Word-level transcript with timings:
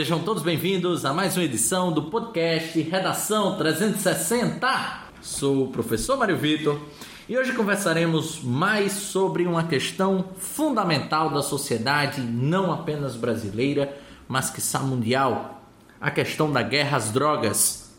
Sejam 0.00 0.20
todos 0.20 0.42
bem-vindos 0.42 1.04
a 1.04 1.12
mais 1.12 1.36
uma 1.36 1.44
edição 1.44 1.92
do 1.92 2.04
podcast 2.04 2.80
Redação 2.80 3.58
360. 3.58 5.02
Sou 5.20 5.64
o 5.64 5.68
professor 5.68 6.16
Mário 6.16 6.38
Vitor 6.38 6.80
e 7.28 7.36
hoje 7.36 7.52
conversaremos 7.52 8.42
mais 8.42 8.92
sobre 8.92 9.44
uma 9.44 9.64
questão 9.64 10.24
fundamental 10.38 11.28
da 11.28 11.42
sociedade, 11.42 12.22
não 12.22 12.72
apenas 12.72 13.14
brasileira, 13.14 13.94
mas 14.26 14.48
que 14.48 14.58
está 14.58 14.78
mundial: 14.78 15.62
a 16.00 16.10
questão 16.10 16.50
da 16.50 16.62
guerra 16.62 16.96
às 16.96 17.10
drogas. 17.10 17.92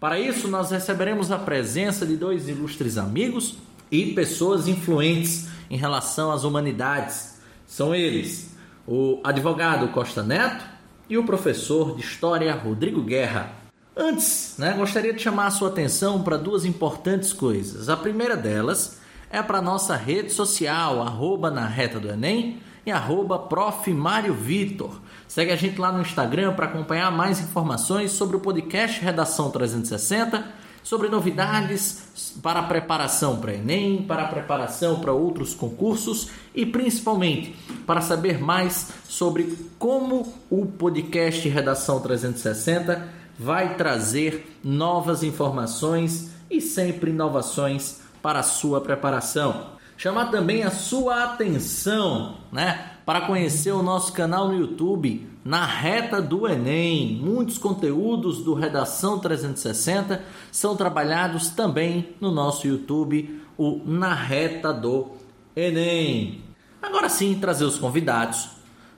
Para 0.00 0.18
isso, 0.18 0.48
nós 0.48 0.70
receberemos 0.70 1.30
a 1.30 1.36
presença 1.36 2.06
de 2.06 2.16
dois 2.16 2.48
ilustres 2.48 2.96
amigos 2.96 3.58
e 3.90 4.14
pessoas 4.14 4.66
influentes 4.66 5.46
em 5.68 5.76
relação 5.76 6.32
às 6.32 6.42
humanidades. 6.42 7.38
São 7.66 7.94
eles 7.94 8.56
o 8.86 9.20
advogado 9.22 9.88
Costa 9.88 10.22
Neto 10.22 10.73
e 11.08 11.18
o 11.18 11.24
professor 11.24 11.96
de 11.96 12.02
História 12.02 12.54
Rodrigo 12.54 13.02
Guerra. 13.02 13.52
Antes, 13.96 14.56
né, 14.58 14.74
gostaria 14.76 15.12
de 15.12 15.22
chamar 15.22 15.46
a 15.46 15.50
sua 15.50 15.68
atenção 15.68 16.22
para 16.22 16.36
duas 16.36 16.64
importantes 16.64 17.32
coisas. 17.32 17.88
A 17.88 17.96
primeira 17.96 18.36
delas 18.36 19.00
é 19.30 19.42
para 19.42 19.58
a 19.58 19.62
nossa 19.62 19.96
rede 19.96 20.32
social, 20.32 21.02
arroba 21.02 21.50
na 21.50 21.66
reta 21.66 22.00
do 22.00 22.08
Enem 22.08 22.60
e 22.84 22.90
arroba 22.90 23.38
prof. 23.38 23.92
Mário 23.92 24.34
Vitor. 24.34 25.00
Segue 25.28 25.52
a 25.52 25.56
gente 25.56 25.80
lá 25.80 25.92
no 25.92 26.00
Instagram 26.00 26.54
para 26.54 26.66
acompanhar 26.66 27.10
mais 27.10 27.40
informações 27.40 28.10
sobre 28.12 28.36
o 28.36 28.40
podcast 28.40 29.00
Redação 29.00 29.50
360 29.50 30.63
sobre 30.84 31.08
novidades 31.08 32.34
para 32.42 32.60
a 32.60 32.64
preparação 32.64 33.38
para 33.38 33.54
Enem, 33.54 34.02
para 34.02 34.24
a 34.24 34.28
preparação 34.28 35.00
para 35.00 35.12
outros 35.12 35.54
concursos 35.54 36.28
e 36.54 36.64
principalmente 36.66 37.56
para 37.86 38.02
saber 38.02 38.38
mais 38.38 38.92
sobre 39.08 39.58
como 39.78 40.32
o 40.50 40.66
podcast 40.66 41.48
Redação 41.48 42.00
360 42.00 43.08
vai 43.38 43.76
trazer 43.76 44.58
novas 44.62 45.22
informações 45.22 46.30
e 46.50 46.60
sempre 46.60 47.10
inovações 47.10 48.00
para 48.22 48.40
a 48.40 48.44
sua 48.44 48.80
preparação. 48.80 49.74
Chamar 49.96 50.30
também 50.30 50.64
a 50.64 50.70
sua 50.70 51.24
atenção, 51.24 52.36
né, 52.52 52.90
para 53.06 53.22
conhecer 53.22 53.72
o 53.72 53.82
nosso 53.82 54.12
canal 54.12 54.48
no 54.48 54.58
YouTube 54.58 55.33
na 55.44 55.66
reta 55.66 56.22
do 56.22 56.48
Enem. 56.48 57.16
Muitos 57.22 57.58
conteúdos 57.58 58.38
do 58.42 58.54
Redação 58.54 59.18
360 59.18 60.22
são 60.50 60.74
trabalhados 60.74 61.50
também 61.50 62.14
no 62.20 62.32
nosso 62.32 62.66
YouTube, 62.66 63.42
o 63.58 63.82
Na 63.84 64.14
Reta 64.14 64.72
do 64.72 65.10
Enem. 65.54 66.42
Agora 66.80 67.08
sim, 67.08 67.38
trazer 67.38 67.64
os 67.64 67.78
convidados, 67.78 68.48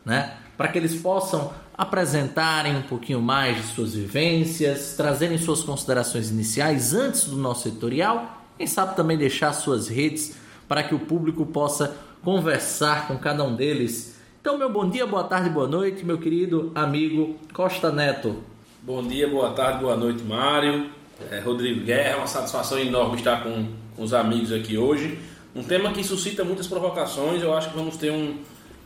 né, 0.04 0.36
para 0.56 0.68
que 0.68 0.78
eles 0.78 0.94
possam 0.94 1.52
apresentarem 1.76 2.76
um 2.76 2.82
pouquinho 2.82 3.20
mais 3.20 3.56
de 3.56 3.62
suas 3.74 3.94
vivências, 3.94 4.94
trazerem 4.96 5.36
suas 5.36 5.62
considerações 5.62 6.30
iniciais 6.30 6.94
antes 6.94 7.24
do 7.24 7.36
nosso 7.36 7.68
editorial, 7.68 8.44
quem 8.56 8.66
sabe 8.66 8.96
também 8.96 9.18
deixar 9.18 9.52
suas 9.52 9.88
redes 9.88 10.34
para 10.66 10.82
que 10.82 10.94
o 10.94 10.98
público 11.00 11.44
possa 11.44 11.94
conversar 12.24 13.06
com 13.06 13.18
cada 13.18 13.44
um 13.44 13.54
deles 13.54 14.15
então, 14.46 14.56
meu 14.56 14.70
bom 14.70 14.88
dia, 14.88 15.04
boa 15.04 15.24
tarde, 15.24 15.50
boa 15.50 15.66
noite, 15.66 16.04
meu 16.04 16.18
querido 16.18 16.70
amigo 16.72 17.34
Costa 17.52 17.90
Neto. 17.90 18.44
Bom 18.80 19.02
dia, 19.02 19.26
boa 19.28 19.50
tarde, 19.50 19.80
boa 19.80 19.96
noite, 19.96 20.22
Mário. 20.22 20.88
É, 21.32 21.40
Rodrigo 21.40 21.84
Guerra, 21.84 22.10
é 22.10 22.16
uma 22.16 22.28
satisfação 22.28 22.78
enorme 22.78 23.16
estar 23.16 23.42
com, 23.42 23.66
com, 23.96 24.04
os 24.04 24.14
amigos 24.14 24.52
aqui 24.52 24.78
hoje. 24.78 25.18
Um 25.52 25.64
tema 25.64 25.90
que 25.90 26.04
suscita 26.04 26.44
muitas 26.44 26.68
provocações, 26.68 27.42
eu 27.42 27.52
acho 27.56 27.70
que 27.70 27.76
vamos 27.76 27.96
ter 27.96 28.12
um, 28.12 28.36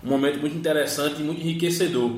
um 0.02 0.08
momento 0.08 0.40
muito 0.40 0.56
interessante 0.56 1.20
e 1.20 1.22
muito 1.22 1.42
enriquecedor. 1.42 2.12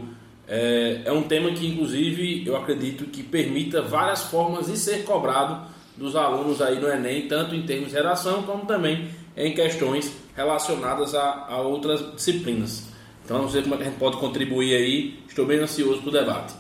É, 0.47 1.01
é 1.07 1.11
um 1.13 1.25
tema 1.25 1.51
que, 1.51 1.67
inclusive, 1.67 2.47
eu 2.47 2.57
acredito 2.57 3.07
que 3.07 3.25
permita 3.25 3.83
várias 3.83 4.23
formas 4.23 4.67
de 4.67 4.79
ser 4.79 5.03
cobrado 5.03 5.67
dos 5.97 6.15
alunos 6.15 6.63
aí 6.63 6.81
no 6.81 6.87
Enem, 6.87 7.27
tanto 7.27 7.57
em 7.57 7.63
termos 7.63 7.89
de 7.89 7.97
redação, 7.97 8.45
como 8.45 8.67
também 8.67 9.09
em 9.37 9.53
questões 9.53 10.13
relacionadas 10.37 11.13
a, 11.17 11.47
a 11.49 11.61
outras 11.61 12.15
disciplinas. 12.15 12.92
Então 13.25 13.37
vamos 13.37 13.53
ver 13.53 13.63
como 13.63 13.75
é 13.75 13.77
que 13.79 13.85
a 13.85 13.87
gente 13.87 13.99
pode 13.99 14.17
contribuir 14.17 14.75
aí. 14.75 15.23
Estou 15.29 15.47
bem 15.47 15.61
ansioso 15.61 16.01
para 16.01 16.09
o 16.09 16.13
debate. 16.13 16.55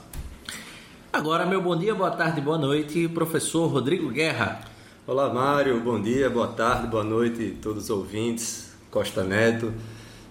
Agora, 1.12 1.44
meu 1.44 1.60
bom 1.60 1.76
dia, 1.76 1.92
boa 1.92 2.12
tarde, 2.12 2.40
boa 2.40 2.56
noite, 2.56 3.08
professor 3.08 3.66
Rodrigo 3.66 4.08
Guerra. 4.10 4.60
Olá, 5.04 5.28
Mário, 5.28 5.80
bom 5.80 6.00
dia, 6.00 6.30
boa 6.30 6.46
tarde, 6.46 6.86
boa 6.86 7.02
noite 7.02 7.56
a 7.58 7.62
todos 7.62 7.84
os 7.84 7.90
ouvintes, 7.90 8.76
Costa 8.92 9.24
Neto. 9.24 9.72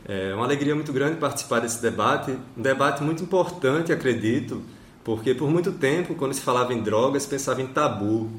É 0.08 0.34
uma 0.34 0.46
alegria 0.46 0.74
muito 0.74 0.94
grande 0.94 1.18
participar 1.18 1.60
desse 1.60 1.82
debate, 1.82 2.32
um 2.58 2.62
debate 2.62 3.04
muito 3.04 3.22
importante, 3.22 3.92
acredito, 3.92 4.62
porque 5.04 5.36
por 5.36 5.50
muito 5.50 5.74
tempo, 5.74 6.16
quando 6.16 6.34
se 6.34 6.42
falava 6.42 6.74
em 6.74 6.82
drogas, 6.82 7.26
pensava 7.26 7.62
em 7.62 7.68
tabu. 7.68 8.32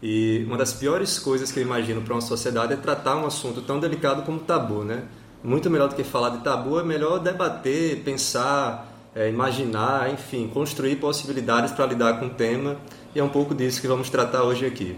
E 0.00 0.44
uma 0.46 0.56
das 0.56 0.72
piores 0.72 1.18
coisas 1.18 1.50
que 1.50 1.58
eu 1.58 1.64
imagino 1.64 2.00
para 2.00 2.14
uma 2.14 2.20
sociedade 2.20 2.72
é 2.72 2.76
tratar 2.76 3.16
um 3.16 3.26
assunto 3.26 3.60
tão 3.60 3.80
delicado 3.80 4.22
como 4.22 4.38
tabu, 4.38 4.84
né? 4.84 5.02
Muito 5.42 5.70
melhor 5.70 5.88
do 5.88 5.94
que 5.94 6.04
falar 6.04 6.30
de 6.30 6.38
tabu, 6.44 6.78
é 6.78 6.84
melhor 6.84 7.18
debater, 7.18 8.02
pensar, 8.02 8.90
é, 9.14 9.28
imaginar, 9.28 10.12
enfim, 10.12 10.48
construir 10.48 10.96
possibilidades 10.96 11.72
para 11.72 11.86
lidar 11.86 12.18
com 12.18 12.26
o 12.26 12.30
tema. 12.30 12.76
E 13.14 13.18
é 13.18 13.24
um 13.24 13.28
pouco 13.28 13.54
disso 13.54 13.80
que 13.80 13.88
vamos 13.88 14.10
tratar 14.10 14.42
hoje 14.42 14.66
aqui. 14.66 14.96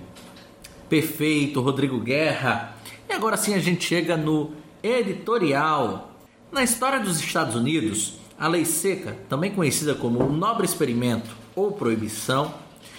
Perfeito, 0.88 1.60
Rodrigo 1.60 1.98
Guerra. 2.00 2.76
E 3.08 3.12
agora 3.12 3.36
sim 3.36 3.54
a 3.54 3.58
gente 3.58 3.84
chega 3.84 4.16
no 4.16 4.50
editorial. 4.82 6.10
Na 6.50 6.62
história 6.62 7.00
dos 7.00 7.19
Estados 7.19 7.54
Unidos, 7.54 8.14
a 8.38 8.48
lei 8.48 8.64
seca, 8.64 9.16
também 9.28 9.53
conhecida 9.53 9.94
como 9.94 10.22
o 10.22 10.32
nobre 10.32 10.66
experimento 10.66 11.30
ou 11.54 11.72
proibição, 11.72 12.53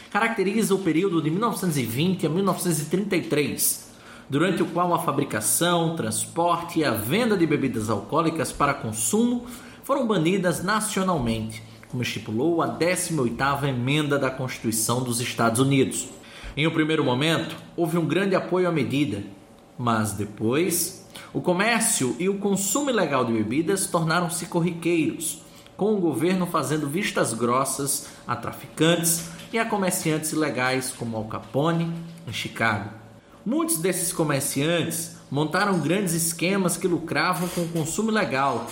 caracteriza 0.10 0.74
o 0.74 0.80
período 0.80 1.22
de 1.22 1.30
1920 1.30 2.25
a 2.25 2.30
1933 2.30 3.93
durante 4.30 4.64
o 4.64 4.66
qual 4.68 4.94
a 4.94 5.00
fabricação, 5.00 5.96
transporte 5.96 6.80
e 6.80 6.86
a 6.86 6.92
venda 6.92 7.38
de 7.38 7.46
bebidas 7.46 7.90
alcoólicas 7.90 8.52
para 8.52 8.74
consumo 8.74 9.46
foram 9.84 10.08
banidas 10.08 10.64
nacionalmente, 10.64 11.62
como 11.90 12.04
estipulou 12.04 12.62
a 12.62 12.68
18ª 12.68 13.68
emenda 13.68 14.18
da 14.18 14.32
Constituição 14.32 15.04
dos 15.04 15.20
Estados 15.20 15.60
Unidos. 15.60 16.08
Em 16.56 16.68
um 16.68 16.72
primeiro 16.72 17.04
momento, 17.04 17.56
houve 17.76 17.98
um 17.98 18.06
grande 18.06 18.36
apoio 18.36 18.68
à 18.68 18.72
medida, 18.72 19.24
mas 19.78 20.14
depois, 20.14 21.08
o 21.34 21.42
comércio 21.42 22.16
e 22.20 22.30
o 22.30 22.38
consumo 22.38 22.90
ilegal 22.90 23.26
de 23.26 23.34
bebidas 23.34 23.88
tornaram-se 23.88 24.46
corriqueiros, 24.46 25.42
com 25.76 25.96
o 25.96 26.00
governo 26.00 26.46
fazendo 26.46 26.88
vistas 26.88 27.34
grossas 27.34 28.08
a 28.28 28.36
traficantes 28.36 29.30
e 29.52 29.60
a 29.60 29.66
comerciantes 29.66 30.32
ilegais 30.32 30.92
como 30.92 31.18
Al 31.18 31.26
Capone, 31.26 31.92
em 32.28 32.34
Chicago. 32.34 33.03
Muitos 33.46 33.78
desses 33.78 34.14
comerciantes 34.14 35.18
montaram 35.30 35.78
grandes 35.80 36.14
esquemas 36.14 36.78
que 36.78 36.88
lucravam 36.88 37.50
com 37.50 37.62
o 37.62 37.68
consumo 37.68 38.09
ilegal, 38.09 38.68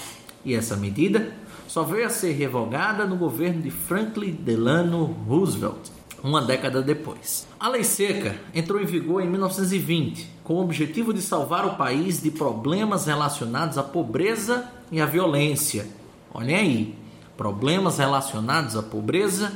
e 0.45 0.55
essa 0.55 0.77
medida 0.77 1.33
só 1.67 1.83
veio 1.83 2.07
a 2.07 2.09
ser 2.09 2.31
revogada 2.31 3.05
no 3.05 3.17
governo 3.17 3.61
de 3.61 3.69
Franklin 3.69 4.31
Delano 4.31 5.05
Roosevelt, 5.27 5.89
uma 6.23 6.41
década 6.41 6.81
depois. 6.81 7.45
A 7.59 7.67
lei 7.67 7.83
seca 7.83 8.39
entrou 8.55 8.79
em 8.79 8.85
vigor 8.85 9.21
em 9.21 9.29
1920, 9.29 10.29
com 10.41 10.53
o 10.53 10.61
objetivo 10.61 11.13
de 11.13 11.21
salvar 11.21 11.65
o 11.65 11.75
país 11.75 12.21
de 12.21 12.31
problemas 12.31 13.07
relacionados 13.07 13.77
à 13.77 13.83
pobreza 13.83 14.69
e 14.89 15.01
à 15.01 15.05
violência. 15.05 15.85
Olhem 16.33 16.55
aí, 16.55 16.95
problemas 17.35 17.97
relacionados 17.97 18.77
à 18.77 18.81
pobreza 18.81 19.51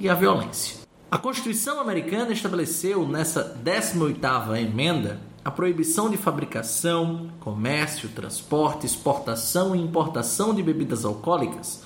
e 0.00 0.08
à 0.08 0.14
violência. 0.14 0.83
A 1.14 1.18
Constituição 1.18 1.78
americana 1.78 2.32
estabeleceu 2.32 3.06
nessa 3.06 3.56
18ª 3.64 4.60
emenda 4.60 5.20
a 5.44 5.50
proibição 5.50 6.10
de 6.10 6.16
fabricação, 6.16 7.30
comércio, 7.38 8.08
transporte, 8.08 8.84
exportação 8.84 9.76
e 9.76 9.80
importação 9.80 10.52
de 10.52 10.60
bebidas 10.60 11.04
alcoólicas, 11.04 11.84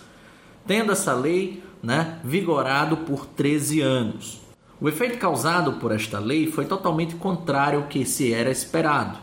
tendo 0.67 0.93
essa 0.93 1.13
lei 1.13 1.63
né, 1.83 2.19
vigorado 2.25 2.97
por 2.97 3.27
13 3.27 3.83
anos. 3.83 4.41
O 4.81 4.89
efeito 4.89 5.19
causado 5.19 5.75
por 5.75 5.93
esta 5.93 6.19
lei 6.19 6.51
foi 6.51 6.65
totalmente 6.65 7.15
contrário 7.15 7.81
ao 7.81 7.87
que 7.87 8.07
se 8.07 8.33
era 8.33 8.51
esperado. 8.51 9.19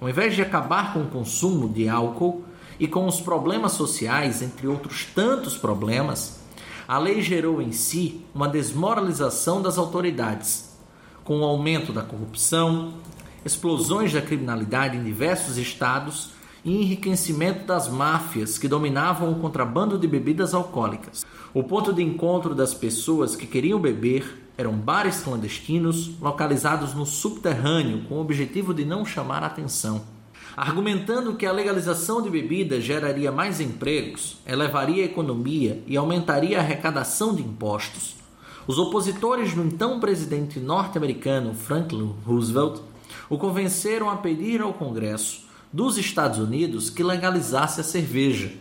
Ao 0.00 0.08
invés 0.08 0.34
de 0.34 0.40
acabar 0.40 0.94
com 0.94 1.00
o 1.00 1.08
consumo 1.08 1.68
de 1.68 1.90
álcool 1.90 2.42
e 2.80 2.88
com 2.88 3.06
os 3.06 3.20
problemas 3.20 3.72
sociais, 3.72 4.40
entre 4.40 4.66
outros 4.66 5.04
tantos 5.14 5.58
problemas, 5.58 6.41
a 6.92 6.98
lei 6.98 7.22
gerou 7.22 7.62
em 7.62 7.72
si 7.72 8.20
uma 8.34 8.46
desmoralização 8.46 9.62
das 9.62 9.78
autoridades, 9.78 10.76
com 11.24 11.40
o 11.40 11.44
aumento 11.44 11.90
da 11.90 12.02
corrupção, 12.02 12.92
explosões 13.46 14.12
da 14.12 14.20
criminalidade 14.20 14.98
em 14.98 15.02
diversos 15.02 15.56
estados 15.56 16.32
e 16.62 16.82
enriquecimento 16.82 17.64
das 17.64 17.88
máfias 17.88 18.58
que 18.58 18.68
dominavam 18.68 19.32
o 19.32 19.36
contrabando 19.36 19.98
de 19.98 20.06
bebidas 20.06 20.52
alcoólicas. 20.52 21.24
O 21.54 21.64
ponto 21.64 21.94
de 21.94 22.02
encontro 22.02 22.54
das 22.54 22.74
pessoas 22.74 23.34
que 23.34 23.46
queriam 23.46 23.80
beber 23.80 24.50
eram 24.58 24.74
bares 24.74 25.22
clandestinos 25.22 26.10
localizados 26.20 26.92
no 26.92 27.06
subterrâneo 27.06 28.04
com 28.06 28.16
o 28.16 28.20
objetivo 28.20 28.74
de 28.74 28.84
não 28.84 29.06
chamar 29.06 29.42
a 29.42 29.46
atenção. 29.46 30.11
Argumentando 30.56 31.34
que 31.34 31.46
a 31.46 31.52
legalização 31.52 32.20
de 32.20 32.28
bebidas 32.28 32.84
geraria 32.84 33.32
mais 33.32 33.60
empregos, 33.60 34.38
elevaria 34.46 35.02
a 35.02 35.06
economia 35.06 35.82
e 35.86 35.96
aumentaria 35.96 36.58
a 36.58 36.60
arrecadação 36.60 37.34
de 37.34 37.42
impostos. 37.42 38.16
Os 38.66 38.78
opositores 38.78 39.54
do 39.54 39.62
então 39.62 39.98
presidente 39.98 40.60
norte-americano 40.60 41.54
Franklin 41.54 42.14
Roosevelt 42.24 42.80
o 43.28 43.38
convenceram 43.38 44.10
a 44.10 44.16
pedir 44.16 44.60
ao 44.60 44.72
Congresso 44.72 45.46
dos 45.72 45.96
Estados 45.96 46.38
Unidos 46.38 46.90
que 46.90 47.02
legalizasse 47.02 47.80
a 47.80 47.84
cerveja. 47.84 48.52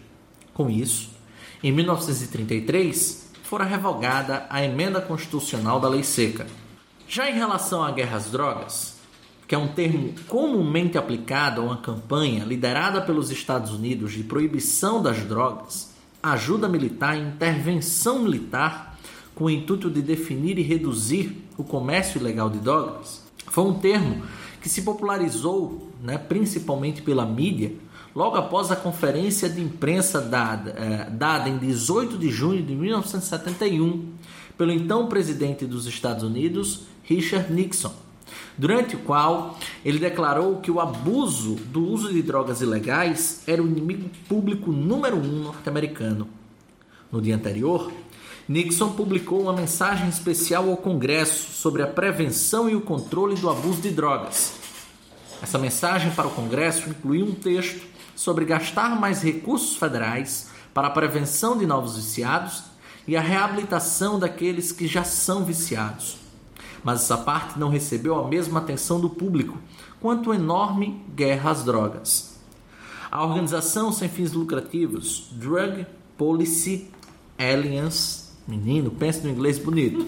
Com 0.54 0.70
isso, 0.70 1.10
em 1.62 1.72
1933, 1.72 3.32
fora 3.44 3.66
revogada 3.66 4.46
a 4.50 4.64
emenda 4.64 5.02
constitucional 5.02 5.80
da 5.80 5.90
Lei 5.90 6.04
Seca. 6.04 6.48
Já 7.08 7.30
em 7.30 7.34
relação 7.34 7.84
à 7.84 7.92
guerra 7.92 8.18
às 8.18 8.32
drogas, 8.32 8.91
que 9.52 9.56
é 9.56 9.58
um 9.58 9.68
termo 9.68 10.14
comumente 10.30 10.98
aplicado 10.98 11.60
a 11.60 11.66
uma 11.66 11.76
campanha 11.76 12.46
liderada 12.46 13.02
pelos 13.02 13.30
Estados 13.32 13.72
Unidos 13.72 14.14
de 14.14 14.24
proibição 14.24 15.04
das 15.04 15.26
drogas, 15.26 15.92
ajuda 16.24 16.70
militar 16.70 17.18
e 17.18 17.22
intervenção 17.22 18.20
militar 18.20 18.98
com 19.36 19.44
o 19.44 19.50
intuito 19.50 19.90
de 19.90 20.02
definir 20.02 20.58
e 20.58 20.62
reduzir 20.62 21.36
o 21.58 21.66
comércio 21.66 22.18
ilegal 22.18 22.50
de 22.50 22.60
drogas, 22.60 23.24
foi 23.48 23.66
um 23.66 23.74
termo 23.74 24.24
que 24.62 24.70
se 24.70 24.84
popularizou 24.84 25.92
né, 26.02 26.18
principalmente 26.18 27.02
pela 27.02 27.26
mídia 27.26 27.74
logo 28.16 28.38
após 28.38 28.72
a 28.72 28.76
conferência 28.78 29.50
de 29.50 29.60
imprensa 29.60 30.22
dada, 30.22 30.72
eh, 30.78 31.10
dada 31.10 31.50
em 31.50 31.58
18 31.58 32.18
de 32.18 32.30
junho 32.30 32.64
de 32.64 32.74
1971 32.74 34.14
pelo 34.58 34.72
então 34.72 35.08
presidente 35.08 35.66
dos 35.66 35.88
Estados 35.88 36.24
Unidos, 36.24 36.84
Richard 37.04 37.52
Nixon 37.52 37.92
durante 38.58 38.96
o 38.96 39.00
qual 39.00 39.58
ele 39.84 40.00
declarou 40.00 40.58
que 40.58 40.72
o 40.72 40.80
abuso 40.80 41.56
do 41.56 41.84
uso 41.84 42.12
de 42.12 42.22
drogas 42.22 42.62
ilegais 42.62 43.42
era 43.48 43.62
o 43.62 43.68
inimigo 43.68 44.10
público 44.28 44.72
número 44.72 45.18
um 45.18 45.44
norte-americano. 45.44 46.28
No 47.12 47.22
dia 47.22 47.36
anterior, 47.36 47.92
Nixon 48.48 48.92
publicou 48.92 49.42
uma 49.42 49.54
mensagem 49.54 50.10
especial 50.10 50.70
ao 50.70 50.78
Congresso 50.78 51.52
sobre 51.52 51.82
a 51.82 51.88
prevenção 51.88 52.70
e 52.70 52.76
o 52.76 52.82
controle 52.82 53.36
do 53.36 53.50
abuso 53.50 53.82
de 53.82 53.92
drogas. 53.92 54.54
Essa 55.42 55.58
mensagem 55.58 56.12
para 56.12 56.28
o 56.28 56.32
Congresso 56.32 56.90
incluía 56.90 57.26
um 57.26 57.34
texto 57.34 57.82
sobre 58.16 58.46
gastar 58.46 59.00
mais 59.00 59.22
recursos 59.22 59.76
federais 59.76 60.50
para 60.74 60.88
a 60.88 60.92
prevenção 60.92 61.58
de 61.58 61.66
novos 61.66 61.96
viciados 61.96 62.64
e 63.08 63.18
a 63.18 63.22
reabilitação 63.22 64.20
daqueles 64.20 64.72
que 64.72 64.86
já 64.86 65.04
são 65.04 65.44
viciados 65.44 66.21
mas 66.84 67.02
essa 67.02 67.18
parte 67.18 67.60
não 67.60 67.70
recebeu 67.70 68.20
a 68.20 68.28
mesma 68.28 68.60
atenção 68.60 69.00
do 69.00 69.10
público 69.10 69.58
quanto 70.00 70.32
a 70.32 70.36
enorme 70.36 71.02
guerra 71.16 71.52
às 71.52 71.64
drogas. 71.64 72.40
A 73.12 73.24
organização 73.24 73.92
sem 73.92 74.08
fins 74.08 74.32
lucrativos 74.32 75.28
Drug 75.34 75.86
Policy 76.18 76.90
Alliance, 77.38 78.30
menino, 78.48 78.90
pensa 78.90 79.22
no 79.24 79.30
inglês 79.30 79.60
bonito, 79.60 80.06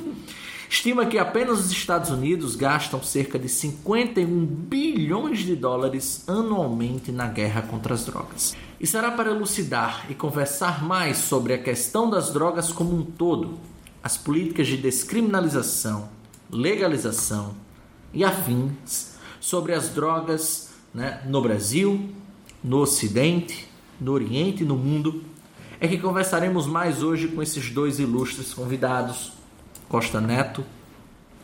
estima 0.70 1.06
que 1.06 1.18
apenas 1.18 1.60
os 1.60 1.72
Estados 1.72 2.10
Unidos 2.10 2.56
gastam 2.56 3.04
cerca 3.04 3.38
de 3.38 3.50
51 3.50 4.46
bilhões 4.46 5.40
de 5.40 5.56
dólares 5.56 6.24
anualmente 6.28 7.12
na 7.12 7.28
guerra 7.28 7.62
contra 7.64 7.94
as 7.94 8.06
drogas. 8.06 8.56
E 8.80 8.88
será 8.88 9.12
para 9.12 9.32
elucidar 9.32 10.06
e 10.10 10.16
conversar 10.16 10.84
mais 10.84 11.18
sobre 11.18 11.54
a 11.54 11.58
questão 11.58 12.10
das 12.10 12.32
drogas 12.32 12.72
como 12.72 12.96
um 12.96 13.04
todo, 13.04 13.58
as 14.02 14.18
políticas 14.18 14.68
de 14.68 14.78
descriminalização, 14.78 16.10
legalização 16.54 17.56
e 18.14 18.24
afins 18.24 19.18
sobre 19.40 19.74
as 19.74 19.90
drogas 19.90 20.70
né, 20.94 21.22
no 21.26 21.42
Brasil, 21.42 22.10
no 22.64 22.78
Ocidente, 22.78 23.68
no 24.00 24.12
Oriente 24.14 24.64
e 24.64 24.66
no 24.66 24.76
mundo, 24.76 25.24
é 25.80 25.88
que 25.88 25.98
conversaremos 25.98 26.66
mais 26.66 27.04
hoje 27.04 27.28
com 27.28 27.42
esses 27.42 27.70
dois 27.70 28.00
ilustres 28.00 28.54
convidados, 28.54 29.34
Costa 29.90 30.22
Neto 30.22 30.64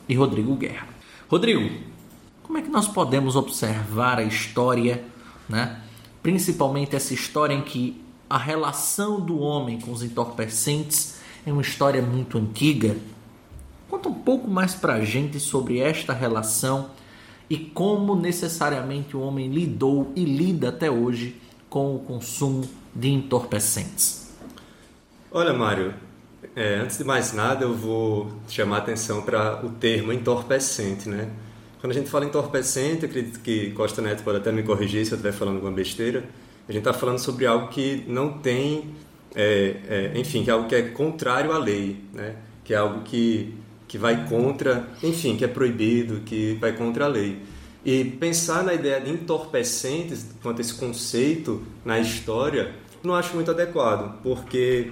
e 0.08 0.16
Rodrigo 0.16 0.56
Guerra. 0.56 0.88
Rodrigo, 1.28 1.84
como 2.44 2.58
é 2.58 2.62
que 2.62 2.70
nós 2.70 2.88
podemos 2.88 3.36
observar 3.36 4.18
a 4.18 4.24
história, 4.24 5.04
né? 5.48 5.82
principalmente 6.24 6.96
essa 6.96 7.14
história 7.14 7.54
em 7.54 7.62
que 7.62 8.02
a 8.30 8.38
relação 8.38 9.20
do 9.20 9.40
homem 9.40 9.80
com 9.80 9.92
os 9.92 10.04
entorpecentes 10.04 11.20
é 11.46 11.52
uma 11.52 11.62
história 11.62 12.02
muito 12.02 12.38
antiga, 12.38 12.96
Conta 13.90 14.08
um 14.08 14.14
pouco 14.14 14.48
mais 14.48 14.76
para 14.76 14.94
a 14.94 15.04
gente 15.04 15.40
sobre 15.40 15.80
esta 15.80 16.14
relação 16.14 16.92
e 17.50 17.58
como 17.58 18.16
necessariamente 18.16 19.18
o 19.18 19.22
homem 19.22 19.50
lidou 19.50 20.14
e 20.16 20.24
lida 20.24 20.70
até 20.70 20.92
hoje 20.92 21.36
com 21.70 21.96
o 21.96 22.00
consumo 22.00 22.70
de 22.94 23.10
entorpecentes. 23.10 24.32
Olha, 25.32 25.54
Mário, 25.54 25.94
é, 26.56 26.76
antes 26.76 27.00
de 27.00 27.04
mais 27.04 27.34
nada 27.34 27.66
eu 27.66 27.74
vou 27.74 28.32
chamar 28.48 28.78
a 28.78 28.80
atenção 28.80 29.24
para 29.24 29.66
o 29.66 29.70
termo 29.70 30.14
entorpecente, 30.14 31.10
né? 31.10 31.30
Quando 31.82 31.92
a 31.92 31.96
gente 31.96 32.10
fala 32.10 32.26
entorpecente, 32.26 33.06
acredito 33.06 33.40
que 33.40 33.72
Costa 33.72 34.02
Neto 34.02 34.22
pode 34.24 34.38
até 34.38 34.52
me 34.52 34.62
corrigir 34.64 35.06
se 35.06 35.14
eu 35.14 35.16
estiver 35.16 35.32
falando 35.32 35.56
alguma 35.56 35.72
besteira, 35.72 36.26
a 36.68 36.72
gente 36.72 36.82
está 36.82 36.94
falando 36.94 37.18
sobre 37.18 37.48
algo 37.48 37.70
que 37.70 38.04
não 38.08 38.34
tem, 38.34 38.94
é, 39.34 39.78
é, 39.88 40.20
enfim, 40.20 40.44
que 40.44 40.50
é 40.50 40.54
algo 40.54 40.68
que 40.68 40.76
é 40.76 40.82
contrário 40.90 41.52
à 41.52 41.58
lei, 41.58 42.04
né? 42.14 42.36
Que 42.64 42.74
é 42.74 42.78
algo 42.78 43.02
que 43.02 43.56
que 43.90 43.98
vai 43.98 44.30
contra, 44.30 44.88
enfim, 45.02 45.36
que 45.36 45.44
é 45.44 45.48
proibido, 45.48 46.22
que 46.22 46.54
vai 46.62 46.72
contra 46.74 47.06
a 47.06 47.08
lei. 47.08 47.42
E 47.84 48.06
pensar 48.06 48.64
na 48.64 48.74
ideia 48.74 49.02
de 49.02 49.10
entorpecentes, 49.10 50.28
quanto 50.44 50.60
a 50.60 50.62
esse 50.62 50.76
conceito 50.76 51.64
na 51.84 51.98
história, 51.98 52.76
não 53.04 53.16
acho 53.16 53.34
muito 53.34 53.50
adequado, 53.50 54.22
porque 54.22 54.92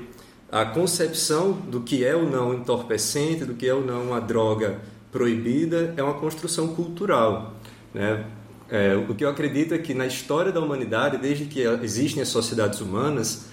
a 0.52 0.66
concepção 0.66 1.52
do 1.52 1.82
que 1.82 2.04
é 2.04 2.16
ou 2.16 2.28
não 2.28 2.56
entorpecente, 2.56 3.46
do 3.46 3.54
que 3.54 3.68
é 3.68 3.74
ou 3.74 3.86
não 3.86 4.02
uma 4.02 4.20
droga 4.20 4.80
proibida, 5.12 5.94
é 5.96 6.02
uma 6.02 6.16
construção 6.16 6.70
cultural. 6.70 7.54
Né? 7.94 8.26
É, 8.68 8.96
o 8.96 9.14
que 9.14 9.24
eu 9.24 9.30
acredito 9.30 9.76
é 9.76 9.78
que 9.78 9.94
na 9.94 10.08
história 10.08 10.52
da 10.52 10.60
humanidade, 10.60 11.18
desde 11.18 11.46
que 11.46 11.62
existem 11.62 12.24
as 12.24 12.30
sociedades 12.30 12.82
humanas, 12.82 13.46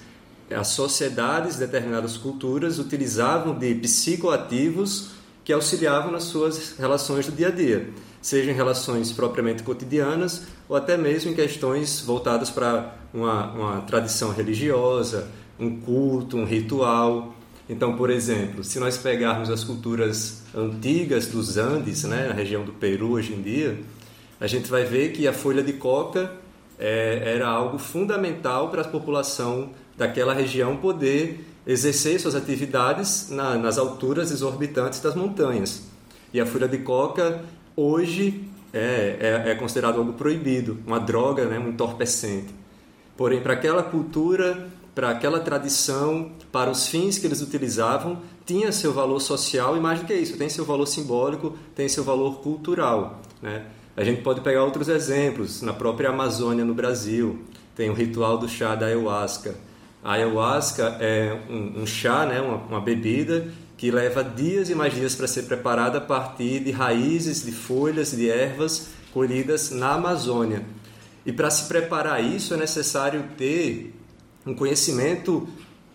as 0.50 0.68
sociedades, 0.68 1.56
determinadas 1.56 2.16
culturas, 2.16 2.78
utilizavam 2.78 3.58
de 3.58 3.74
psicoativos 3.74 5.22
que 5.44 5.52
auxiliavam 5.52 6.10
nas 6.10 6.24
suas 6.24 6.76
relações 6.78 7.26
do 7.26 7.32
dia 7.32 7.48
a 7.48 7.50
dia, 7.50 7.90
seja 8.22 8.50
em 8.50 8.54
relações 8.54 9.12
propriamente 9.12 9.62
cotidianas 9.62 10.46
ou 10.66 10.74
até 10.74 10.96
mesmo 10.96 11.30
em 11.30 11.34
questões 11.34 12.00
voltadas 12.00 12.50
para 12.50 12.96
uma, 13.12 13.52
uma 13.52 13.80
tradição 13.82 14.32
religiosa, 14.32 15.28
um 15.60 15.78
culto, 15.78 16.38
um 16.38 16.46
ritual. 16.46 17.34
Então, 17.68 17.96
por 17.96 18.10
exemplo, 18.10 18.64
se 18.64 18.78
nós 18.78 18.96
pegarmos 18.96 19.50
as 19.50 19.62
culturas 19.62 20.42
antigas 20.54 21.26
dos 21.26 21.58
Andes, 21.58 22.04
né, 22.04 22.28
na 22.28 22.34
região 22.34 22.64
do 22.64 22.72
Peru 22.72 23.12
hoje 23.12 23.34
em 23.34 23.42
dia, 23.42 23.78
a 24.40 24.46
gente 24.46 24.70
vai 24.70 24.84
ver 24.84 25.12
que 25.12 25.28
a 25.28 25.32
folha 25.32 25.62
de 25.62 25.74
coca 25.74 26.32
é, 26.78 27.34
era 27.36 27.48
algo 27.48 27.78
fundamental 27.78 28.70
para 28.70 28.82
a 28.82 28.88
população 28.88 29.70
daquela 29.96 30.34
região 30.34 30.76
poder 30.76 31.53
exercer 31.66 32.20
suas 32.20 32.34
atividades 32.34 33.28
na, 33.30 33.56
nas 33.56 33.78
alturas 33.78 34.30
exorbitantes 34.30 35.00
das 35.00 35.14
montanhas. 35.14 35.82
E 36.32 36.40
a 36.40 36.46
folha 36.46 36.68
de 36.68 36.78
coca 36.78 37.42
hoje 37.76 38.44
é, 38.72 39.42
é, 39.46 39.50
é 39.50 39.54
considerado 39.54 39.98
algo 39.98 40.12
proibido, 40.12 40.78
uma 40.86 40.98
droga, 40.98 41.46
né, 41.46 41.58
um 41.58 41.68
entorpecente. 41.68 42.54
Porém, 43.16 43.40
para 43.40 43.52
aquela 43.52 43.82
cultura, 43.82 44.68
para 44.94 45.10
aquela 45.10 45.40
tradição, 45.40 46.32
para 46.52 46.70
os 46.70 46.88
fins 46.88 47.18
que 47.18 47.26
eles 47.26 47.40
utilizavam, 47.40 48.18
tinha 48.44 48.70
seu 48.72 48.92
valor 48.92 49.20
social 49.20 49.76
e 49.76 49.80
mais 49.80 50.00
do 50.00 50.06
que 50.06 50.14
isso, 50.14 50.36
tem 50.36 50.48
seu 50.48 50.64
valor 50.64 50.86
simbólico, 50.86 51.56
tem 51.74 51.88
seu 51.88 52.04
valor 52.04 52.40
cultural. 52.40 53.20
Né? 53.40 53.64
A 53.96 54.04
gente 54.04 54.22
pode 54.22 54.40
pegar 54.40 54.64
outros 54.64 54.88
exemplos, 54.88 55.62
na 55.62 55.72
própria 55.72 56.10
Amazônia, 56.10 56.64
no 56.64 56.74
Brasil, 56.74 57.38
tem 57.74 57.90
o 57.90 57.94
ritual 57.94 58.36
do 58.36 58.48
chá 58.48 58.74
da 58.74 58.86
ayahuasca 58.86 59.54
a 60.04 60.12
ayahuasca 60.12 60.98
é 61.00 61.40
um, 61.48 61.80
um 61.82 61.86
chá, 61.86 62.26
né, 62.26 62.38
uma, 62.38 62.56
uma, 62.56 62.80
bebida 62.80 63.48
que 63.74 63.90
leva 63.90 64.22
dias 64.22 64.68
e 64.68 64.74
mais 64.74 64.94
dias 64.94 65.14
para 65.14 65.26
ser 65.26 65.44
preparada 65.44 65.96
a 65.96 66.00
partir 66.00 66.60
de 66.60 66.70
raízes, 66.70 67.42
de 67.42 67.50
folhas, 67.50 68.12
de 68.12 68.28
ervas 68.28 68.90
colhidas 69.14 69.70
na 69.70 69.94
Amazônia. 69.94 70.62
E 71.24 71.32
para 71.32 71.50
se 71.50 71.66
preparar 71.68 72.22
isso 72.22 72.52
é 72.52 72.56
necessário 72.58 73.24
ter 73.38 73.94
um 74.46 74.54
conhecimento 74.54 75.48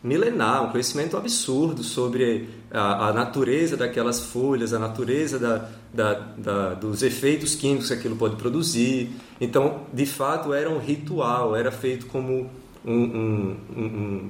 milenar, 0.04 0.64
um 0.64 0.72
conhecimento 0.72 1.16
absurdo 1.16 1.84
sobre 1.84 2.50
a, 2.72 3.10
a 3.10 3.14
natureza 3.14 3.78
daquelas 3.78 4.20
folhas, 4.20 4.74
a 4.74 4.80
natureza 4.80 5.38
da, 5.38 5.70
da, 5.94 6.14
da, 6.36 6.74
dos 6.74 7.04
efeitos 7.04 7.54
químicos 7.54 7.90
que 7.90 7.94
aquilo 7.94 8.16
pode 8.16 8.38
produzir. 8.38 9.12
Então, 9.40 9.82
de 9.94 10.08
fato, 10.08 10.52
era 10.52 10.68
um 10.68 10.80
ritual, 10.80 11.56
era 11.56 11.72
feito 11.72 12.08
como 12.08 12.50
um, 12.90 13.58
um, 13.78 13.82
um, 13.82 14.30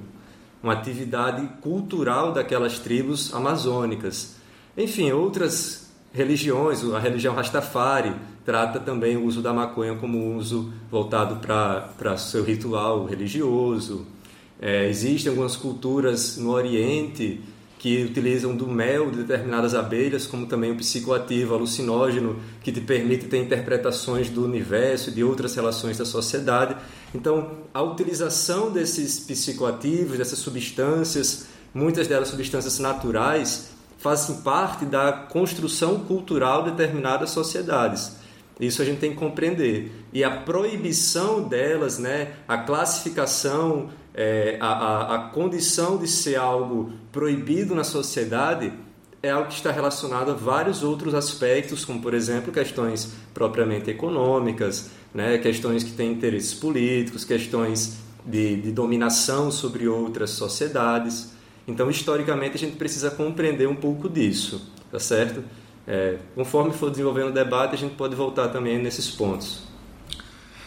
uma 0.62 0.74
atividade 0.74 1.48
cultural 1.62 2.34
daquelas 2.34 2.80
tribos 2.80 3.34
amazônicas. 3.34 4.36
Enfim, 4.78 5.12
outras 5.12 5.90
religiões, 6.14 6.84
a 6.84 7.00
religião 7.00 7.34
Rastafari 7.34 8.14
trata 8.46 8.80
também 8.80 9.16
o 9.16 9.26
uso 9.26 9.42
da 9.42 9.54
maconha 9.54 9.96
como 9.96 10.36
uso 10.36 10.74
voltado 10.92 11.38
para 11.38 12.18
seu 12.18 12.44
ritual 12.44 13.06
religioso. 13.06 14.06
É, 14.62 14.90
existem 14.90 15.30
algumas 15.30 15.56
culturas 15.56 16.36
no 16.38 16.52
Oriente 16.52 17.42
que 17.78 18.04
utilizam 18.04 18.54
do 18.54 18.68
mel 18.68 19.10
de 19.10 19.24
determinadas 19.24 19.74
abelhas 19.74 20.28
como 20.28 20.46
também 20.46 20.70
um 20.70 20.76
psicoativo 20.76 21.54
alucinógeno 21.54 22.38
que 22.62 22.74
te 22.74 22.82
permite 22.82 23.26
ter 23.26 23.38
interpretações 23.38 24.30
do 24.30 24.44
universo 24.44 25.10
e 25.10 25.14
de 25.14 25.24
outras 25.24 25.56
relações 25.56 25.98
da 25.98 26.04
sociedade. 26.04 26.76
Então, 27.14 27.52
a 27.74 27.82
utilização 27.82 28.72
desses 28.72 29.20
psicoativos, 29.20 30.18
dessas 30.18 30.40
substâncias, 30.40 31.48
muitas 31.74 32.08
delas 32.08 32.30
substâncias 32.30 32.80
naturais, 32.80 33.72
fazem 33.98 34.38
parte 34.38 34.86
da 34.86 35.12
construção 35.12 36.00
cultural 36.00 36.64
de 36.64 36.72
determinadas 36.72 37.32
sociedades. 37.32 38.18
Isso 38.60 38.82
a 38.82 38.86
gente 38.86 39.00
tem 39.00 39.12
que 39.12 39.18
compreender. 39.18 39.92
E 40.12 40.24
a 40.24 40.30
proibição 40.30 41.44
delas, 41.44 41.98
né, 41.98 42.34
a 42.48 42.58
classificação, 42.58 43.90
é, 44.14 44.58
a, 44.60 44.68
a, 44.68 45.16
a 45.16 45.30
condição 45.30 45.98
de 45.98 46.08
ser 46.08 46.36
algo 46.36 46.92
proibido 47.12 47.74
na 47.74 47.84
sociedade 47.84 48.74
é 49.22 49.30
algo 49.30 49.50
que 49.50 49.56
está 49.56 49.72
relacionado 49.72 50.32
a 50.32 50.34
vários 50.34 50.82
outros 50.82 51.14
aspectos, 51.14 51.84
como 51.84 52.02
por 52.02 52.14
exemplo 52.14 52.52
questões 52.52 53.14
propriamente 53.34 53.90
econômicas, 53.90 54.92
né, 55.14 55.38
questões 55.38 55.84
que 55.84 55.92
têm 55.92 56.12
interesses 56.12 56.54
políticos, 56.54 57.26
questões 57.26 58.00
de, 58.26 58.56
de 58.62 58.72
dominação 58.72 59.52
sobre 59.52 59.88
outras 59.88 60.32
sociedades. 60.32 61.34
Então, 61.68 61.90
historicamente, 61.90 62.56
a 62.56 62.60
gente 62.60 62.78
precisa 62.78 63.12
compreender 63.12 63.68
um 63.68 63.76
pouco 63.76 64.10
disso, 64.10 64.72
tá 64.92 65.00
certo? 65.00 65.44
É, 65.88 66.18
conforme 66.36 66.72
for 66.72 66.90
desenvolvendo 66.90 67.30
o 67.30 67.34
debate, 67.34 67.76
a 67.76 67.78
gente 67.78 67.96
pode 67.96 68.16
voltar 68.16 68.50
também 68.50 68.78
nesses 68.78 69.10
pontos. 69.10 69.68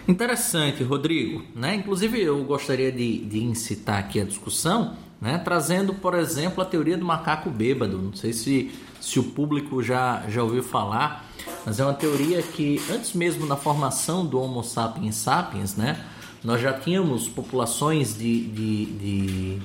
Interessante, 0.07 0.83
Rodrigo. 0.83 1.45
Né? 1.55 1.77
Inclusive, 1.77 2.21
eu 2.21 2.43
gostaria 2.45 2.91
de, 2.91 3.19
de 3.19 3.43
incitar 3.43 3.99
aqui 3.99 4.21
a 4.21 4.25
discussão, 4.25 4.97
né? 5.23 5.39
trazendo, 5.39 5.95
por 5.95 6.15
exemplo, 6.15 6.61
a 6.61 6.67
teoria 6.67 6.99
do 6.99 7.05
macaco 7.05 7.49
bêbado. 7.49 7.97
Não 7.97 8.13
sei 8.13 8.33
se, 8.33 8.73
se 9.01 9.21
o 9.21 9.23
público 9.23 9.81
já, 9.81 10.25
já 10.29 10.43
ouviu 10.43 10.65
falar, 10.65 11.25
mas 11.65 11.79
é 11.79 11.85
uma 11.85 11.95
teoria 11.95 12.43
que, 12.43 12.83
antes 12.91 13.13
mesmo 13.13 13.47
da 13.47 13.57
formação 13.57 14.27
do 14.27 14.41
Homo 14.41 14.65
sapiens 14.65 15.15
sapiens, 15.15 15.77
né? 15.77 16.05
nós 16.43 16.61
já 16.61 16.73
tínhamos 16.73 17.29
populações 17.29 18.19
de, 18.19 18.49
de, 18.49 18.87
de, 18.87 19.59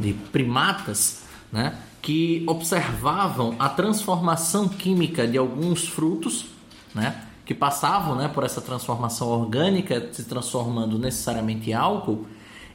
de 0.00 0.12
primatas 0.32 1.22
né? 1.52 1.78
que 2.02 2.42
observavam 2.48 3.54
a 3.60 3.68
transformação 3.68 4.68
química 4.68 5.28
de 5.28 5.38
alguns 5.38 5.86
frutos, 5.86 6.46
né, 6.94 7.20
que 7.44 7.52
passavam 7.52 8.14
né, 8.14 8.28
por 8.28 8.44
essa 8.44 8.60
transformação 8.60 9.26
orgânica, 9.26 10.08
se 10.12 10.22
transformando 10.22 11.00
necessariamente 11.00 11.70
em 11.70 11.72
álcool, 11.72 12.24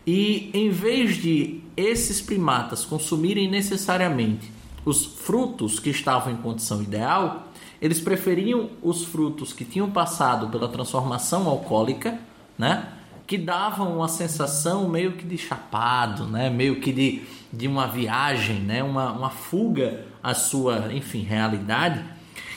e 0.05 0.49
em 0.53 0.69
vez 0.69 1.17
de 1.17 1.61
esses 1.77 2.21
primatas 2.21 2.83
consumirem 2.85 3.49
necessariamente 3.49 4.51
os 4.83 5.05
frutos 5.05 5.79
que 5.79 5.89
estavam 5.89 6.33
em 6.33 6.37
condição 6.37 6.81
ideal, 6.81 7.47
eles 7.81 7.99
preferiam 7.99 8.69
os 8.81 9.03
frutos 9.03 9.53
que 9.53 9.65
tinham 9.65 9.89
passado 9.89 10.47
pela 10.49 10.67
transformação 10.67 11.47
alcoólica, 11.47 12.19
né? 12.57 12.87
que 13.25 13.37
davam 13.37 13.95
uma 13.97 14.07
sensação 14.07 14.89
meio 14.89 15.13
que 15.13 15.25
de 15.25 15.37
chapado, 15.37 16.25
né? 16.25 16.49
meio 16.49 16.79
que 16.79 16.91
de, 16.91 17.23
de 17.51 17.67
uma 17.67 17.87
viagem, 17.87 18.59
né? 18.59 18.83
uma, 18.83 19.11
uma 19.11 19.29
fuga 19.29 20.05
à 20.21 20.33
sua, 20.33 20.93
enfim, 20.93 21.21
realidade. 21.21 22.03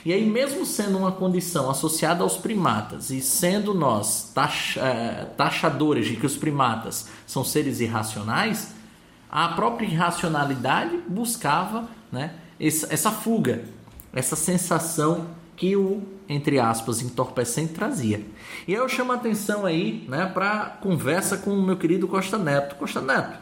E 0.04 0.12
aí, 0.12 0.28
mesmo 0.28 0.66
sendo 0.66 0.98
uma 0.98 1.12
condição 1.12 1.70
associada 1.70 2.22
aos 2.22 2.36
primatas 2.36 3.10
e 3.10 3.22
sendo 3.22 3.72
nós 3.72 4.30
taxa, 4.34 4.80
é, 4.80 5.24
taxadores 5.36 6.06
de 6.06 6.16
que 6.16 6.26
os 6.26 6.36
primatas 6.36 7.08
são 7.26 7.42
seres 7.42 7.80
irracionais, 7.80 8.74
a 9.30 9.48
própria 9.48 9.86
irracionalidade 9.86 10.98
buscava 11.08 11.88
né, 12.12 12.34
essa 12.60 13.10
fuga, 13.10 13.64
essa 14.12 14.36
sensação 14.36 15.26
que 15.56 15.74
o, 15.74 16.02
entre 16.28 16.58
aspas, 16.58 17.00
entorpecente 17.00 17.72
trazia. 17.72 18.20
E 18.68 18.74
aí 18.74 18.80
eu 18.80 18.88
chamo 18.88 19.12
a 19.12 19.14
atenção 19.14 19.64
aí 19.64 20.04
né, 20.06 20.26
para 20.26 20.66
conversa 20.82 21.38
com 21.38 21.50
o 21.50 21.62
meu 21.62 21.76
querido 21.76 22.06
Costa 22.06 22.36
Neto. 22.36 22.76
Costa 22.76 23.00
Neto, 23.00 23.38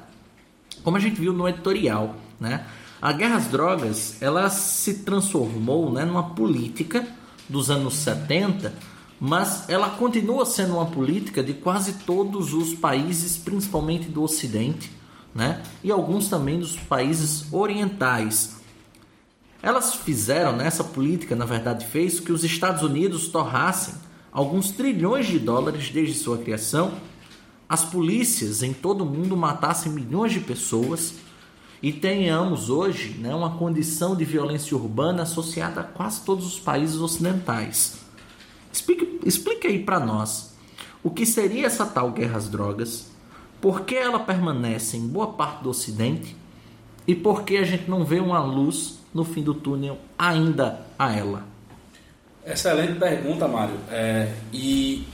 como 0.85 0.97
a 0.97 1.01
gente 1.01 1.21
viu 1.21 1.33
no 1.33 1.49
editorial, 1.49 2.15
né, 2.39 2.65
a 3.03 3.13
guerra 3.13 3.37
às 3.37 3.49
drogas 3.49 4.17
ela 4.23 4.49
se 4.49 4.99
transformou 4.99 5.91
né, 5.93 6.05
numa 6.05 6.31
política 6.31 7.05
dos 7.49 7.69
anos 7.69 7.95
70, 7.95 8.73
mas 9.19 9.69
ela 9.69 9.91
continua 9.91 10.47
sendo 10.47 10.75
uma 10.75 10.87
política 10.87 11.43
de 11.43 11.53
quase 11.53 11.95
todos 12.07 12.55
os 12.55 12.75
países, 12.75 13.37
principalmente 13.37 14.09
do 14.09 14.23
Ocidente, 14.23 14.93
né, 15.35 15.65
e 15.83 15.91
alguns 15.91 16.29
também 16.29 16.61
dos 16.61 16.77
países 16.77 17.53
orientais. 17.53 18.61
Elas 19.61 19.97
fizeram, 19.97 20.57
né, 20.57 20.71
política, 20.95 21.35
na 21.35 21.45
verdade, 21.45 21.85
fez 21.87 22.21
que 22.21 22.31
os 22.31 22.45
Estados 22.45 22.85
Unidos 22.85 23.27
torrassem 23.27 23.95
alguns 24.31 24.71
trilhões 24.71 25.27
de 25.27 25.41
dólares 25.41 25.91
desde 25.91 26.15
sua 26.15 26.39
criação, 26.39 26.93
as 27.69 27.85
polícias 27.85 28.63
em 28.63 28.73
todo 28.73 29.03
o 29.03 29.07
mundo 29.07 29.37
matassem 29.37 29.91
milhões 29.91 30.33
de 30.33 30.41
pessoas 30.41 31.15
e 31.83 31.93
tenhamos 31.93 32.71
hoje 32.71 33.17
né, 33.19 33.35
uma 33.35 33.57
condição 33.57 34.15
de 34.15 34.25
violência 34.25 34.77
urbana 34.77 35.25
associada 35.25 35.81
a 35.81 35.85
quase 35.85 36.25
todos 36.25 36.47
os 36.47 36.61
países 36.61 36.97
ocidentais. 36.97 37.99
Explique, 38.73 39.19
explique 39.27 39.67
aí 39.67 39.81
para 39.81 39.99
nós 39.99 40.55
o 41.03 41.11
que 41.11 41.27
seria 41.27 41.67
essa 41.67 41.85
tal 41.85 42.13
guerra 42.13 42.39
às 42.39 42.49
drogas, 42.49 43.11
por 43.61 43.81
que 43.83 43.97
ela 43.97 44.21
permanece 44.21 44.97
em 44.97 45.09
boa 45.09 45.33
parte 45.33 45.65
do 45.65 45.71
Ocidente 45.71 46.37
e 47.07 47.15
por 47.15 47.43
que 47.43 47.57
a 47.57 47.65
gente 47.65 47.91
não 47.91 48.05
vê 48.05 48.21
uma 48.21 48.41
luz 48.41 49.01
no 49.13 49.25
fim 49.25 49.43
do 49.43 49.53
túnel 49.53 49.99
ainda 50.17 50.87
a 50.97 51.13
ela? 51.13 51.45
Excelente 52.47 52.99
pergunta, 52.99 53.49
Mário. 53.49 53.77
É, 53.91 54.33
e 54.53 55.07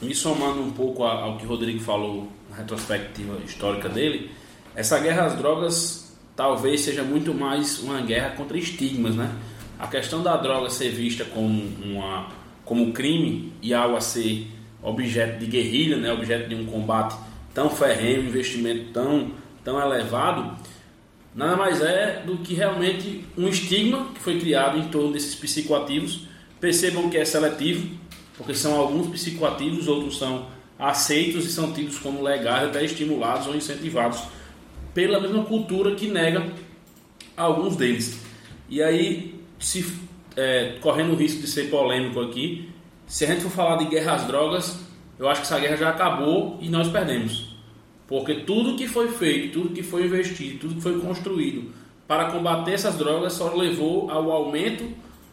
me 0.00 0.14
somando 0.14 0.60
um 0.60 0.70
pouco 0.70 1.02
ao 1.04 1.38
que 1.38 1.46
o 1.46 1.48
Rodrigo 1.48 1.80
falou 1.80 2.28
na 2.50 2.56
retrospectiva 2.56 3.38
histórica 3.44 3.88
dele, 3.88 4.30
essa 4.76 4.98
guerra 4.98 5.24
às 5.24 5.34
drogas 5.34 6.14
talvez 6.36 6.82
seja 6.82 7.02
muito 7.02 7.32
mais 7.32 7.82
uma 7.82 8.02
guerra 8.02 8.30
contra 8.36 8.58
estigmas, 8.58 9.16
né? 9.16 9.34
A 9.78 9.86
questão 9.86 10.22
da 10.22 10.36
droga 10.36 10.68
ser 10.68 10.90
vista 10.90 11.24
como 11.24 11.62
uma 11.82 12.28
como 12.62 12.92
crime 12.92 13.52
e 13.62 13.72
algo 13.72 13.96
a 13.96 14.00
ser 14.00 14.46
objeto 14.82 15.38
de 15.38 15.46
guerrilha, 15.46 15.96
né? 15.96 16.12
Objeto 16.12 16.48
de 16.48 16.54
um 16.54 16.66
combate 16.66 17.16
tão 17.54 17.70
ferrenho, 17.70 18.26
investimento 18.26 18.92
tão 18.92 19.32
tão 19.64 19.80
elevado, 19.80 20.56
nada 21.34 21.56
mais 21.56 21.80
é 21.80 22.22
do 22.24 22.36
que 22.38 22.54
realmente 22.54 23.24
um 23.36 23.48
estigma 23.48 24.08
que 24.14 24.20
foi 24.20 24.38
criado 24.38 24.78
em 24.78 24.88
torno 24.88 25.10
desses 25.12 25.34
psicoativos. 25.34 26.28
Percebam 26.60 27.08
que 27.10 27.16
é 27.16 27.24
seletivo, 27.24 27.88
porque 28.36 28.54
são 28.54 28.78
alguns 28.78 29.08
psicoativos, 29.08 29.88
outros 29.88 30.18
são 30.18 30.46
aceitos 30.78 31.46
e 31.46 31.52
são 31.52 31.72
tidos 31.72 31.98
como 31.98 32.22
legais, 32.22 32.68
até 32.68 32.84
estimulados 32.84 33.46
ou 33.46 33.56
incentivados 33.56 34.20
pela 34.96 35.20
mesma 35.20 35.44
cultura 35.44 35.94
que 35.94 36.08
nega 36.08 36.54
alguns 37.36 37.76
deles. 37.76 38.18
E 38.66 38.82
aí, 38.82 39.38
se 39.58 39.86
é, 40.34 40.78
correndo 40.80 41.12
o 41.12 41.16
risco 41.16 41.42
de 41.42 41.46
ser 41.46 41.68
polêmico 41.68 42.18
aqui, 42.18 42.70
se 43.06 43.26
a 43.26 43.28
gente 43.28 43.42
for 43.42 43.50
falar 43.50 43.76
de 43.76 43.84
guerra 43.84 44.14
às 44.14 44.26
drogas, 44.26 44.80
eu 45.18 45.28
acho 45.28 45.42
que 45.42 45.46
essa 45.48 45.58
guerra 45.58 45.76
já 45.76 45.90
acabou 45.90 46.56
e 46.62 46.70
nós 46.70 46.88
perdemos. 46.88 47.54
Porque 48.08 48.36
tudo 48.36 48.74
que 48.74 48.88
foi 48.88 49.08
feito, 49.08 49.60
tudo 49.60 49.74
que 49.74 49.82
foi 49.82 50.06
investido, 50.06 50.60
tudo 50.60 50.76
que 50.76 50.80
foi 50.80 50.98
construído 50.98 51.70
para 52.08 52.30
combater 52.30 52.72
essas 52.72 52.94
drogas 52.96 53.34
só 53.34 53.52
levou 53.54 54.10
ao 54.10 54.32
aumento 54.32 54.88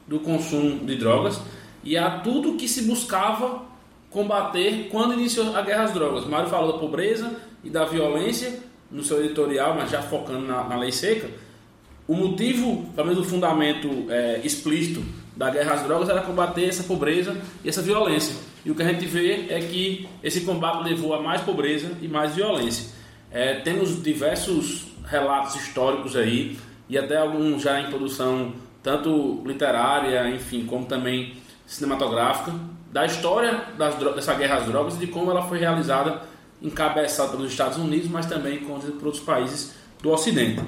do 0.05 0.19
consumo 0.19 0.85
de 0.85 0.97
drogas 0.97 1.39
e 1.85 1.95
a 1.97 2.19
tudo 2.19 2.57
que 2.57 2.67
se 2.67 2.83
buscava 2.83 3.63
combater 4.09 4.89
quando 4.91 5.13
iniciou 5.13 5.55
a 5.55 5.61
guerra 5.61 5.83
às 5.83 5.93
drogas. 5.93 6.25
Mário 6.25 6.49
falou 6.49 6.73
da 6.73 6.79
pobreza 6.79 7.33
e 7.63 7.69
da 7.69 7.85
violência 7.85 8.72
no 8.93 9.03
seu 9.03 9.23
editorial, 9.25 9.75
mas 9.75 9.89
já 9.89 10.01
focando 10.01 10.47
na, 10.47 10.63
na 10.63 10.77
lei 10.77 10.91
seca. 10.91 11.27
O 12.07 12.13
motivo, 12.13 12.85
pelo 12.95 13.07
menos 13.07 13.25
o 13.25 13.29
fundamento 13.29 14.05
é, 14.09 14.39
explícito 14.43 15.03
da 15.35 15.49
guerra 15.49 15.73
às 15.73 15.83
drogas 15.83 16.09
era 16.09 16.21
combater 16.21 16.69
essa 16.69 16.83
pobreza 16.83 17.35
e 17.63 17.69
essa 17.69 17.81
violência. 17.81 18.35
E 18.63 18.71
o 18.71 18.75
que 18.75 18.83
a 18.83 18.87
gente 18.87 19.05
vê 19.05 19.47
é 19.49 19.59
que 19.59 20.07
esse 20.23 20.41
combate 20.41 20.83
levou 20.83 21.13
a 21.13 21.21
mais 21.21 21.41
pobreza 21.41 21.91
e 22.01 22.07
mais 22.07 22.35
violência. 22.35 22.93
É, 23.31 23.55
temos 23.55 24.01
diversos 24.01 24.85
relatos 25.05 25.55
históricos 25.55 26.15
aí, 26.15 26.57
e 26.87 26.97
até 26.97 27.17
alguns 27.17 27.63
já 27.63 27.81
em 27.81 27.89
produção 27.89 28.53
tanto 28.81 29.41
literária, 29.45 30.29
enfim, 30.29 30.65
como 30.65 30.85
também 30.85 31.33
cinematográfica, 31.65 32.53
da 32.91 33.05
história 33.05 33.65
das, 33.77 33.95
dessa 33.95 34.35
guerra 34.35 34.57
às 34.57 34.65
drogas 34.65 34.95
e 34.95 34.99
de 34.99 35.07
como 35.07 35.31
ela 35.31 35.41
foi 35.43 35.57
realizada, 35.57 36.21
encabeçada 36.63 37.31
pelos 37.31 37.51
Estados 37.51 37.77
Unidos, 37.77 38.09
mas 38.09 38.25
também 38.25 38.59
por 38.59 38.81
outros 39.05 39.19
países 39.19 39.73
do 40.01 40.09
Ocidente. 40.09 40.61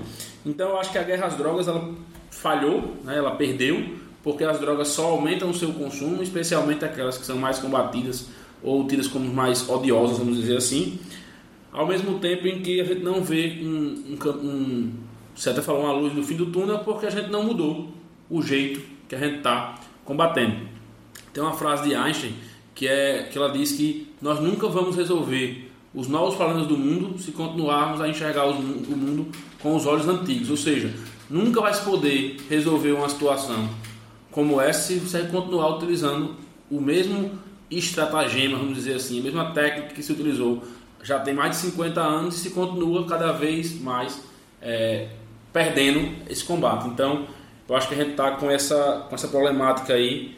Então 0.46 0.70
eu 0.70 0.80
acho 0.80 0.92
que 0.92 0.98
a 0.98 1.04
guerra 1.04 1.28
às 1.28 1.36
drogas 1.36 1.68
ela 1.68 1.96
falhou, 2.30 2.96
né, 3.04 3.18
ela 3.18 3.32
perdeu, 3.32 3.96
porque 4.22 4.44
as 4.44 4.60
drogas 4.60 4.90
só 4.90 5.08
aumentam 5.08 5.50
o 5.50 5.54
seu 5.54 5.72
consumo, 5.72 6.22
especialmente 6.22 6.84
aquelas 6.84 7.18
que 7.18 7.25
são 7.25 7.38
mais 7.38 7.60
combatidas 7.60 8.28
ou 8.62 8.86
tidas 8.86 9.08
como 9.08 9.32
mais 9.34 9.70
odiosas, 9.70 10.18
vamos 10.18 10.38
dizer 10.38 10.58
assim, 10.58 11.00
ao 11.72 11.88
mesmo 11.88 12.20
tempo 12.20 12.48
em 12.48 12.62
que 12.62 12.82
a 12.82 12.84
gente 12.84 13.02
não 13.02 13.24
vê 13.24 13.60
um, 13.62 14.16
um, 14.16 14.30
um 14.30 14.94
certa 15.36 15.62
forma 15.62 15.84
uma 15.84 15.94
luz 15.94 16.14
no 16.14 16.24
fim 16.24 16.36
do 16.36 16.48
túnel 16.48 16.80
porque 16.80 17.06
a 17.06 17.10
gente 17.10 17.30
não 17.30 17.44
mudou 17.44 17.90
o 18.30 18.42
jeito 18.42 18.82
que 19.08 19.16
a 19.16 19.20
gente 19.20 19.38
está 19.38 19.75
combatendo. 20.04 20.56
Tem 21.34 21.44
uma 21.44 21.54
frase 21.54 21.84
de 21.84 21.96
Einstein 21.96 22.34
que 22.74 22.88
é 22.88 23.24
que 23.24 23.38
ela 23.38 23.52
diz 23.52 23.74
que 23.74 24.08
nós 24.22 24.40
nunca 24.40 24.68
vamos 24.68 24.96
resolver 24.96 25.64
os 25.96 26.08
novos 26.08 26.36
problemas 26.36 26.68
do 26.68 26.78
mundo 26.78 27.18
se 27.18 27.32
continuarmos 27.32 28.02
a 28.02 28.08
enxergar 28.08 28.46
o 28.46 28.54
mundo 28.54 29.28
com 29.62 29.75
os 29.75 29.86
olhos 29.86 30.08
antigos, 30.08 30.50
ou 30.50 30.58
seja, 30.58 30.94
nunca 31.30 31.62
vai 31.62 31.74
se 31.74 31.82
poder 31.82 32.38
resolver 32.50 32.92
uma 32.92 33.08
situação 33.08 33.70
como 34.36 34.60
essa 34.60 34.82
se 34.82 35.00
você 35.00 35.22
continuar 35.24 35.78
utilizando 35.78 36.36
o 36.70 36.82
mesmo 36.82 37.32
estratagema, 37.72 38.58
vamos 38.58 38.75
dizer 38.75 38.96
assim, 38.96 39.22
a 39.22 39.24
mesma 39.24 39.52
técnica 39.52 39.94
que 39.94 40.04
se 40.04 40.12
utilizou 40.12 40.62
já 41.02 41.20
tem 41.20 41.34
mais 41.34 41.52
de 41.52 41.58
50 41.68 42.02
anos 42.02 42.36
e 42.36 42.40
se 42.40 42.50
continua 42.50 43.06
cada 43.06 43.32
vez 43.32 43.80
mais 43.80 44.22
é, 44.62 45.08
perdendo 45.54 46.12
esse 46.30 46.44
combate. 46.44 46.88
Então, 46.90 47.25
eu 47.70 47.75
acho 47.75 47.88
que 47.88 47.94
a 47.94 47.98
gente 47.98 48.12
está 48.12 48.32
com 48.32 48.52
essa, 48.52 49.06
com 49.08 49.16
essa 49.16 49.30
problemática 49.30 49.94
aí 49.94 50.36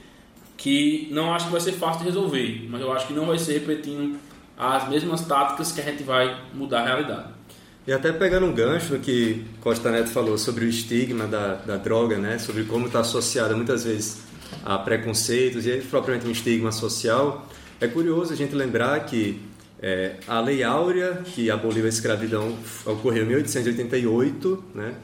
que 0.56 1.08
não 1.12 1.34
acho 1.34 1.46
que 1.46 1.52
vai 1.52 1.62
ser 1.62 1.72
fácil 1.72 2.02
de 2.02 2.06
resolver, 2.06 2.68
mas 2.70 2.82
eu 2.82 2.92
acho 2.92 3.08
que 3.08 3.14
não 3.14 3.26
vai 3.26 3.40
ser 3.40 3.54
repetindo 3.54 4.20
as 4.58 4.90
mesmas 4.90 5.22
táticas 5.26 5.72
que 5.72 5.82
a 5.82 5.84
gente 5.84 6.04
vai 6.04 6.42
mudar 6.54 6.82
a 6.82 6.86
realidade. 6.86 7.38
E 7.86 7.94
até 7.94 8.12
pegando 8.12 8.46
um 8.46 8.54
gancho 8.54 8.94
no 8.94 9.00
que 9.00 9.46
Costa 9.62 9.92
Neto 9.92 10.10
falou 10.10 10.38
sobre 10.38 10.66
o 10.66 10.68
estigma 10.68 11.26
da, 11.26 11.56
da 11.56 11.78
droga, 11.78 12.18
né? 12.18 12.38
sobre 12.38 12.64
como 12.64 12.88
está 12.88 13.00
associada 13.00 13.56
muitas 13.56 13.86
vezes 13.86 14.20
a 14.66 14.78
preconceitos 14.78 15.66
e 15.66 15.78
propriamente 15.78 16.28
um 16.28 16.32
estigma 16.32 16.72
social, 16.72 17.48
é 17.80 17.88
curioso 17.88 18.34
a 18.34 18.36
gente 18.36 18.56
lembrar 18.56 19.00
que 19.06 19.42
é, 19.82 20.16
a 20.28 20.42
Lei 20.42 20.64
Áurea, 20.64 21.22
que 21.24 21.52
aboliu 21.52 21.86
a 21.86 21.88
escravidão, 21.88 22.58
ocorreu 22.86 23.24
em 23.24 23.28
1888, 23.28 24.64
né? 24.74 24.96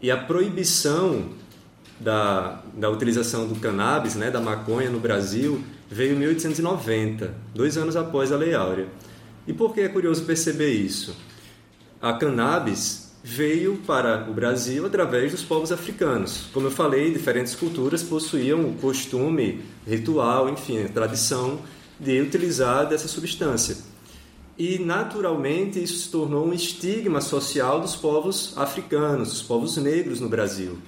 e 0.00 0.10
a 0.10 0.16
proibição 0.16 1.30
da, 1.98 2.62
da 2.74 2.88
utilização 2.88 3.48
do 3.48 3.56
cannabis, 3.56 4.14
né, 4.14 4.30
da 4.30 4.40
maconha 4.40 4.90
no 4.90 5.00
Brasil, 5.00 5.62
veio 5.90 6.14
em 6.14 6.18
1890, 6.18 7.34
dois 7.54 7.76
anos 7.76 7.96
após 7.96 8.30
a 8.30 8.36
Lei 8.36 8.54
Áurea. 8.54 8.88
E 9.46 9.52
por 9.52 9.72
que 9.72 9.80
é 9.80 9.88
curioso 9.88 10.24
perceber 10.24 10.70
isso? 10.70 11.16
A 12.00 12.12
cannabis 12.12 13.08
veio 13.24 13.78
para 13.86 14.28
o 14.30 14.32
Brasil 14.32 14.86
através 14.86 15.32
dos 15.32 15.42
povos 15.42 15.72
africanos. 15.72 16.46
Como 16.52 16.66
eu 16.66 16.70
falei, 16.70 17.12
diferentes 17.12 17.54
culturas 17.54 18.02
possuíam 18.02 18.68
o 18.68 18.74
costume, 18.74 19.62
ritual, 19.86 20.48
enfim, 20.48 20.84
a 20.84 20.88
tradição 20.88 21.60
de 21.98 22.20
utilizar 22.20 22.88
dessa 22.88 23.08
substância. 23.08 23.76
E, 24.56 24.78
naturalmente, 24.78 25.82
isso 25.82 25.98
se 25.98 26.10
tornou 26.10 26.46
um 26.46 26.52
estigma 26.52 27.20
social 27.20 27.80
dos 27.80 27.94
povos 27.94 28.52
africanos, 28.56 29.28
dos 29.28 29.42
povos 29.42 29.76
negros 29.76 30.20
no 30.20 30.28
Brasil. 30.28 30.78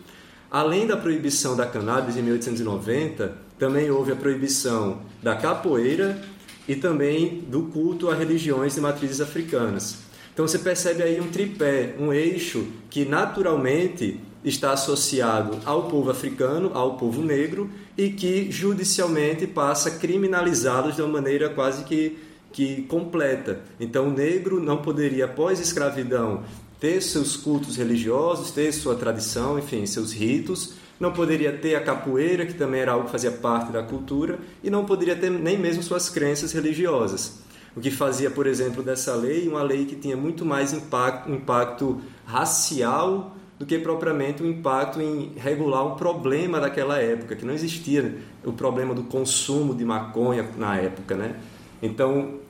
Além 0.51 0.87
da 0.87 0.97
proibição 0.97 1.57
da 1.57 1.67
cannabis 1.67 2.17
em 2.17 2.23
1890, 2.23 3.50
também 3.61 3.91
houve 3.91 4.11
a 4.11 4.17
proibição 4.17 5.03
da 5.23 5.37
capoeira 5.37 6.21
e 6.67 6.75
também 6.75 7.45
do 7.47 7.65
culto 7.65 8.09
a 8.09 8.15
religiões 8.15 8.75
de 8.75 8.81
matrizes 8.81 9.21
africanas. 9.21 9.99
Então 10.33 10.49
você 10.49 10.59
percebe 10.59 11.03
aí 11.03 11.21
um 11.21 11.29
tripé, 11.29 11.95
um 11.99 12.11
eixo 12.11 12.67
que 12.89 13.05
naturalmente 13.05 14.19
está 14.43 14.73
associado 14.73 15.59
ao 15.67 15.91
povo 15.91 16.11
africano, 16.11 16.71
ao 16.73 16.97
povo 16.97 17.23
negro 17.23 17.71
e 17.99 18.09
que 18.09 18.51
judicialmente 18.51 19.47
passa 19.47 19.91
a 19.91 19.93
criminalizá-los 19.99 20.97
de 20.97 21.03
uma 21.03 21.13
maneira 21.13 21.51
quase 21.51 21.85
que, 21.85 22.19
que 22.51 22.83
completa. 22.85 23.61
Então 23.79 24.09
o 24.09 24.11
negro 24.11 24.59
não 24.59 24.79
poderia, 24.79 25.27
após 25.27 25.61
escravidão, 25.61 26.45
ter 26.81 27.03
seus 27.03 27.37
cultos 27.37 27.77
religiosos, 27.77 28.51
ter 28.51 28.73
sua 28.73 28.95
tradição, 28.95 29.59
enfim, 29.59 29.85
seus 29.85 30.15
ritos. 30.15 30.80
Não 31.01 31.13
poderia 31.13 31.51
ter 31.51 31.75
a 31.75 31.81
capoeira, 31.81 32.45
que 32.45 32.53
também 32.53 32.83
era 32.83 32.93
algo 32.93 33.07
que 33.07 33.11
fazia 33.11 33.33
parte 33.33 33.73
da 33.73 33.83
cultura, 33.83 34.39
e 34.63 34.69
não 34.69 34.85
poderia 34.85 35.17
ter 35.17 35.31
nem 35.31 35.59
mesmo 35.59 35.83
suas 35.83 36.11
crenças 36.11 36.53
religiosas. 36.53 37.41
O 37.75 37.81
que 37.81 37.91
fazia, 37.91 38.31
por 38.31 38.47
exemplo, 38.47 38.83
dessa 38.83 39.15
lei 39.15 39.49
uma 39.49 39.63
lei 39.63 39.87
que 39.87 39.97
tinha 39.97 40.17
muito 40.17 40.45
mais 40.45 40.75
impacto, 40.75 41.31
impacto 41.31 42.03
racial 42.27 43.35
do 43.59 43.65
que 43.65 43.79
propriamente 43.79 44.43
um 44.43 44.47
impacto 44.47 45.01
em 45.01 45.33
regular 45.37 45.87
um 45.87 45.95
problema 45.95 46.61
daquela 46.61 46.99
época, 46.99 47.35
que 47.35 47.45
não 47.45 47.55
existia 47.55 48.19
o 48.45 48.53
problema 48.53 48.95
do 48.95 49.05
consumo 49.05 49.75
de 49.75 49.85
maconha 49.85 50.47
na 50.59 50.77
época, 50.77 51.15
né? 51.15 51.37
Então, 51.83 52.41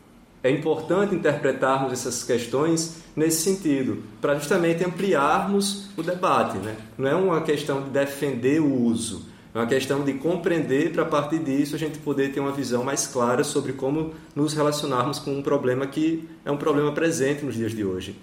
é 0.42 0.50
importante 0.50 1.14
interpretarmos 1.14 1.92
essas 1.92 2.24
questões 2.24 3.02
nesse 3.14 3.42
sentido, 3.42 4.02
para 4.20 4.34
justamente 4.36 4.84
ampliarmos 4.84 5.88
o 5.96 6.02
debate. 6.02 6.58
Né? 6.58 6.76
Não 6.96 7.08
é 7.08 7.14
uma 7.14 7.40
questão 7.42 7.82
de 7.82 7.90
defender 7.90 8.60
o 8.60 8.82
uso, 8.82 9.26
é 9.54 9.58
uma 9.58 9.66
questão 9.66 10.04
de 10.04 10.14
compreender 10.14 10.92
para 10.92 11.02
a 11.02 11.06
partir 11.06 11.40
disso 11.40 11.74
a 11.74 11.78
gente 11.78 11.98
poder 11.98 12.32
ter 12.32 12.38
uma 12.38 12.52
visão 12.52 12.84
mais 12.84 13.06
clara 13.06 13.42
sobre 13.42 13.72
como 13.72 14.14
nos 14.34 14.54
relacionarmos 14.54 15.18
com 15.18 15.32
um 15.32 15.42
problema 15.42 15.86
que 15.86 16.28
é 16.44 16.50
um 16.52 16.56
problema 16.56 16.92
presente 16.92 17.44
nos 17.44 17.56
dias 17.56 17.74
de 17.74 17.84
hoje. 17.84 18.14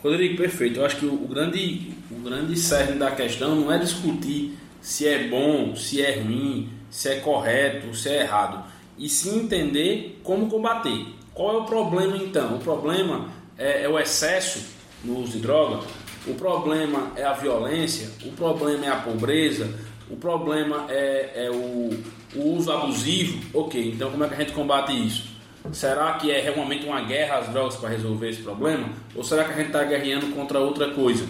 Rodrigo, 0.00 0.36
perfeito. 0.36 0.78
Eu 0.78 0.86
acho 0.86 0.96
que 0.98 1.06
o 1.06 1.26
grande, 1.26 1.90
o 2.10 2.20
grande 2.20 2.56
cerne 2.56 2.98
da 2.98 3.10
questão 3.10 3.56
não 3.56 3.72
é 3.72 3.78
discutir 3.78 4.56
se 4.80 5.08
é 5.08 5.26
bom, 5.26 5.74
se 5.74 6.00
é 6.00 6.20
ruim, 6.20 6.68
se 6.88 7.08
é 7.08 7.16
correto, 7.16 7.92
se 7.92 8.08
é 8.08 8.22
errado, 8.22 8.64
e 8.96 9.08
sim 9.08 9.40
entender 9.40 10.20
como 10.22 10.48
combater. 10.48 11.06
Qual 11.34 11.54
é 11.54 11.58
o 11.58 11.64
problema 11.64 12.16
então? 12.16 12.56
O 12.56 12.58
problema 12.60 13.28
é, 13.58 13.84
é 13.84 13.88
o 13.88 13.98
excesso 13.98 14.64
no 15.04 15.18
uso 15.18 15.32
de 15.32 15.38
droga, 15.38 15.84
o 16.26 16.34
problema 16.34 17.12
é 17.14 17.24
a 17.24 17.32
violência, 17.32 18.10
o 18.24 18.32
problema 18.32 18.86
é 18.86 18.88
a 18.88 18.96
pobreza, 18.96 19.68
o 20.10 20.16
problema 20.16 20.86
é, 20.88 21.46
é 21.46 21.50
o, 21.50 21.90
o, 22.34 22.56
uso 22.56 22.72
abusivo. 22.72 23.40
Ok, 23.54 23.92
então 23.92 24.10
como 24.10 24.24
é 24.24 24.28
que 24.28 24.34
a 24.34 24.38
gente 24.38 24.52
combate 24.52 24.92
isso? 24.92 25.36
Será 25.72 26.12
que 26.14 26.30
é 26.30 26.40
realmente 26.40 26.86
uma 26.86 27.00
guerra 27.02 27.38
às 27.38 27.48
drogas 27.48 27.76
para 27.76 27.88
resolver 27.88 28.30
esse 28.30 28.42
problema? 28.42 28.88
Ou 29.14 29.24
será 29.24 29.44
que 29.44 29.52
a 29.52 29.56
gente 29.56 29.66
está 29.66 29.82
guerreando 29.84 30.28
contra 30.28 30.60
outra 30.60 30.90
coisa? 30.92 31.26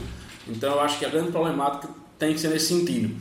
Então 0.46 0.74
eu 0.74 0.80
acho 0.80 0.98
que 0.98 1.06
a 1.06 1.08
grande 1.08 1.30
problemática 1.30 1.88
tem 2.18 2.34
que 2.34 2.40
ser 2.40 2.48
nesse 2.48 2.66
sentido. 2.66 3.14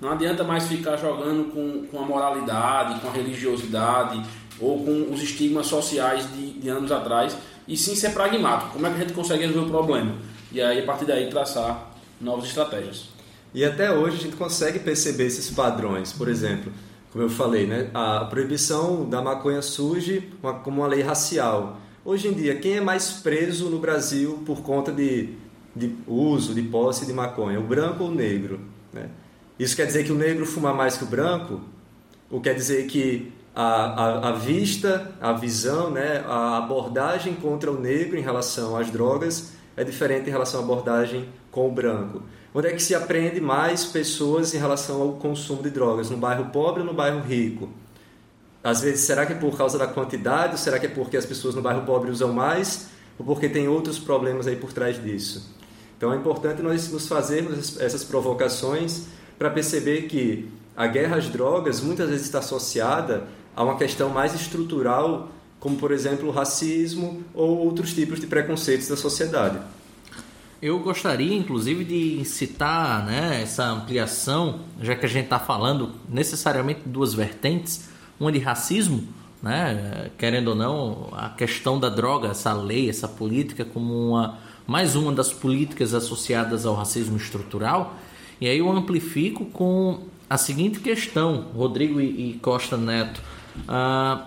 Não 0.00 0.12
adianta 0.12 0.42
mais 0.42 0.66
ficar 0.66 0.96
jogando 0.96 1.52
com, 1.52 1.86
com 1.86 2.02
a 2.02 2.06
moralidade, 2.06 3.00
com 3.00 3.08
a 3.08 3.12
religiosidade, 3.12 4.22
ou 4.58 4.84
com 4.84 5.12
os 5.12 5.22
estigmas 5.22 5.66
sociais 5.66 6.26
de, 6.32 6.52
de 6.52 6.68
anos 6.68 6.90
atrás, 6.90 7.36
e 7.66 7.76
sim 7.76 7.94
ser 7.94 8.10
pragmático. 8.10 8.72
Como 8.72 8.86
é 8.86 8.90
que 8.90 8.96
a 8.96 9.00
gente 9.00 9.12
consegue 9.12 9.46
resolver 9.46 9.66
o 9.66 9.70
problema? 9.70 10.16
E 10.50 10.60
aí, 10.60 10.80
a 10.80 10.86
partir 10.86 11.04
daí, 11.04 11.28
traçar 11.30 11.92
novas 12.20 12.46
estratégias. 12.46 13.08
E 13.54 13.64
até 13.64 13.92
hoje 13.92 14.16
a 14.16 14.20
gente 14.20 14.36
consegue 14.36 14.78
perceber 14.78 15.26
esses 15.26 15.50
padrões. 15.50 16.12
Por 16.12 16.28
exemplo, 16.28 16.72
como 17.12 17.24
eu 17.24 17.28
falei, 17.28 17.66
né, 17.66 17.90
a 17.92 18.24
proibição 18.24 19.08
da 19.08 19.20
maconha 19.20 19.60
surge 19.60 20.30
como 20.64 20.80
uma 20.80 20.86
lei 20.86 21.02
racial. 21.02 21.78
Hoje 22.04 22.28
em 22.28 22.32
dia, 22.32 22.56
quem 22.56 22.78
é 22.78 22.80
mais 22.80 23.10
preso 23.10 23.68
no 23.68 23.78
Brasil 23.78 24.42
por 24.46 24.62
conta 24.62 24.90
de, 24.90 25.34
de 25.76 25.94
uso, 26.06 26.54
de 26.54 26.62
posse 26.62 27.04
de 27.04 27.12
maconha? 27.12 27.60
O 27.60 27.62
branco 27.62 28.04
ou 28.04 28.10
o 28.10 28.14
negro? 28.14 28.60
Né? 28.92 29.08
Isso 29.58 29.76
quer 29.76 29.86
dizer 29.86 30.04
que 30.04 30.12
o 30.12 30.16
negro 30.16 30.46
fuma 30.46 30.72
mais 30.72 30.96
que 30.96 31.04
o 31.04 31.06
branco? 31.06 31.60
Ou 32.30 32.40
quer 32.40 32.54
dizer 32.54 32.86
que 32.86 33.30
a, 33.54 33.64
a, 33.64 34.28
a, 34.30 34.32
vista, 34.32 35.12
a 35.20 35.32
visão, 35.32 35.90
né, 35.90 36.24
a 36.26 36.58
abordagem 36.58 37.34
contra 37.34 37.70
o 37.70 37.78
negro 37.78 38.16
em 38.16 38.22
relação 38.22 38.76
às 38.76 38.90
drogas 38.90 39.52
é 39.76 39.84
diferente 39.84 40.28
em 40.28 40.32
relação 40.32 40.60
à 40.60 40.62
abordagem 40.64 41.28
com 41.50 41.68
o 41.68 41.72
branco. 41.72 42.22
Onde 42.54 42.68
é 42.68 42.72
que 42.72 42.82
se 42.82 42.94
aprende 42.94 43.40
mais 43.40 43.84
pessoas 43.84 44.54
em 44.54 44.58
relação 44.58 45.00
ao 45.00 45.12
consumo 45.14 45.62
de 45.62 45.70
drogas? 45.70 46.10
No 46.10 46.16
bairro 46.16 46.46
pobre 46.46 46.80
ou 46.80 46.86
no 46.86 46.92
bairro 46.92 47.20
rico? 47.20 47.68
Às 48.62 48.82
vezes, 48.82 49.00
será 49.00 49.26
que 49.26 49.32
é 49.32 49.36
por 49.36 49.56
causa 49.56 49.78
da 49.78 49.86
quantidade? 49.86 50.52
Ou 50.52 50.58
será 50.58 50.78
que 50.78 50.86
é 50.86 50.88
porque 50.88 51.16
as 51.16 51.26
pessoas 51.26 51.54
no 51.54 51.62
bairro 51.62 51.82
pobre 51.82 52.10
usam 52.10 52.32
mais? 52.32 52.88
Ou 53.18 53.24
porque 53.24 53.48
tem 53.48 53.68
outros 53.68 53.98
problemas 53.98 54.46
aí 54.46 54.56
por 54.56 54.72
trás 54.72 55.02
disso? 55.02 55.54
Então 55.96 56.12
é 56.12 56.16
importante 56.16 56.62
nós 56.62 56.90
nos 56.90 57.06
fazermos 57.06 57.80
essas 57.80 58.04
provocações 58.04 59.06
para 59.38 59.50
perceber 59.50 60.02
que 60.02 60.50
a 60.76 60.86
guerra 60.86 61.16
às 61.16 61.28
drogas 61.28 61.80
muitas 61.80 62.08
vezes 62.08 62.26
está 62.26 62.38
associada 62.38 63.24
a 63.54 63.62
uma 63.62 63.76
questão 63.76 64.08
mais 64.08 64.34
estrutural, 64.34 65.28
como 65.60 65.76
por 65.76 65.92
exemplo 65.92 66.28
o 66.28 66.32
racismo 66.32 67.22
ou 67.34 67.58
outros 67.58 67.92
tipos 67.94 68.18
de 68.20 68.26
preconceitos 68.26 68.88
da 68.88 68.96
sociedade. 68.96 69.58
Eu 70.60 70.78
gostaria, 70.78 71.34
inclusive, 71.34 71.84
de 71.84 72.24
citar 72.24 73.04
né, 73.04 73.42
essa 73.42 73.64
ampliação, 73.64 74.60
já 74.80 74.94
que 74.94 75.04
a 75.04 75.08
gente 75.08 75.24
está 75.24 75.38
falando 75.38 75.90
necessariamente 76.08 76.82
de 76.82 76.88
duas 76.88 77.12
vertentes, 77.14 77.88
uma 78.18 78.30
de 78.30 78.38
racismo, 78.38 79.08
né, 79.42 80.10
querendo 80.16 80.48
ou 80.48 80.54
não, 80.54 81.08
a 81.12 81.30
questão 81.30 81.80
da 81.80 81.88
droga, 81.88 82.28
essa 82.28 82.52
lei, 82.52 82.88
essa 82.88 83.08
política, 83.08 83.64
como 83.64 84.10
uma 84.10 84.38
mais 84.66 84.94
uma 84.94 85.12
das 85.12 85.32
políticas 85.32 85.92
associadas 85.92 86.64
ao 86.64 86.74
racismo 86.74 87.16
estrutural, 87.16 87.96
e 88.40 88.48
aí 88.48 88.58
eu 88.58 88.70
amplifico 88.70 89.44
com 89.46 90.00
a 90.28 90.38
seguinte 90.38 90.80
questão, 90.80 91.48
Rodrigo 91.54 92.00
e, 92.00 92.38
Costa 92.40 92.76
Neto. 92.76 93.20
Uh, 93.56 94.26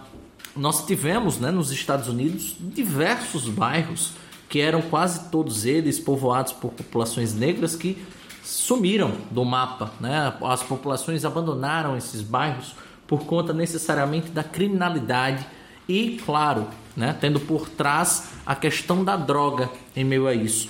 nós 0.55 0.85
tivemos 0.85 1.39
né, 1.39 1.51
nos 1.51 1.71
Estados 1.71 2.07
Unidos 2.07 2.55
diversos 2.59 3.49
bairros 3.49 4.13
que 4.47 4.61
eram 4.61 4.81
quase 4.81 5.29
todos 5.29 5.65
eles 5.65 5.99
povoados 5.99 6.53
por 6.53 6.71
populações 6.71 7.33
negras 7.33 7.75
que 7.75 7.97
sumiram 8.43 9.11
do 9.31 9.43
mapa. 9.43 9.91
Né? 9.99 10.33
As 10.41 10.63
populações 10.63 11.25
abandonaram 11.25 11.97
esses 11.97 12.21
bairros 12.21 12.75
por 13.07 13.25
conta 13.25 13.51
necessariamente 13.53 14.29
da 14.29 14.43
criminalidade 14.43 15.45
e, 15.87 16.19
claro, 16.25 16.67
né, 16.95 17.15
tendo 17.19 17.39
por 17.39 17.69
trás 17.69 18.29
a 18.45 18.55
questão 18.55 19.03
da 19.03 19.15
droga 19.15 19.69
em 19.95 20.03
meio 20.03 20.27
a 20.27 20.33
isso. 20.33 20.69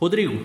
Rodrigo, 0.00 0.44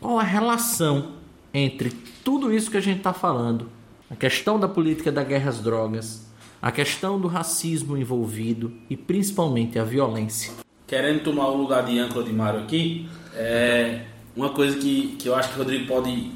qual 0.00 0.18
a 0.18 0.22
relação 0.22 1.12
entre 1.52 1.90
tudo 2.24 2.52
isso 2.52 2.70
que 2.70 2.76
a 2.76 2.80
gente 2.80 2.98
está 2.98 3.12
falando, 3.12 3.68
a 4.10 4.16
questão 4.16 4.58
da 4.58 4.68
política 4.68 5.12
da 5.12 5.22
guerra 5.22 5.50
às 5.50 5.60
drogas, 5.60 6.27
a 6.60 6.72
questão 6.72 7.20
do 7.20 7.28
racismo 7.28 7.96
envolvido 7.96 8.72
e 8.90 8.96
principalmente 8.96 9.78
a 9.78 9.84
violência? 9.84 10.52
Querendo 10.86 11.22
tomar 11.22 11.48
o 11.48 11.56
lugar 11.56 11.84
de 11.84 11.98
âncora 11.98 12.24
de 12.24 12.32
Mário 12.32 12.60
aqui, 12.60 13.08
é 13.34 14.02
uma 14.34 14.50
coisa 14.50 14.78
que, 14.78 15.16
que 15.18 15.28
eu 15.28 15.34
acho 15.34 15.50
que 15.50 15.54
o 15.56 15.58
Rodrigo 15.58 15.86
pode 15.86 16.30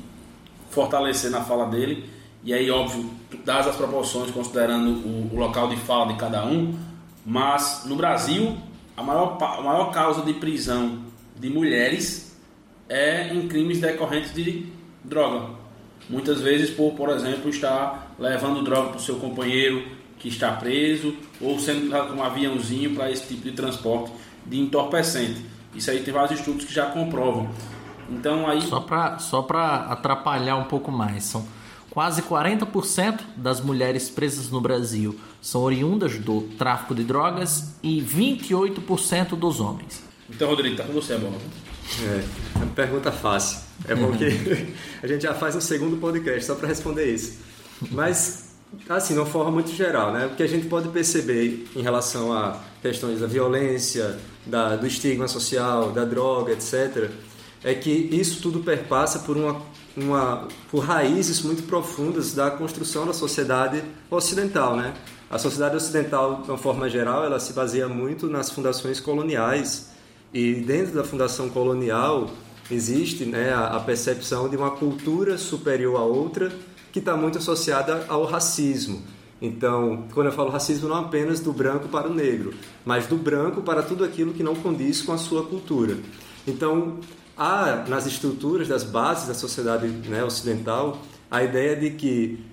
fortalecer 0.71 1.31
na 1.31 1.43
fala 1.43 1.67
dele, 1.67 2.09
e 2.45 2.53
aí, 2.53 2.71
óbvio, 2.71 3.09
dadas 3.45 3.69
as 3.69 3.77
proporções, 3.77 4.31
considerando 4.31 4.91
o, 4.91 5.31
o 5.33 5.39
local 5.39 5.69
de 5.69 5.77
fala 5.77 6.13
de 6.13 6.19
cada 6.19 6.45
um, 6.45 6.75
mas 7.25 7.85
no 7.87 7.95
Brasil, 7.95 8.57
a 8.97 9.03
maior, 9.03 9.39
a 9.41 9.61
maior 9.61 9.93
causa 9.93 10.23
de 10.23 10.35
prisão 10.35 10.99
de 11.39 11.49
mulheres 11.49 12.37
é 12.89 13.33
em 13.33 13.47
crimes 13.47 13.81
decorrentes 13.81 14.35
de 14.35 14.67
droga. 15.05 15.51
Muitas 16.11 16.41
vezes 16.41 16.71
por, 16.71 16.95
por 16.95 17.11
exemplo, 17.11 17.49
estar 17.49 18.15
levando 18.19 18.63
droga 18.63 18.89
para 18.89 18.99
o 18.99 19.01
seu 19.01 19.17
companheiro 19.17 19.85
que 20.23 20.29
está 20.29 20.53
preso 20.53 21.15
ou 21.41 21.59
sendo 21.59 21.87
usado 21.87 22.11
como 22.11 22.23
aviãozinho 22.23 22.95
para 22.95 23.11
esse 23.11 23.27
tipo 23.27 23.43
de 23.43 23.53
transporte 23.53 24.13
de 24.47 24.59
entorpecente. 24.59 25.45
Isso 25.75 25.91
aí 25.91 26.03
tem 26.03 26.15
vários 26.15 26.39
estudos 26.39 26.65
que 26.65 26.73
já 26.73 26.87
comprovam. 26.87 27.51
Então 28.09 28.49
aí 28.49 28.63
só 28.63 28.81
para 28.81 29.19
só 29.19 29.43
para 29.43 29.77
atrapalhar 29.87 30.57
um 30.57 30.65
pouco 30.65 30.91
mais, 30.91 31.25
são 31.25 31.47
quase 31.91 32.23
40% 32.23 33.21
das 33.37 33.61
mulheres 33.61 34.09
presas 34.09 34.49
no 34.49 34.61
Brasil 34.61 35.19
são 35.43 35.63
oriundas 35.63 36.19
do 36.19 36.43
tráfico 36.57 36.95
de 36.95 37.03
drogas 37.03 37.75
e 37.83 38.01
28% 38.01 39.31
dos 39.31 39.59
homens. 39.59 40.03
Então, 40.31 40.49
Rodrigo, 40.49 40.77
tá 40.77 40.85
com 40.85 40.93
você 40.93 41.15
a 41.15 41.19
bola. 41.19 41.37
É, 42.01 42.25
é 42.55 42.59
uma 42.59 42.67
pergunta 42.69 43.11
fácil. 43.11 43.59
É 43.89 43.95
bom 43.95 44.13
que 44.13 44.25
a 45.03 45.07
gente 45.07 45.23
já 45.23 45.35
faz 45.35 45.57
um 45.57 45.61
segundo 45.61 45.97
podcast 45.97 46.45
só 46.45 46.55
para 46.55 46.69
responder 46.69 47.13
isso. 47.13 47.41
Mas, 47.91 48.42
assim, 48.89 49.15
de 49.15 49.21
uma 49.21 49.27
forma 49.27 49.51
muito 49.51 49.71
geral, 49.73 50.13
né? 50.13 50.27
O 50.27 50.37
que 50.37 50.43
a 50.43 50.47
gente 50.47 50.67
pode 50.67 50.89
perceber 50.89 51.69
em 51.75 51.83
relação 51.83 52.33
a 52.33 52.59
questões 52.81 53.21
da 53.21 53.27
violência, 53.27 54.19
da, 54.45 54.77
do 54.77 54.87
estigma 54.87 55.29
social, 55.29 55.91
da 55.93 56.05
droga, 56.05 56.53
etc., 56.53 57.11
é 57.65 57.75
que 57.75 57.91
isso 57.91 58.43
tudo 58.43 58.61
perpassa 58.61 59.21
por 59.21 59.37
uma, 59.37 59.63
uma 59.97 60.49
por 60.71 60.81
raízes 60.81 61.43
muito 61.43 61.63
profundas 61.63 62.35
da 62.35 62.51
construção 62.51 63.07
da 63.07 63.13
sociedade 63.13 63.83
ocidental, 64.11 64.77
né? 64.77 64.95
A 65.31 65.39
sociedade 65.39 65.77
ocidental, 65.77 66.43
de 66.43 66.51
uma 66.51 66.59
forma 66.59 66.91
geral, 66.91 67.25
ela 67.25 67.41
se 67.41 67.53
baseia 67.53 67.89
muito 67.89 68.27
nas 68.27 68.51
fundações 68.51 69.01
coloniais 69.01 69.91
e 70.35 70.55
dentro 70.55 70.93
da 70.93 71.05
fundação 71.05 71.49
colonial 71.49 72.31
existe 72.71 73.25
né, 73.25 73.53
a, 73.53 73.79
percepção 73.81 74.49
de 74.49 74.57
uma 74.57 74.71
cultura 74.73 75.39
superior 75.39 75.97
a 75.97 76.05
outra 76.05 76.53
que 76.93 76.99
está 76.99 77.17
muito 77.17 77.39
associada 77.39 78.05
ao 78.09 78.25
racismo. 78.25 79.03
Então, 79.41 80.05
quando 80.15 80.27
eu 80.27 80.33
falo 80.33 80.51
racismo, 80.51 80.89
não 80.89 80.97
apenas 80.97 81.41
do 81.41 81.53
branco 81.53 81.89
para 81.89 82.09
o 82.09 82.15
negro, 82.15 82.55
mas 82.85 83.07
do 83.07 83.17
branco 83.17 83.61
para 83.63 83.83
tudo 83.83 84.05
aquilo 84.05 84.33
que 84.33 84.43
não 84.43 84.55
condiz 84.55 85.03
com 85.03 85.13
a 85.13 85.19
sua 85.19 85.45
cultura. 85.45 85.97
Então, 86.47 86.99
há 87.37 87.85
nas 87.89 88.07
estruturas 88.07 88.69
das 88.69 88.85
bases 88.85 89.27
da 89.27 89.35
sociedade 89.35 89.89
né, 89.89 90.23
ocidental 90.23 91.03
a 91.29 91.43
ideia 91.43 91.75
de 91.75 91.91
que 91.91 92.45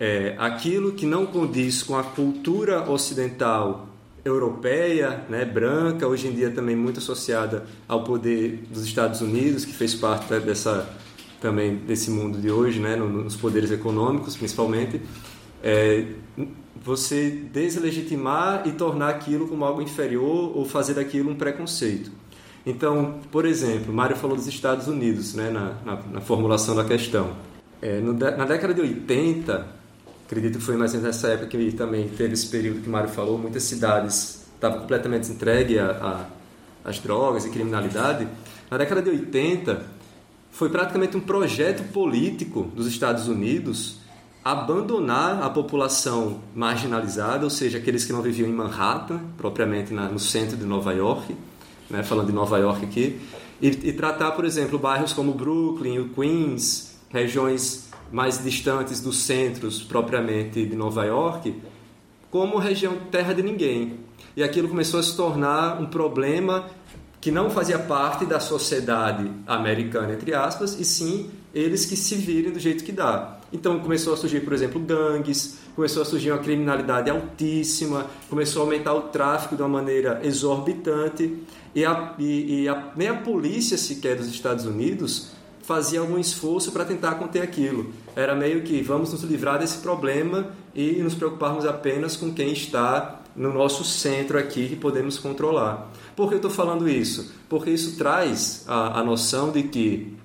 é, 0.00 0.36
aquilo 0.38 0.92
que 0.92 1.04
não 1.04 1.26
condiz 1.26 1.82
com 1.82 1.96
a 1.96 2.04
cultura 2.04 2.88
ocidental 2.88 3.88
europeia, 4.24 5.24
né, 5.28 5.44
branca, 5.44 6.06
hoje 6.06 6.28
em 6.28 6.32
dia 6.32 6.50
também 6.50 6.76
muito 6.76 6.98
associada 6.98 7.66
ao 7.86 8.04
poder 8.04 8.64
dos 8.70 8.84
Estados 8.84 9.20
Unidos, 9.20 9.64
que 9.64 9.72
fez 9.72 9.94
parte 9.94 10.28
dessa 10.40 10.88
também 11.40 11.76
desse 11.76 12.10
mundo 12.10 12.38
de 12.38 12.50
hoje, 12.50 12.80
né, 12.80 12.96
nos 12.96 13.36
poderes 13.36 13.70
econômicos 13.70 14.36
principalmente, 14.36 15.00
é, 15.62 16.06
você 16.76 17.30
deslegitimar 17.30 18.62
e 18.66 18.72
tornar 18.72 19.10
aquilo 19.10 19.48
como 19.48 19.64
algo 19.64 19.82
inferior 19.82 20.56
ou 20.56 20.64
fazer 20.64 20.94
daquilo 20.94 21.30
um 21.30 21.34
preconceito. 21.34 22.10
Então, 22.66 23.20
por 23.30 23.44
exemplo, 23.44 23.92
Mário 23.92 24.16
falou 24.16 24.36
dos 24.36 24.46
Estados 24.46 24.88
Unidos 24.88 25.34
né, 25.34 25.50
na, 25.50 25.74
na, 25.84 26.02
na 26.12 26.20
formulação 26.20 26.74
da 26.74 26.84
questão. 26.84 27.32
É, 27.80 28.00
no, 28.00 28.12
na 28.12 28.44
década 28.44 28.74
de 28.74 28.80
80, 28.80 29.78
Acredito 30.28 30.58
que 30.58 30.64
foi 30.64 30.76
mais 30.76 30.92
ou 30.92 31.00
menos 31.00 31.16
nessa 31.16 31.32
época 31.32 31.46
que 31.46 31.72
também 31.72 32.06
teve 32.06 32.34
esse 32.34 32.46
período 32.48 32.82
que 32.82 32.88
Mário 32.90 33.08
falou, 33.08 33.38
muitas 33.38 33.62
cidades 33.62 34.46
estavam 34.54 34.80
completamente 34.80 35.32
entregues 35.32 35.78
às 36.84 36.98
drogas 36.98 37.46
e 37.46 37.50
criminalidade. 37.50 38.28
Na 38.70 38.76
década 38.76 39.00
de 39.00 39.08
80, 39.08 39.86
foi 40.50 40.68
praticamente 40.68 41.16
um 41.16 41.20
projeto 41.20 41.92
político 41.92 42.64
dos 42.74 42.86
Estados 42.86 43.28
Unidos 43.28 43.98
abandonar 44.44 45.42
a 45.42 45.50
população 45.50 46.40
marginalizada, 46.54 47.44
ou 47.44 47.50
seja, 47.50 47.78
aqueles 47.78 48.04
que 48.04 48.12
não 48.12 48.22
viviam 48.22 48.48
em 48.48 48.52
Manhattan, 48.52 49.20
propriamente 49.36 49.92
na, 49.92 50.08
no 50.08 50.18
centro 50.18 50.56
de 50.56 50.64
Nova 50.64 50.92
York, 50.92 51.36
né, 51.90 52.02
falando 52.02 52.28
de 52.28 52.32
Nova 52.32 52.58
York 52.58 52.84
aqui, 52.84 53.20
e, 53.60 53.68
e 53.68 53.92
tratar, 53.92 54.30
por 54.32 54.44
exemplo, 54.44 54.78
bairros 54.78 55.12
como 55.12 55.32
Brooklyn, 55.32 55.98
o 55.98 56.08
Queens, 56.10 56.96
regiões 57.10 57.88
mais 58.10 58.42
distantes 58.42 59.00
dos 59.00 59.18
centros 59.18 59.82
propriamente 59.82 60.64
de 60.64 60.76
Nova 60.76 61.04
York, 61.04 61.54
como 62.30 62.58
região 62.58 62.96
terra 63.10 63.34
de 63.34 63.42
ninguém. 63.42 64.00
E 64.36 64.42
aquilo 64.42 64.68
começou 64.68 65.00
a 65.00 65.02
se 65.02 65.16
tornar 65.16 65.80
um 65.80 65.86
problema 65.86 66.66
que 67.20 67.30
não 67.30 67.50
fazia 67.50 67.78
parte 67.78 68.24
da 68.24 68.38
sociedade 68.38 69.30
americana, 69.46 70.12
entre 70.14 70.34
aspas, 70.34 70.78
e 70.78 70.84
sim 70.84 71.30
eles 71.54 71.84
que 71.84 71.96
se 71.96 72.14
virem 72.14 72.52
do 72.52 72.60
jeito 72.60 72.84
que 72.84 72.92
dá. 72.92 73.38
Então 73.52 73.80
começou 73.80 74.14
a 74.14 74.16
surgir, 74.16 74.40
por 74.40 74.52
exemplo, 74.52 74.80
gangues, 74.80 75.58
começou 75.74 76.02
a 76.02 76.04
surgir 76.04 76.30
uma 76.30 76.38
criminalidade 76.38 77.10
altíssima, 77.10 78.06
começou 78.28 78.62
a 78.62 78.64
aumentar 78.66 78.94
o 78.94 79.02
tráfico 79.02 79.56
de 79.56 79.62
uma 79.62 79.68
maneira 79.68 80.20
exorbitante, 80.22 81.38
e, 81.74 81.84
a, 81.84 82.14
e, 82.18 82.62
e 82.62 82.68
a, 82.68 82.92
nem 82.96 83.08
a 83.08 83.14
polícia 83.14 83.76
sequer 83.78 84.16
dos 84.16 84.28
Estados 84.28 84.64
Unidos 84.66 85.30
fazia 85.62 86.00
algum 86.00 86.18
esforço 86.18 86.72
para 86.72 86.84
tentar 86.84 87.16
conter 87.16 87.42
aquilo. 87.42 87.92
Era 88.16 88.34
meio 88.34 88.62
que 88.62 88.80
vamos 88.80 89.12
nos 89.12 89.22
livrar 89.22 89.58
desse 89.58 89.78
problema 89.78 90.48
e 90.74 90.92
nos 91.02 91.14
preocuparmos 91.14 91.66
apenas 91.66 92.16
com 92.16 92.32
quem 92.32 92.52
está 92.52 93.20
no 93.36 93.52
nosso 93.52 93.84
centro 93.84 94.38
aqui 94.38 94.68
que 94.68 94.76
podemos 94.76 95.18
controlar. 95.18 95.90
Por 96.18 96.26
que 96.26 96.34
eu 96.34 96.38
estou 96.38 96.50
falando 96.50 96.88
isso? 96.88 97.32
Porque 97.48 97.70
isso 97.70 97.96
traz 97.96 98.64
a, 98.66 98.98
a 98.98 99.04
noção 99.04 99.52
de 99.52 99.62
que 99.62 100.16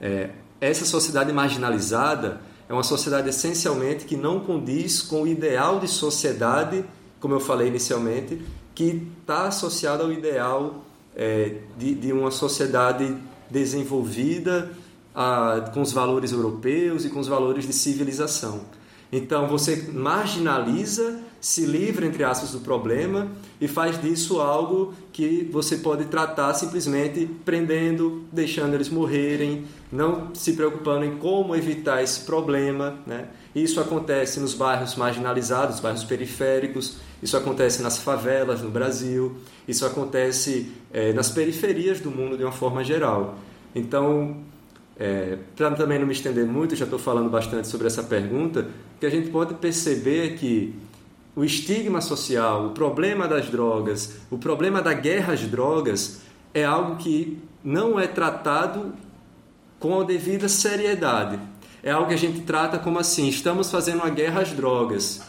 é, 0.00 0.30
essa 0.60 0.84
sociedade 0.84 1.32
marginalizada 1.32 2.40
é 2.68 2.72
uma 2.72 2.82
sociedade 2.82 3.28
essencialmente 3.28 4.06
que 4.06 4.16
não 4.16 4.40
condiz 4.40 5.02
com 5.02 5.22
o 5.22 5.26
ideal 5.28 5.78
de 5.78 5.86
sociedade, 5.86 6.84
como 7.20 7.32
eu 7.32 7.38
falei 7.38 7.68
inicialmente, 7.68 8.42
que 8.74 9.06
está 9.20 9.46
associado 9.46 10.02
ao 10.02 10.10
ideal 10.10 10.84
é, 11.14 11.58
de, 11.78 11.94
de 11.94 12.12
uma 12.12 12.32
sociedade 12.32 13.16
desenvolvida 13.48 14.72
ah, 15.14 15.70
com 15.72 15.80
os 15.80 15.92
valores 15.92 16.32
europeus 16.32 17.04
e 17.04 17.08
com 17.08 17.20
os 17.20 17.28
valores 17.28 17.64
de 17.64 17.72
civilização. 17.72 18.62
Então 19.12 19.46
você 19.46 19.90
marginaliza, 19.92 21.20
se 21.44 21.66
livra, 21.66 22.06
entre 22.06 22.24
aspas, 22.24 22.52
do 22.52 22.60
problema 22.60 23.28
e 23.60 23.68
faz 23.68 24.00
disso 24.00 24.40
algo 24.40 24.94
que 25.12 25.46
você 25.52 25.76
pode 25.76 26.06
tratar 26.06 26.54
simplesmente 26.54 27.28
prendendo, 27.44 28.24
deixando 28.32 28.72
eles 28.72 28.88
morrerem, 28.88 29.66
não 29.92 30.34
se 30.34 30.54
preocupando 30.54 31.04
em 31.04 31.18
como 31.18 31.54
evitar 31.54 32.02
esse 32.02 32.20
problema. 32.20 32.94
Né? 33.06 33.26
Isso 33.54 33.78
acontece 33.78 34.40
nos 34.40 34.54
bairros 34.54 34.96
marginalizados, 34.96 35.80
bairros 35.80 36.02
periféricos, 36.02 36.96
isso 37.22 37.36
acontece 37.36 37.82
nas 37.82 37.98
favelas 37.98 38.62
no 38.62 38.70
Brasil, 38.70 39.36
isso 39.68 39.84
acontece 39.84 40.72
é, 40.90 41.12
nas 41.12 41.28
periferias 41.28 42.00
do 42.00 42.10
mundo 42.10 42.38
de 42.38 42.42
uma 42.42 42.52
forma 42.52 42.82
geral. 42.82 43.38
Então, 43.74 44.38
é, 44.98 45.36
para 45.54 45.72
também 45.72 45.98
não 45.98 46.06
me 46.06 46.14
estender 46.14 46.46
muito, 46.46 46.74
já 46.74 46.84
estou 46.84 46.98
falando 46.98 47.28
bastante 47.28 47.68
sobre 47.68 47.86
essa 47.86 48.02
pergunta, 48.02 48.60
o 48.96 48.98
que 48.98 49.04
a 49.04 49.10
gente 49.10 49.28
pode 49.28 49.52
perceber 49.52 50.32
é 50.32 50.36
que 50.36 50.74
o 51.36 51.44
estigma 51.44 52.00
social, 52.00 52.66
o 52.66 52.70
problema 52.70 53.26
das 53.26 53.48
drogas, 53.48 54.16
o 54.30 54.38
problema 54.38 54.80
da 54.80 54.92
guerra 54.92 55.32
às 55.32 55.40
drogas 55.40 56.20
é 56.52 56.64
algo 56.64 56.96
que 56.96 57.38
não 57.62 57.98
é 57.98 58.06
tratado 58.06 58.94
com 59.78 60.00
a 60.00 60.04
devida 60.04 60.48
seriedade. 60.48 61.38
é 61.82 61.90
algo 61.90 62.08
que 62.08 62.14
a 62.14 62.18
gente 62.18 62.40
trata 62.42 62.78
como 62.78 62.98
assim: 62.98 63.28
estamos 63.28 63.70
fazendo 63.70 63.96
uma 63.96 64.10
guerra 64.10 64.42
às 64.42 64.52
drogas 64.52 65.22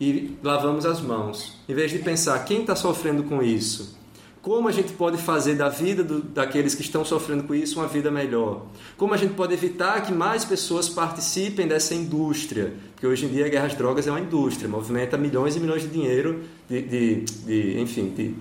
e 0.00 0.36
lavamos 0.42 0.86
as 0.86 1.00
mãos. 1.00 1.56
Em 1.68 1.74
vez 1.74 1.90
de 1.90 1.98
pensar 1.98 2.44
quem 2.44 2.62
está 2.62 2.74
sofrendo 2.74 3.22
com 3.24 3.42
isso, 3.42 3.96
como 4.44 4.68
a 4.68 4.72
gente 4.72 4.92
pode 4.92 5.16
fazer 5.16 5.54
da 5.54 5.70
vida 5.70 6.04
do, 6.04 6.20
daqueles 6.20 6.74
que 6.74 6.82
estão 6.82 7.02
sofrendo 7.02 7.44
com 7.44 7.54
isso 7.54 7.80
uma 7.80 7.88
vida 7.88 8.10
melhor? 8.10 8.66
Como 8.94 9.14
a 9.14 9.16
gente 9.16 9.32
pode 9.32 9.54
evitar 9.54 10.02
que 10.02 10.12
mais 10.12 10.44
pessoas 10.44 10.86
participem 10.86 11.66
dessa 11.66 11.94
indústria? 11.94 12.74
Porque 12.92 13.06
hoje 13.06 13.24
em 13.24 13.30
dia 13.30 13.46
a 13.46 13.48
guerra 13.48 13.68
às 13.68 13.74
drogas 13.74 14.06
é 14.06 14.10
uma 14.10 14.20
indústria, 14.20 14.68
movimenta 14.68 15.16
milhões 15.16 15.56
e 15.56 15.60
milhões 15.60 15.80
de 15.80 15.88
dinheiro, 15.88 16.42
de, 16.68 16.82
de, 16.82 17.20
de 17.22 17.80
enfim, 17.80 18.12
de, 18.14 18.34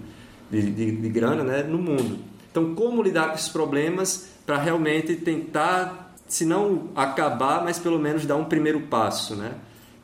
de, 0.51 0.91
de 0.91 1.09
grana 1.09 1.41
né, 1.41 1.63
no 1.63 1.77
mundo. 1.77 2.19
Então, 2.51 2.75
como 2.75 3.01
lidar 3.01 3.29
com 3.29 3.35
esses 3.35 3.47
problemas 3.47 4.27
para 4.45 4.57
realmente 4.57 5.15
tentar, 5.15 6.13
se 6.27 6.43
não 6.43 6.89
acabar, 6.97 7.63
mas 7.63 7.79
pelo 7.79 7.97
menos 7.97 8.25
dar 8.25 8.35
um 8.35 8.43
primeiro 8.43 8.81
passo, 8.81 9.37
né? 9.37 9.53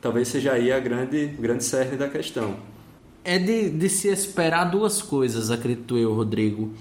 Talvez 0.00 0.28
seja 0.28 0.52
aí 0.52 0.72
a 0.72 0.80
grande, 0.80 1.26
grande 1.26 1.62
cerne 1.62 1.98
da 1.98 2.08
questão 2.08 2.69
é 3.30 3.38
de, 3.38 3.70
de 3.70 3.88
se 3.88 4.08
esperar 4.08 4.64
duas 4.64 5.00
coisas, 5.00 5.52
acredito 5.52 5.96
eu, 5.96 6.12
Rodrigo. 6.12 6.74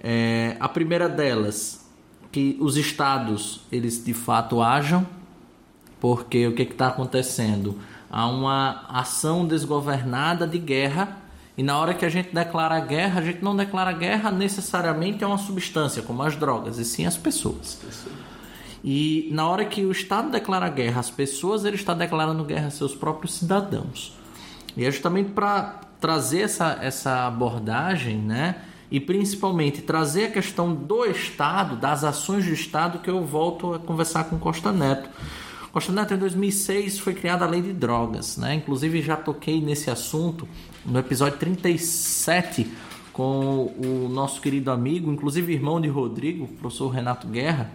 É, 0.00 0.56
a 0.60 0.68
primeira 0.68 1.08
delas, 1.08 1.84
que 2.30 2.56
os 2.60 2.76
estados 2.76 3.62
eles 3.72 4.04
de 4.04 4.14
fato 4.14 4.62
ajam, 4.62 5.04
porque 5.98 6.46
o 6.46 6.54
que 6.54 6.62
está 6.62 6.86
acontecendo? 6.86 7.76
Há 8.08 8.28
uma 8.28 8.86
ação 8.88 9.44
desgovernada 9.44 10.46
de 10.46 10.60
guerra 10.60 11.18
e 11.58 11.62
na 11.64 11.76
hora 11.76 11.92
que 11.92 12.04
a 12.04 12.08
gente 12.08 12.32
declara 12.32 12.78
guerra, 12.78 13.18
a 13.18 13.24
gente 13.24 13.42
não 13.42 13.56
declara 13.56 13.90
guerra 13.90 14.30
necessariamente 14.30 15.24
a 15.24 15.26
uma 15.26 15.38
substância, 15.38 16.02
como 16.02 16.22
as 16.22 16.36
drogas, 16.36 16.78
e 16.78 16.84
sim 16.84 17.04
as 17.04 17.16
pessoas. 17.16 17.80
E 18.84 19.28
na 19.32 19.48
hora 19.48 19.64
que 19.64 19.84
o 19.84 19.90
Estado 19.90 20.30
declara 20.30 20.68
guerra 20.68 21.00
às 21.00 21.10
pessoas, 21.10 21.64
ele 21.64 21.74
está 21.74 21.94
declarando 21.94 22.44
guerra 22.44 22.68
a 22.68 22.70
seus 22.70 22.94
próprios 22.94 23.34
cidadãos. 23.34 24.19
E 24.76 24.84
é 24.84 24.90
justamente 24.90 25.30
para 25.30 25.80
trazer 26.00 26.40
essa, 26.40 26.78
essa 26.80 27.26
abordagem, 27.26 28.16
né? 28.16 28.56
E 28.90 28.98
principalmente 28.98 29.82
trazer 29.82 30.24
a 30.24 30.30
questão 30.30 30.74
do 30.74 31.04
Estado, 31.04 31.76
das 31.76 32.02
ações 32.02 32.44
do 32.44 32.52
Estado, 32.52 32.98
que 32.98 33.10
eu 33.10 33.24
volto 33.24 33.74
a 33.74 33.78
conversar 33.78 34.24
com 34.24 34.38
Costa 34.38 34.72
Neto. 34.72 35.08
Costa 35.70 35.92
Neto, 35.92 36.14
em 36.14 36.16
2006 36.16 36.98
foi 36.98 37.14
criada 37.14 37.44
a 37.44 37.48
lei 37.48 37.62
de 37.62 37.72
drogas, 37.72 38.36
né? 38.36 38.54
Inclusive 38.54 39.00
já 39.00 39.16
toquei 39.16 39.60
nesse 39.60 39.90
assunto 39.90 40.48
no 40.84 40.98
episódio 40.98 41.38
37 41.38 42.66
com 43.12 43.72
o 43.76 44.08
nosso 44.08 44.40
querido 44.40 44.70
amigo, 44.70 45.12
inclusive 45.12 45.52
irmão 45.52 45.80
de 45.80 45.88
Rodrigo, 45.88 46.44
o 46.44 46.48
professor 46.48 46.88
Renato 46.88 47.28
Guerra, 47.28 47.70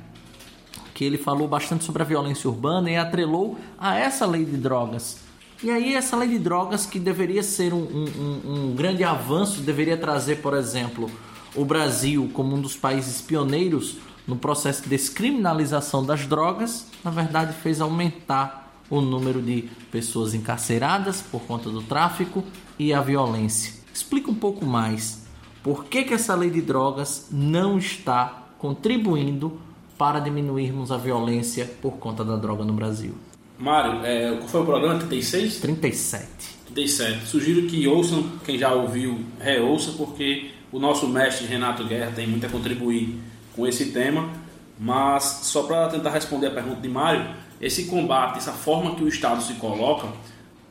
que 0.93 1.05
ele 1.05 1.17
falou 1.17 1.47
bastante 1.47 1.84
sobre 1.86 2.01
a 2.01 2.05
violência 2.05 2.49
urbana 2.49 2.89
e 2.89 2.97
atrelou 2.97 3.58
a 3.77 3.97
essa 3.97 4.25
lei 4.25 4.43
de 4.43 4.58
drogas 4.58 5.24
e 5.65 5.71
aí 5.71 5.95
essa 5.95 6.15
lei 6.15 6.30
de 6.30 6.38
drogas 6.38 6.86
que 6.86 6.99
deveria 6.99 7.41
ser 7.41 7.73
um, 7.73 7.80
um, 7.80 8.41
um, 8.45 8.75
grande 8.75 9.04
avanço, 9.04 9.62
deveria 9.62 9.97
trazer, 9.97 10.36
por 10.36 10.54
exemplo, 10.54 11.10
o 11.56 11.65
Brasil 11.65 12.30
como 12.32 12.56
um 12.56 12.62
dos 12.62 12.75
países 12.75 13.19
pioneiros 13.19 13.97
no 14.28 14.36
processo 14.36 14.84
de 14.84 14.89
descriminalização 14.89 16.06
das 16.06 16.28
drogas, 16.28 16.86
na 17.04 17.10
verdade 17.10 17.56
fez 17.63 17.82
aumentar 17.82 18.80
o 18.91 19.01
número 19.01 19.41
de 19.41 19.63
pessoas 19.91 20.36
encarceradas 20.36 21.23
por 21.23 21.41
conta 21.41 21.67
do 21.67 21.82
tráfico 21.82 22.43
e 22.78 22.93
a 22.93 23.01
violência. 23.01 23.73
Explica 23.91 24.30
um 24.30 24.36
pouco 24.36 24.63
mais 24.67 25.25
por 25.63 25.86
que, 25.86 26.04
que 26.04 26.13
essa 26.13 26.36
lei 26.36 26.51
de 26.51 26.62
drogas 26.62 27.30
não 27.32 27.80
está 27.80 28.49
contribuindo 28.60 29.60
para 29.97 30.19
diminuirmos 30.19 30.91
a 30.91 30.97
violência 30.97 31.65
por 31.82 31.93
conta 31.93 32.23
da 32.23 32.36
droga 32.36 32.63
no 32.63 32.73
Brasil. 32.73 33.15
Mário, 33.57 34.05
é, 34.05 34.35
qual 34.37 34.47
foi 34.47 34.61
o 34.61 34.65
programa? 34.65 34.99
36? 34.99 35.59
37. 35.59 36.27
37. 36.73 37.27
Sugiro 37.27 37.67
que 37.67 37.87
ouçam, 37.87 38.31
quem 38.43 38.57
já 38.57 38.73
ouviu, 38.73 39.19
reouça, 39.39 39.91
porque 39.93 40.51
o 40.71 40.79
nosso 40.79 41.07
mestre 41.07 41.47
Renato 41.47 41.85
Guerra 41.85 42.11
tem 42.13 42.27
muito 42.27 42.45
a 42.45 42.49
contribuir 42.49 43.17
com 43.55 43.65
esse 43.65 43.91
tema. 43.91 44.29
Mas, 44.77 45.23
só 45.43 45.63
para 45.63 45.87
tentar 45.87 46.09
responder 46.09 46.47
a 46.47 46.51
pergunta 46.51 46.81
de 46.81 46.89
Mário, 46.89 47.33
esse 47.61 47.85
combate, 47.85 48.37
essa 48.37 48.51
forma 48.51 48.95
que 48.95 49.03
o 49.03 49.07
Estado 49.07 49.41
se 49.41 49.53
coloca, 49.53 50.09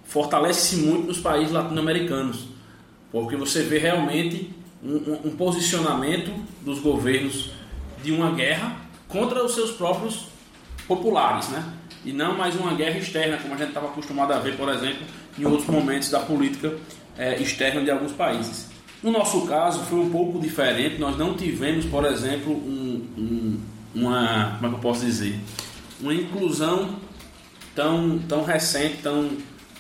fortalece-se 0.05 0.77
muito 0.77 1.07
nos 1.07 1.19
países 1.19 1.53
latino-americanos, 1.53 2.47
porque 3.11 3.35
você 3.35 3.63
vê 3.63 3.79
realmente 3.79 4.51
um, 4.83 4.97
um, 4.97 5.21
um 5.29 5.37
posicionamento 5.37 6.31
dos 6.61 6.81
governos 6.81 7.51
de 8.03 8.13
uma 8.13 8.33
guerra 8.33 8.77
contra 9.09 9.43
os 9.43 9.55
seus 9.55 9.71
próprios 9.71 10.27
populares, 10.87 11.49
né? 11.49 11.74
E 12.05 12.13
não 12.13 12.37
mais 12.37 12.55
uma 12.55 12.75
guerra 12.75 12.99
externa, 12.99 13.39
como 13.39 13.55
a 13.55 13.57
gente 13.57 13.69
estava 13.69 13.87
acostumado 13.87 14.33
a 14.33 14.39
ver, 14.39 14.57
por 14.57 14.69
exemplo, 14.69 15.05
em 15.39 15.45
outros 15.45 15.69
momentos 15.69 16.11
da 16.11 16.21
política 16.21 16.75
é, 17.17 17.41
externa 17.41 17.83
de 17.83 17.91
alguns 17.91 18.13
países. 18.13 18.69
No 19.03 19.11
nosso 19.11 19.47
caso, 19.47 19.81
foi 19.85 19.99
um 19.99 20.11
pouco 20.11 20.39
diferente. 20.39 20.99
Nós 20.99 21.17
não 21.17 21.35
tivemos, 21.35 21.85
por 21.87 22.05
exemplo, 22.07 22.53
um, 22.53 23.07
um, 23.19 23.61
uma. 23.95 24.57
Como 24.57 24.67
é 24.67 24.69
que 24.71 24.75
eu 24.77 24.81
posso 24.81 25.05
dizer? 25.05 25.39
Uma 26.01 26.15
inclusão 26.15 26.97
tão, 27.75 28.19
tão 28.21 28.45
recente, 28.45 29.03
tão, 29.03 29.31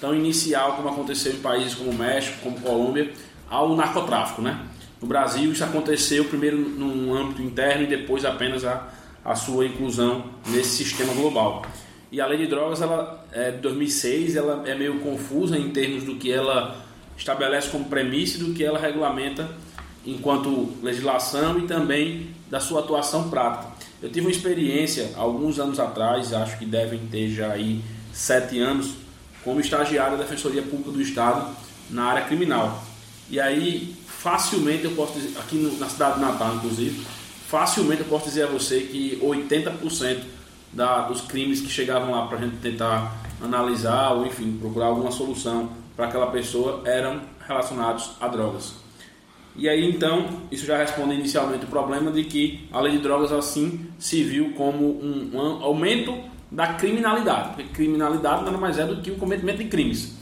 tão 0.00 0.14
inicial 0.14 0.74
como 0.76 0.88
aconteceu 0.88 1.32
em 1.32 1.38
países 1.38 1.74
como 1.74 1.92
México, 1.94 2.37
como 2.42 2.60
Colômbia, 2.60 3.12
ao 3.48 3.74
narcotráfico. 3.74 4.42
Né? 4.42 4.60
No 5.00 5.08
Brasil, 5.08 5.52
isso 5.52 5.64
aconteceu 5.64 6.24
primeiro 6.26 6.58
num 6.58 7.14
âmbito 7.14 7.42
interno 7.42 7.84
e 7.84 7.87
depois 7.87 8.24
apenas 8.24 8.64
a, 8.64 8.88
a 9.24 9.34
sua 9.34 9.66
inclusão 9.66 10.26
nesse 10.48 10.84
sistema 10.84 11.14
global. 11.14 11.62
E 12.14 12.20
a 12.20 12.27
lei 12.29 12.38
de 12.38 12.46
drogas, 12.46 12.81
ela 12.81 13.27
é 13.33 13.50
de 13.50 13.59
2006, 13.59 14.37
ela 14.37 14.62
é 14.64 14.72
meio 14.77 15.00
confusa 15.00 15.59
em 15.59 15.70
termos 15.70 16.05
do 16.05 16.14
que 16.14 16.31
ela 16.31 16.77
estabelece 17.16 17.70
como 17.70 17.87
premissa 17.87 18.37
e 18.37 18.38
do 18.38 18.55
que 18.55 18.62
ela 18.62 18.79
regulamenta 18.79 19.50
enquanto 20.07 20.77
legislação 20.81 21.59
e 21.59 21.62
também 21.62 22.29
da 22.48 22.61
sua 22.61 22.83
atuação 22.83 23.29
prática. 23.31 23.66
Eu 24.00 24.09
tive 24.11 24.20
uma 24.20 24.31
experiência 24.31 25.11
alguns 25.16 25.59
anos 25.59 25.81
atrás, 25.81 26.33
acho 26.33 26.57
que 26.57 26.64
devem 26.64 27.00
ter 27.11 27.31
já 27.31 27.50
aí 27.50 27.83
sete 28.12 28.61
anos, 28.61 28.92
como 29.42 29.59
estagiário 29.59 30.16
da 30.16 30.22
Defensoria 30.22 30.62
Pública 30.62 30.92
do 30.92 31.03
Estado 31.03 31.53
na 31.90 32.05
área 32.05 32.27
criminal. 32.27 32.81
E 33.29 33.40
aí, 33.40 33.92
facilmente 34.07 34.85
eu 34.85 34.92
posso 34.92 35.14
dizer, 35.14 35.37
aqui 35.37 35.57
na 35.81 35.88
cidade 35.88 36.14
de 36.14 36.20
Natal, 36.20 36.55
inclusive, 36.55 37.05
facilmente 37.48 38.03
eu 38.03 38.07
posso 38.07 38.27
dizer 38.27 38.44
a 38.44 38.46
você 38.46 38.83
que 38.83 39.18
80% 39.20 40.43
da, 40.74 41.02
dos 41.02 41.20
crimes 41.22 41.60
que 41.60 41.68
chegavam 41.68 42.10
lá 42.10 42.26
para 42.26 42.38
a 42.38 42.40
gente 42.40 42.56
tentar 42.56 43.16
analisar 43.42 44.12
ou, 44.12 44.26
enfim, 44.26 44.56
procurar 44.60 44.87
alguma 44.87 45.10
solução 45.10 45.70
para 45.96 46.06
aquela 46.06 46.26
pessoa 46.28 46.82
eram 46.84 47.20
relacionados 47.46 48.12
a 48.20 48.28
drogas. 48.28 48.74
E 49.56 49.68
aí 49.68 49.88
então, 49.88 50.26
isso 50.50 50.66
já 50.66 50.76
responde 50.76 51.14
inicialmente 51.14 51.64
o 51.64 51.68
problema 51.68 52.10
de 52.10 52.24
que 52.24 52.68
a 52.72 52.80
lei 52.80 52.92
de 52.92 52.98
drogas 52.98 53.30
assim 53.30 53.87
se 53.98 54.22
viu 54.24 54.52
como 54.54 54.84
um, 54.84 55.30
um 55.32 55.62
aumento 55.62 56.18
da 56.50 56.68
criminalidade, 56.74 57.50
porque 57.50 57.64
criminalidade 57.64 58.44
nada 58.44 58.58
mais 58.58 58.78
é 58.78 58.87
do 58.87 59.00
que 59.00 59.10
o 59.10 59.16
cometimento 59.16 59.58
de 59.58 59.68
crimes. 59.68 60.16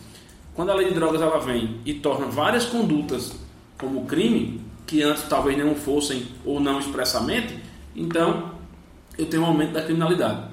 Quando 0.54 0.70
a 0.70 0.74
lei 0.74 0.88
de 0.88 0.94
drogas 0.94 1.22
ela 1.22 1.38
vem 1.38 1.80
e 1.84 1.94
torna 1.94 2.26
várias 2.26 2.66
condutas 2.66 3.32
como 3.78 4.04
crime, 4.04 4.60
que 4.86 5.02
antes 5.02 5.22
talvez 5.22 5.56
não 5.56 5.74
fossem 5.74 6.26
ou 6.44 6.60
não 6.60 6.78
expressamente, 6.78 7.56
então 7.96 8.51
eu 9.18 9.26
tenho 9.26 9.42
um 9.42 9.46
aumento 9.46 9.72
da 9.72 9.82
criminalidade. 9.82 10.48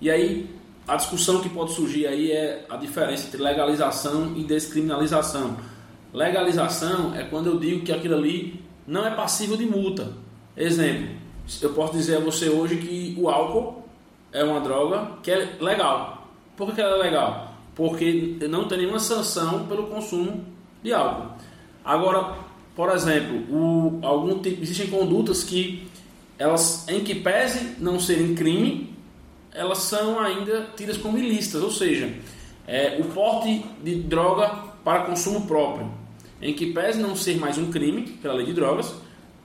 E 0.00 0.10
aí, 0.10 0.48
a 0.86 0.96
discussão 0.96 1.40
que 1.40 1.48
pode 1.48 1.72
surgir 1.72 2.06
aí 2.06 2.32
é 2.32 2.64
a 2.68 2.76
diferença 2.76 3.26
entre 3.26 3.42
legalização 3.42 4.32
e 4.36 4.44
descriminalização. 4.44 5.56
Legalização 6.12 7.14
é 7.14 7.24
quando 7.24 7.48
eu 7.48 7.58
digo 7.58 7.84
que 7.84 7.92
aquilo 7.92 8.14
ali 8.14 8.64
não 8.86 9.06
é 9.06 9.10
passível 9.10 9.56
de 9.56 9.66
multa. 9.66 10.12
Exemplo, 10.56 11.08
eu 11.60 11.72
posso 11.74 11.92
dizer 11.92 12.16
a 12.16 12.20
você 12.20 12.48
hoje 12.48 12.76
que 12.76 13.14
o 13.18 13.28
álcool 13.28 13.84
é 14.32 14.42
uma 14.42 14.60
droga 14.60 15.12
que 15.22 15.30
é 15.30 15.56
legal. 15.60 16.28
Por 16.56 16.74
que 16.74 16.80
ela 16.80 16.96
é 16.96 17.02
legal? 17.02 17.54
Porque 17.74 18.38
não 18.48 18.66
tem 18.66 18.78
nenhuma 18.78 18.98
sanção 18.98 19.66
pelo 19.66 19.86
consumo 19.88 20.44
de 20.82 20.92
álcool. 20.92 21.32
Agora, 21.84 22.34
por 22.74 22.90
exemplo, 22.90 23.36
o, 23.54 23.98
algum 24.02 24.38
tipo, 24.40 24.62
existem 24.62 24.86
condutas 24.88 25.44
que 25.44 25.86
elas, 26.38 26.86
em 26.88 27.00
que 27.00 27.16
pese 27.16 27.76
não 27.78 27.98
serem 27.98 28.34
crime, 28.34 28.96
elas 29.52 29.78
são 29.78 30.20
ainda 30.20 30.68
tidas 30.76 30.96
como 30.96 31.18
ilícitas, 31.18 31.62
ou 31.62 31.70
seja, 31.70 32.14
é, 32.66 32.98
o 33.00 33.04
porte 33.06 33.64
de 33.82 33.96
droga 33.96 34.48
para 34.84 35.04
consumo 35.04 35.46
próprio, 35.46 35.90
em 36.40 36.54
que 36.54 36.72
pese 36.72 37.00
não 37.00 37.16
ser 37.16 37.38
mais 37.38 37.58
um 37.58 37.70
crime 37.70 38.02
pela 38.22 38.34
lei 38.34 38.46
de 38.46 38.52
drogas, 38.52 38.94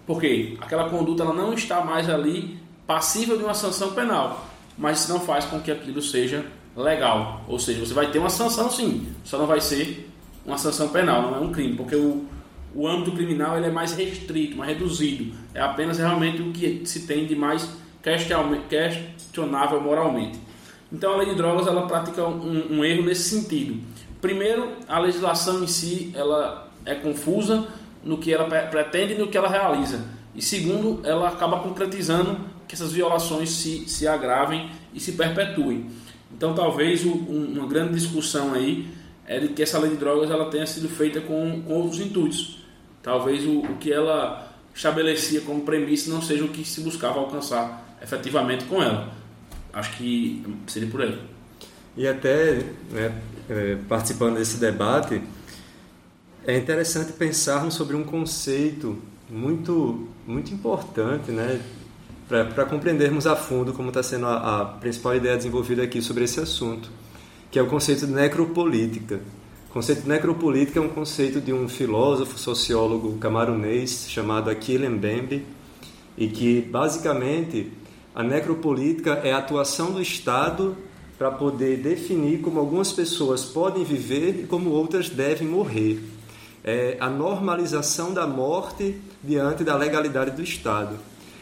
porque 0.06 0.56
aquela 0.62 0.89
conduta 0.89 1.23
ela 1.23 1.34
não 1.34 1.53
está 1.53 1.84
mais 1.84 2.10
ali 2.10 2.60
passível 2.86 3.38
de 3.38 3.43
uma 3.43 3.53
sanção 3.53 3.93
penal, 3.93 4.47
mas 4.77 4.99
isso 5.01 5.12
não 5.12 5.19
faz 5.19 5.45
com 5.45 5.60
que 5.60 5.71
aquilo 5.71 6.01
seja 6.01 6.45
legal, 6.75 7.43
ou 7.47 7.58
seja, 7.58 7.84
você 7.84 7.93
vai 7.93 8.12
ter 8.12 8.19
uma 8.19 8.29
sanção 8.29 8.69
sim, 8.69 9.08
só 9.23 9.38
não 9.38 9.47
vai 9.47 9.62
ser 9.62 10.10
uma 10.45 10.58
sanção 10.58 10.89
penal, 10.89 11.21
não 11.23 11.36
é 11.36 11.39
um 11.39 11.51
crime, 11.51 11.75
porque 11.75 11.95
o, 11.95 12.25
o 12.75 12.88
âmbito 12.88 13.12
criminal 13.12 13.57
ele 13.57 13.67
é 13.67 13.71
mais 13.71 13.93
restrito, 13.93 14.57
mais 14.57 14.71
reduzido. 14.71 15.33
É 15.53 15.62
apenas 15.62 15.97
realmente 15.97 16.41
o 16.41 16.51
que 16.51 16.81
se 16.86 17.05
tem 17.05 17.25
de 17.25 17.36
mais 17.36 17.69
questionável 18.01 19.81
moralmente. 19.81 20.39
Então 20.91 21.13
a 21.13 21.17
lei 21.17 21.29
de 21.29 21.36
drogas 21.36 21.67
ela 21.67 21.88
pratica 21.88 22.23
um, 22.27 22.77
um 22.77 22.86
erro 22.86 23.03
nesse 23.03 23.29
sentido. 23.29 23.81
Primeiro, 24.21 24.73
a 24.88 24.99
legislação 24.99 25.63
em 25.63 25.67
si 25.67 26.12
ela 26.15 26.71
é 26.86 26.95
confusa 26.95 27.67
no 28.03 28.17
que 28.17 28.33
ela 28.33 28.45
pretende 28.45 29.13
e 29.13 29.17
no 29.17 29.27
que 29.27 29.38
ela 29.38 29.49
realiza. 29.49 30.05
E 30.36 30.41
segundo, 30.41 31.01
ela 31.05 31.29
acaba 31.29 31.59
concretizando 31.59 32.38
que 32.67 32.75
essas 32.75 32.91
violações 32.91 33.49
se, 33.49 33.88
se 33.88 34.07
agravem 34.07 34.69
e 34.93 34.99
se 34.99 35.13
perpetuem. 35.13 35.88
Então 36.36 36.53
talvez 36.53 37.05
um, 37.05 37.12
uma 37.12 37.67
grande 37.67 37.93
discussão 37.93 38.53
aí 38.53 38.88
é 39.25 39.39
de 39.39 39.49
que 39.49 39.62
essa 39.62 39.79
lei 39.79 39.91
de 39.91 39.97
drogas 39.97 40.29
ela 40.29 40.45
tenha 40.49 40.65
sido 40.65 40.89
feita 40.89 41.21
com, 41.21 41.62
com 41.62 41.73
outros 41.73 41.99
intuitos. 41.99 42.62
Talvez 43.03 43.45
o, 43.45 43.59
o 43.59 43.77
que 43.77 43.91
ela 43.91 44.51
estabelecia 44.73 45.41
como 45.41 45.61
premissa 45.61 46.09
não 46.09 46.21
seja 46.21 46.43
o 46.43 46.47
que 46.47 46.65
se 46.65 46.81
buscava 46.81 47.19
alcançar 47.19 47.97
efetivamente 48.01 48.65
com 48.65 48.81
ela. 48.81 49.13
Acho 49.71 49.97
que 49.97 50.43
seria 50.65 50.89
por 50.89 51.01
aí. 51.01 51.19
E 51.95 52.07
até 52.07 52.63
né, 52.89 53.21
é, 53.49 53.77
participando 53.87 54.37
desse 54.37 54.57
debate, 54.57 55.21
é 56.45 56.57
interessante 56.57 57.11
pensarmos 57.13 57.73
sobre 57.75 57.95
um 57.95 58.03
conceito 58.03 58.97
muito, 59.29 60.07
muito 60.25 60.53
importante, 60.53 61.31
né, 61.31 61.61
para 62.27 62.65
compreendermos 62.65 63.27
a 63.27 63.35
fundo 63.35 63.73
como 63.73 63.89
está 63.89 64.01
sendo 64.01 64.25
a, 64.25 64.61
a, 64.61 64.65
principal 64.65 65.15
ideia 65.15 65.35
desenvolvida 65.37 65.83
aqui 65.83 66.01
sobre 66.01 66.23
esse 66.23 66.39
assunto, 66.39 66.89
que 67.51 67.59
é 67.59 67.61
o 67.61 67.67
conceito 67.67 68.07
de 68.07 68.13
necropolítica. 68.13 69.19
O 69.73 69.81
conceito 69.81 70.03
de 70.03 70.07
necropolítica 70.07 70.77
é 70.77 70.81
um 70.83 70.88
conceito 70.88 71.41
de 71.41 71.51
um 71.51 71.67
filósofo, 71.67 72.38
sociólogo 72.38 73.17
camarunês 73.17 74.05
chamado 74.07 74.51
Achille 74.51 74.88
Mbembe, 74.88 75.43
e 76.15 76.27
que 76.27 76.62
basicamente 76.62 77.71
a 78.13 78.21
necropolítica 78.21 79.13
é 79.23 79.31
a 79.31 79.39
atuação 79.39 79.91
do 79.91 79.99
Estado 79.99 80.77
para 81.17 81.31
poder 81.31 81.77
definir 81.77 82.41
como 82.41 82.59
algumas 82.59 82.91
pessoas 82.91 83.45
podem 83.45 83.83
viver 83.83 84.41
e 84.41 84.45
como 84.45 84.69
outras 84.69 85.09
devem 85.09 85.47
morrer. 85.47 86.03
É 86.63 86.95
a 86.99 87.09
normalização 87.09 88.13
da 88.13 88.27
morte 88.27 89.01
diante 89.23 89.63
da 89.63 89.75
legalidade 89.75 90.36
do 90.36 90.43
Estado. 90.43 90.99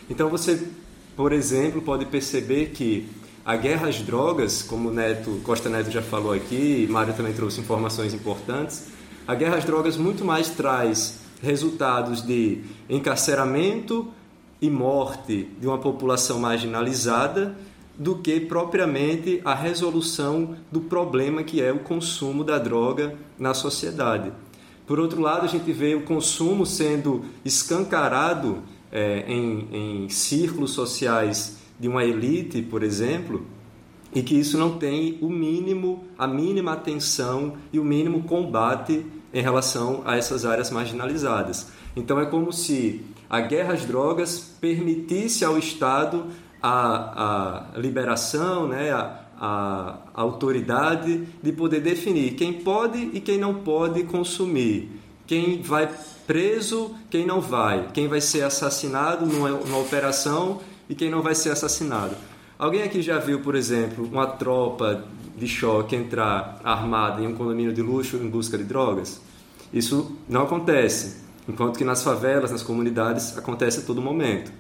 Então 0.10 0.30
você, 0.30 0.70
por 1.18 1.34
exemplo, 1.34 1.82
pode 1.82 2.06
perceber 2.06 2.68
que 2.68 3.10
a 3.44 3.56
guerra 3.56 3.88
às 3.88 4.00
drogas, 4.00 4.62
como 4.62 4.92
Neto, 4.92 5.42
Costa 5.44 5.68
Neto 5.68 5.90
já 5.90 6.02
falou 6.02 6.32
aqui, 6.32 6.86
e 6.88 6.92
Mário 6.92 7.14
também 7.14 7.34
trouxe 7.34 7.60
informações 7.60 8.14
importantes, 8.14 8.88
a 9.28 9.34
guerra 9.34 9.58
às 9.58 9.66
drogas 9.66 9.98
muito 9.98 10.24
mais 10.24 10.50
traz 10.50 11.20
resultados 11.42 12.22
de 12.22 12.62
encarceramento 12.90 14.08
e 14.62 14.70
morte 14.70 15.50
de 15.60 15.66
uma 15.68 15.80
população 15.80 16.40
marginalizada 16.40 17.56
do 17.98 18.16
que 18.16 18.40
propriamente 18.40 19.42
a 19.44 19.56
resolução 19.56 20.56
do 20.72 20.82
problema 20.82 21.44
que 21.44 21.62
é 21.62 21.72
o 21.72 21.80
consumo 21.80 22.44
da 22.44 22.60
droga 22.60 23.16
na 23.40 23.54
sociedade. 23.54 24.32
Por 24.86 25.00
outro 25.00 25.20
lado, 25.22 25.46
a 25.46 25.48
gente 25.48 25.72
vê 25.72 25.96
o 25.96 26.04
consumo 26.04 26.66
sendo 26.66 27.26
escancarado 27.44 28.60
é, 28.92 29.24
em, 29.28 30.04
em 30.04 30.10
círculos 30.10 30.72
sociais 30.72 31.61
de 31.82 31.88
uma 31.88 32.06
elite, 32.06 32.62
por 32.62 32.84
exemplo, 32.84 33.44
e 34.14 34.22
que 34.22 34.36
isso 34.36 34.56
não 34.56 34.78
tem 34.78 35.18
o 35.20 35.28
mínimo, 35.28 36.04
a 36.16 36.28
mínima 36.28 36.74
atenção 36.74 37.56
e 37.74 37.80
o 37.80 37.84
mínimo 37.84 38.22
combate 38.22 39.04
em 39.34 39.42
relação 39.42 40.04
a 40.06 40.16
essas 40.16 40.46
áreas 40.46 40.70
marginalizadas. 40.70 41.72
Então 41.96 42.20
é 42.20 42.26
como 42.28 42.54
se 42.54 43.02
a 43.28 43.42
guerra 43.42 43.74
às 43.74 43.84
drogas 43.84 44.56
permitisse 44.62 45.44
ao 45.44 45.58
Estado 45.58 46.28
a, 46.62 47.72
a 47.74 47.80
liberação, 47.80 48.68
né, 48.68 48.92
a, 48.92 49.20
a, 49.40 49.98
autoridade 50.14 51.28
de 51.42 51.52
poder 51.52 51.82
definir 51.82 52.36
quem 52.36 52.54
pode 52.54 53.10
e 53.12 53.20
quem 53.20 53.40
não 53.40 53.56
pode 53.56 54.04
consumir, 54.04 54.92
quem 55.26 55.64
vai 55.64 55.90
preso, 56.28 56.94
quem 57.10 57.26
não 57.26 57.42
vai, 57.42 57.88
quem 57.92 58.08
vai 58.08 58.22
ser 58.22 58.44
assassinado 58.44 59.26
numa, 59.26 59.50
numa 59.50 59.80
operação 59.80 60.60
e 60.92 60.96
quem 60.96 61.10
não 61.10 61.22
vai 61.22 61.34
ser 61.34 61.52
assassinado. 61.52 62.18
Alguém 62.60 62.84
aqui 62.84 63.02
já 63.02 63.18
viu, 63.18 63.40
por 63.40 63.56
exemplo, 63.56 64.06
uma 64.06 64.28
tropa 64.28 65.06
de 65.38 65.48
choque 65.48 65.96
entrar 65.96 66.60
armada 66.66 67.22
em 67.22 67.28
um 67.28 67.34
condomínio 67.34 67.72
de 67.72 67.82
luxo 67.82 68.18
em 68.18 68.30
busca 68.30 68.58
de 68.58 68.66
drogas? 68.66 69.22
Isso 69.74 70.18
não 70.28 70.44
acontece. 70.44 71.22
Enquanto 71.48 71.78
que 71.78 71.86
nas 71.86 72.04
favelas, 72.04 72.52
nas 72.52 72.62
comunidades, 72.62 73.38
acontece 73.38 73.80
a 73.80 73.84
todo 73.84 74.02
momento. 74.02 74.52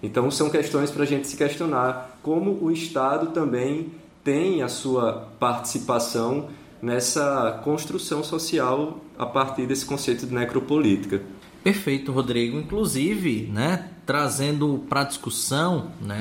Então, 0.00 0.30
são 0.30 0.48
questões 0.48 0.92
para 0.92 1.02
a 1.02 1.06
gente 1.06 1.26
se 1.26 1.36
questionar 1.36 2.20
como 2.22 2.56
o 2.62 2.70
Estado 2.70 3.32
também 3.32 3.90
tem 4.22 4.62
a 4.62 4.68
sua 4.68 5.28
participação 5.40 6.50
nessa 6.80 7.60
construção 7.64 8.22
social 8.22 9.00
a 9.18 9.26
partir 9.26 9.66
desse 9.66 9.84
conceito 9.84 10.24
de 10.24 10.32
necropolítica. 10.32 11.20
Perfeito, 11.64 12.12
Rodrigo. 12.12 12.56
Inclusive, 12.56 13.50
né, 13.52 13.89
trazendo 14.10 14.84
para 14.88 15.04
discussão, 15.04 15.92
né, 16.00 16.16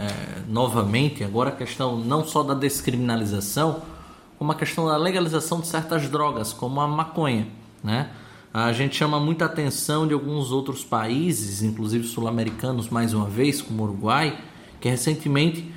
é, 0.00 0.50
novamente, 0.50 1.22
agora 1.22 1.50
a 1.50 1.52
questão 1.52 1.98
não 1.98 2.24
só 2.24 2.42
da 2.42 2.54
descriminalização, 2.54 3.82
como 4.38 4.50
a 4.50 4.54
questão 4.54 4.86
da 4.86 4.96
legalização 4.96 5.60
de 5.60 5.66
certas 5.66 6.08
drogas, 6.08 6.54
como 6.54 6.80
a 6.80 6.88
maconha, 6.88 7.46
né? 7.82 8.08
A 8.50 8.72
gente 8.72 8.96
chama 8.96 9.20
muita 9.20 9.44
atenção 9.44 10.06
de 10.06 10.14
alguns 10.14 10.52
outros 10.52 10.82
países, 10.82 11.62
inclusive 11.62 12.06
sul-americanos, 12.06 12.88
mais 12.88 13.12
uma 13.12 13.26
vez, 13.26 13.60
como 13.60 13.82
o 13.82 13.84
Uruguai, 13.88 14.38
que 14.80 14.88
recentemente 14.88 15.70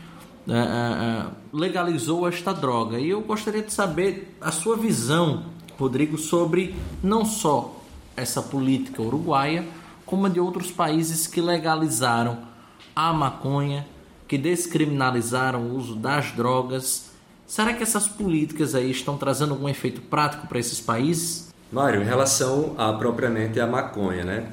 é, 0.47 0.53
é, 0.53 0.55
é, 0.55 1.25
legalizou 1.51 2.25
esta 2.29 2.53
droga. 2.53 2.97
E 2.97 3.09
eu 3.09 3.19
gostaria 3.19 3.61
de 3.61 3.73
saber 3.73 4.37
a 4.39 4.53
sua 4.53 4.77
visão, 4.77 5.47
Rodrigo, 5.77 6.17
sobre 6.17 6.73
não 7.03 7.25
só 7.25 7.75
essa 8.15 8.41
política 8.41 9.01
uruguaia, 9.01 9.67
como 10.07 10.25
a 10.25 10.29
de 10.29 10.39
outros 10.39 10.71
países 10.71 11.27
que 11.27 11.41
legalizaram 11.41 12.39
a 12.95 13.13
maconha, 13.13 13.85
que 14.27 14.37
descriminalizaram 14.37 15.61
o 15.61 15.75
uso 15.75 15.95
das 15.95 16.31
drogas. 16.31 17.11
Será 17.45 17.73
que 17.73 17.83
essas 17.83 18.07
políticas 18.07 18.73
aí 18.73 18.89
estão 18.89 19.17
trazendo 19.17 19.53
algum 19.53 19.69
efeito 19.69 20.01
prático 20.01 20.47
para 20.47 20.57
esses 20.57 20.79
países? 20.79 21.53
Mário, 21.71 22.01
em 22.01 22.05
relação 22.05 22.73
a 22.77 22.91
propriamente 22.93 23.59
a 23.59 23.67
maconha, 23.67 24.23
né? 24.23 24.49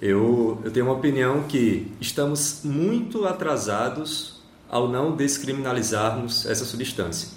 Eu, 0.00 0.60
eu 0.62 0.70
tenho 0.70 0.86
uma 0.86 0.94
opinião 0.94 1.42
que 1.42 1.90
estamos 2.00 2.60
muito 2.62 3.26
atrasados 3.26 4.42
ao 4.68 4.86
não 4.88 5.16
descriminalizarmos 5.16 6.44
essa 6.46 6.64
substância, 6.64 7.30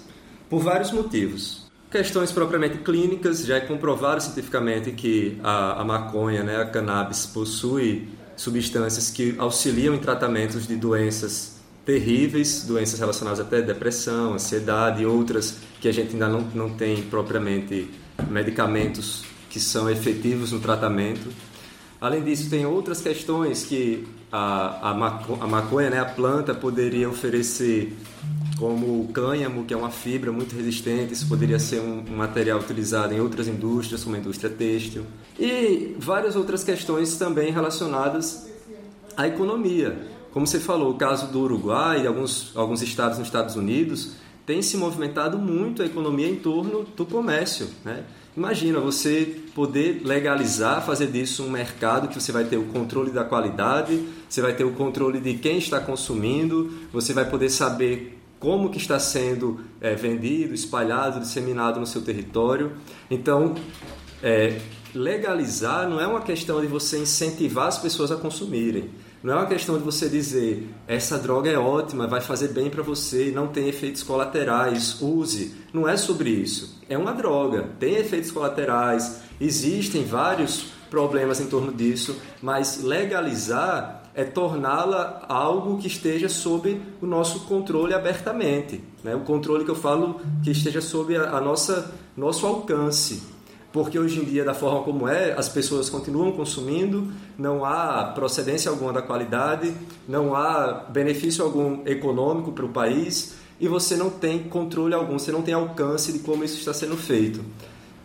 por 0.48 0.60
vários 0.60 0.92
motivos. 0.92 1.61
Questões 1.92 2.32
propriamente 2.32 2.78
clínicas, 2.78 3.44
já 3.44 3.56
é 3.56 3.60
comprovado 3.60 4.22
cientificamente 4.22 4.92
que 4.92 5.38
a, 5.44 5.82
a 5.82 5.84
maconha, 5.84 6.42
né, 6.42 6.56
a 6.56 6.64
cannabis, 6.64 7.26
possui 7.26 8.08
substâncias 8.34 9.10
que 9.10 9.34
auxiliam 9.38 9.94
em 9.94 9.98
tratamentos 9.98 10.66
de 10.66 10.74
doenças 10.74 11.60
terríveis, 11.84 12.64
doenças 12.64 12.98
relacionadas 12.98 13.40
até 13.40 13.60
depressão, 13.60 14.32
ansiedade 14.32 15.02
e 15.02 15.06
outras 15.06 15.58
que 15.82 15.86
a 15.86 15.92
gente 15.92 16.14
ainda 16.14 16.28
não, 16.28 16.40
não 16.54 16.70
tem 16.70 17.02
propriamente 17.02 17.90
medicamentos 18.26 19.24
que 19.50 19.60
são 19.60 19.90
efetivos 19.90 20.50
no 20.50 20.60
tratamento. 20.60 21.28
Além 22.00 22.22
disso, 22.22 22.48
tem 22.48 22.64
outras 22.64 23.02
questões 23.02 23.64
que 23.64 24.08
a, 24.32 24.90
a, 24.90 24.94
maco, 24.94 25.38
a 25.38 25.46
maconha, 25.46 25.90
né, 25.90 26.00
a 26.00 26.06
planta, 26.06 26.54
poderia 26.54 27.06
oferecer, 27.06 27.94
como 28.62 29.00
o 29.00 29.08
cânhamo, 29.12 29.64
que 29.64 29.74
é 29.74 29.76
uma 29.76 29.90
fibra 29.90 30.30
muito 30.30 30.54
resistente, 30.54 31.12
isso 31.12 31.26
poderia 31.26 31.58
ser 31.58 31.80
um, 31.80 32.04
um 32.08 32.16
material 32.16 32.60
utilizado 32.60 33.12
em 33.12 33.18
outras 33.18 33.48
indústrias, 33.48 34.04
como 34.04 34.14
a 34.14 34.20
indústria 34.20 34.48
têxtil. 34.48 35.02
E 35.36 35.96
várias 35.98 36.36
outras 36.36 36.62
questões 36.62 37.16
também 37.16 37.50
relacionadas 37.50 38.48
à 39.16 39.26
economia. 39.26 40.06
Como 40.30 40.46
você 40.46 40.60
falou, 40.60 40.92
o 40.92 40.94
caso 40.94 41.26
do 41.26 41.40
Uruguai 41.40 42.04
e 42.04 42.06
alguns, 42.06 42.52
alguns 42.54 42.82
estados 42.82 43.18
nos 43.18 43.26
Estados 43.26 43.56
Unidos, 43.56 44.12
tem 44.46 44.62
se 44.62 44.76
movimentado 44.76 45.40
muito 45.40 45.82
a 45.82 45.86
economia 45.86 46.28
em 46.28 46.36
torno 46.36 46.84
do 46.96 47.04
comércio. 47.04 47.68
Né? 47.84 48.04
Imagina 48.36 48.78
você 48.78 49.40
poder 49.56 50.02
legalizar, 50.04 50.86
fazer 50.86 51.08
disso 51.08 51.42
um 51.42 51.50
mercado 51.50 52.06
que 52.06 52.14
você 52.14 52.30
vai 52.30 52.44
ter 52.44 52.58
o 52.58 52.66
controle 52.66 53.10
da 53.10 53.24
qualidade, 53.24 54.06
você 54.28 54.40
vai 54.40 54.54
ter 54.54 54.62
o 54.62 54.70
controle 54.70 55.18
de 55.18 55.34
quem 55.34 55.58
está 55.58 55.80
consumindo, 55.80 56.72
você 56.92 57.12
vai 57.12 57.28
poder 57.28 57.50
saber 57.50 58.21
como 58.42 58.68
que 58.68 58.78
está 58.78 58.98
sendo 58.98 59.60
é, 59.80 59.94
vendido, 59.94 60.52
espalhado, 60.52 61.20
disseminado 61.20 61.78
no 61.78 61.86
seu 61.86 62.02
território. 62.02 62.72
Então, 63.08 63.54
é, 64.22 64.60
legalizar 64.92 65.88
não 65.88 66.00
é 66.00 66.06
uma 66.06 66.20
questão 66.20 66.60
de 66.60 66.66
você 66.66 66.98
incentivar 66.98 67.68
as 67.68 67.78
pessoas 67.78 68.10
a 68.10 68.16
consumirem 68.16 68.90
não 69.22 69.34
é 69.34 69.36
uma 69.36 69.46
questão 69.46 69.78
de 69.78 69.84
você 69.84 70.08
dizer 70.08 70.68
essa 70.86 71.16
droga 71.16 71.48
é 71.48 71.56
ótima, 71.56 72.08
vai 72.08 72.20
fazer 72.20 72.48
bem 72.48 72.68
para 72.68 72.82
você, 72.82 73.30
não 73.32 73.46
tem 73.46 73.68
efeitos 73.68 74.02
colaterais, 74.02 75.00
use. 75.00 75.54
Não 75.72 75.88
é 75.88 75.96
sobre 75.96 76.30
isso. 76.30 76.80
É 76.88 76.98
uma 76.98 77.12
droga, 77.12 77.68
tem 77.78 77.94
efeitos 77.94 78.32
colaterais, 78.32 79.20
existem 79.40 80.04
vários 80.04 80.72
problemas 80.90 81.40
em 81.40 81.46
torno 81.46 81.72
disso, 81.72 82.20
mas 82.42 82.82
legalizar 82.82 84.01
é 84.14 84.24
torná-la 84.24 85.24
algo 85.28 85.78
que 85.78 85.86
esteja 85.86 86.28
sob 86.28 86.80
o 87.00 87.06
nosso 87.06 87.40
controle 87.40 87.94
abertamente. 87.94 88.82
Né? 89.02 89.14
O 89.14 89.20
controle 89.20 89.64
que 89.64 89.70
eu 89.70 89.76
falo 89.76 90.20
que 90.42 90.50
esteja 90.50 90.80
sob 90.80 91.16
a, 91.16 91.30
a 91.30 91.40
nossa 91.40 91.92
nosso 92.16 92.46
alcance. 92.46 93.22
Porque 93.72 93.98
hoje 93.98 94.20
em 94.20 94.24
dia, 94.24 94.44
da 94.44 94.52
forma 94.52 94.82
como 94.82 95.08
é, 95.08 95.32
as 95.32 95.48
pessoas 95.48 95.88
continuam 95.88 96.32
consumindo, 96.32 97.10
não 97.38 97.64
há 97.64 98.04
procedência 98.14 98.70
alguma 98.70 98.92
da 98.92 99.00
qualidade, 99.00 99.72
não 100.06 100.34
há 100.34 100.84
benefício 100.90 101.42
algum 101.42 101.80
econômico 101.86 102.52
para 102.52 102.66
o 102.66 102.68
país 102.68 103.34
e 103.58 103.66
você 103.66 103.96
não 103.96 104.10
tem 104.10 104.40
controle 104.40 104.92
algum, 104.92 105.18
você 105.18 105.32
não 105.32 105.40
tem 105.40 105.54
alcance 105.54 106.12
de 106.12 106.18
como 106.18 106.44
isso 106.44 106.58
está 106.58 106.74
sendo 106.74 106.98
feito. 106.98 107.42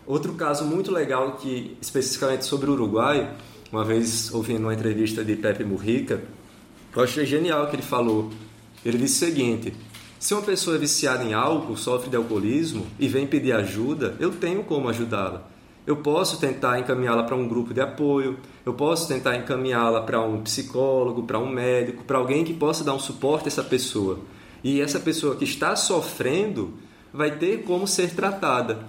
Outro 0.06 0.32
caso 0.32 0.64
muito 0.64 0.90
legal 0.90 1.32
que 1.32 1.76
especificamente 1.82 2.46
sobre 2.46 2.70
o 2.70 2.72
Uruguai, 2.72 3.30
uma 3.70 3.84
vez 3.84 4.32
ouvindo 4.32 4.60
uma 4.60 4.74
entrevista 4.74 5.24
de 5.24 5.36
Pepe 5.36 5.64
Murrica, 5.64 6.22
eu 6.94 7.02
achei 7.02 7.26
genial 7.26 7.64
o 7.64 7.66
que 7.68 7.76
ele 7.76 7.82
falou. 7.82 8.30
Ele 8.84 8.98
disse 8.98 9.24
o 9.24 9.28
seguinte: 9.28 9.74
se 10.18 10.34
uma 10.34 10.42
pessoa 10.42 10.76
é 10.76 10.78
viciada 10.78 11.22
em 11.22 11.34
álcool, 11.34 11.76
sofre 11.76 12.10
de 12.10 12.16
alcoolismo 12.16 12.86
e 12.98 13.06
vem 13.06 13.26
pedir 13.26 13.52
ajuda, 13.52 14.16
eu 14.18 14.30
tenho 14.30 14.64
como 14.64 14.88
ajudá-la. 14.88 15.48
Eu 15.86 15.96
posso 15.96 16.38
tentar 16.38 16.78
encaminhá-la 16.78 17.22
para 17.22 17.36
um 17.36 17.48
grupo 17.48 17.72
de 17.72 17.80
apoio, 17.80 18.38
eu 18.66 18.74
posso 18.74 19.08
tentar 19.08 19.36
encaminhá-la 19.36 20.02
para 20.02 20.20
um 20.20 20.42
psicólogo, 20.42 21.22
para 21.22 21.38
um 21.38 21.48
médico, 21.48 22.04
para 22.04 22.18
alguém 22.18 22.44
que 22.44 22.52
possa 22.52 22.84
dar 22.84 22.94
um 22.94 22.98
suporte 22.98 23.44
a 23.44 23.48
essa 23.48 23.62
pessoa. 23.62 24.18
E 24.62 24.80
essa 24.80 24.98
pessoa 24.98 25.36
que 25.36 25.44
está 25.44 25.76
sofrendo 25.76 26.74
vai 27.12 27.30
ter 27.30 27.62
como 27.62 27.86
ser 27.86 28.14
tratada. 28.14 28.80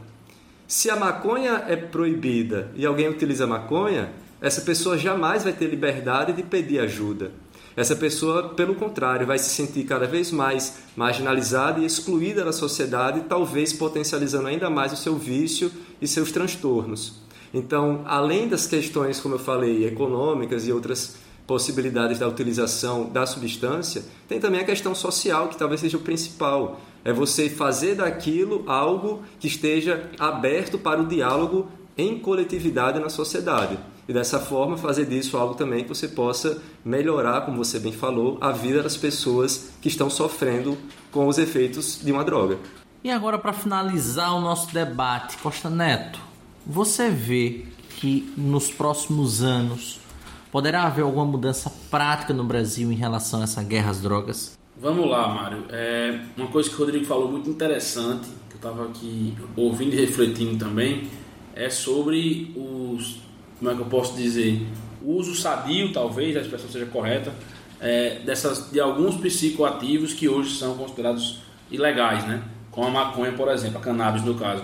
Se 0.68 0.90
a 0.90 0.96
maconha 0.96 1.64
é 1.68 1.76
proibida 1.76 2.72
e 2.76 2.86
alguém 2.86 3.08
utiliza 3.08 3.48
maconha, 3.48 4.12
essa 4.42 4.62
pessoa 4.62 4.98
jamais 4.98 5.44
vai 5.44 5.54
ter 5.54 5.68
liberdade 5.68 6.34
de 6.34 6.44
pedir 6.44 6.80
ajuda. 6.80 7.32
Essa 7.76 7.96
pessoa, 7.96 8.50
pelo 8.50 8.76
contrário, 8.76 9.28
vai 9.28 9.38
se 9.38 9.50
sentir 9.50 9.84
cada 9.84 10.06
vez 10.06 10.32
mais 10.32 10.80
marginalizada 10.96 11.80
e 11.80 11.86
excluída 11.86 12.44
da 12.44 12.52
sociedade, 12.52 13.22
talvez 13.30 13.72
potencializando 13.72 14.48
ainda 14.48 14.70
mais 14.70 14.92
o 14.92 14.98
seu 14.98 15.16
vício 15.16 15.72
e 16.02 16.08
seus 16.08 16.32
transtornos. 16.32 17.22
Então, 17.54 18.04
além 18.06 18.48
das 18.48 18.68
questões, 18.68 19.20
como 19.20 19.36
eu 19.36 19.40
falei, 19.40 19.86
econômicas 19.86 20.68
e 20.68 20.72
outras 20.72 21.16
possibilidades 21.48 22.20
da 22.20 22.28
utilização 22.28 23.10
da 23.10 23.26
substância, 23.26 24.04
tem 24.28 24.40
também 24.40 24.62
a 24.62 24.66
questão 24.66 24.94
social, 24.94 25.48
que 25.48 25.58
talvez 25.58 25.82
seja 25.82 25.98
o 25.98 26.02
principal. 26.02 26.80
É 27.04 27.12
você 27.12 27.50
fazer 27.50 27.96
daquilo 27.96 28.64
algo 28.68 29.24
que 29.40 29.48
esteja 29.48 30.10
aberto 30.20 30.78
para 30.78 31.02
o 31.02 31.08
diálogo 31.08 31.68
em 31.98 32.20
coletividade 32.20 33.00
na 33.00 33.10
sociedade. 33.10 33.80
E 34.10 34.14
dessa 34.14 34.40
forma 34.40 34.76
fazer 34.76 35.06
disso 35.06 35.38
algo 35.38 35.54
também 35.54 35.84
que 35.84 35.90
você 35.90 36.10
possa 36.10 36.62
melhorar, 36.84 37.46
como 37.46 37.64
você 37.64 37.80
bem 37.80 37.94
falou, 37.94 38.38
a 38.42 38.52
vida 38.52 38.84
das 38.84 38.98
pessoas 38.98 39.72
que 39.82 39.88
estão 39.88 40.10
sofrendo 40.10 40.78
com 41.12 41.28
os 41.28 41.38
efeitos 41.38 42.02
de 42.04 42.12
uma 42.12 42.26
droga. 42.26 42.58
E 43.02 43.10
agora 43.10 43.38
para 43.38 43.54
finalizar 43.54 44.36
o 44.36 44.42
nosso 44.42 44.74
debate, 44.74 45.38
Costa 45.38 45.70
Neto, 45.70 46.20
você 46.66 47.10
vê 47.10 47.66
que 47.98 48.34
nos 48.36 48.70
próximos 48.70 49.42
anos 49.42 50.00
Poderá 50.52 50.84
haver 50.84 51.04
alguma 51.04 51.26
mudança 51.26 51.72
prática 51.92 52.34
no 52.34 52.44
Brasil 52.44 52.92
em 52.92 52.96
relação 52.96 53.42
a 53.42 53.44
essa 53.44 53.62
guerra 53.62 53.92
às 53.92 54.02
drogas? 54.02 54.58
Vamos 54.82 55.08
lá, 55.08 55.28
Mário. 55.28 55.66
É 55.70 56.22
uma 56.36 56.48
coisa 56.48 56.68
que 56.68 56.76
o 56.76 56.80
Rodrigo 56.80 57.06
falou 57.06 57.32
muito 57.32 57.50
interessante, 57.50 58.28
que 58.50 58.54
eu 58.54 58.56
estava 58.56 58.86
aqui 58.86 59.38
ouvindo 59.56 59.94
e 59.94 60.00
refletindo 60.00 60.58
também, 60.58 61.08
é 61.54 61.70
sobre 61.70 62.52
os. 62.56 63.20
Como 63.60 63.70
é 63.70 63.76
que 63.76 63.82
eu 63.82 63.86
posso 63.86 64.16
dizer? 64.16 64.66
Uso 65.04 65.36
sadio, 65.36 65.94
talvez, 65.94 66.36
a 66.36 66.42
expressão 66.42 66.70
seja 66.70 66.86
correta, 66.88 67.34
é, 67.80 68.20
dessas, 68.20 68.72
de 68.72 68.80
alguns 68.80 69.16
psicoativos 69.16 70.14
que 70.14 70.28
hoje 70.28 70.56
são 70.56 70.76
considerados 70.76 71.40
ilegais, 71.70 72.26
né? 72.28 72.42
Como 72.72 72.88
a 72.88 72.92
maconha, 72.92 73.32
por 73.34 73.50
exemplo, 73.50 73.78
a 73.78 73.82
cannabis 73.82 74.24
no 74.24 74.36
caso. 74.36 74.64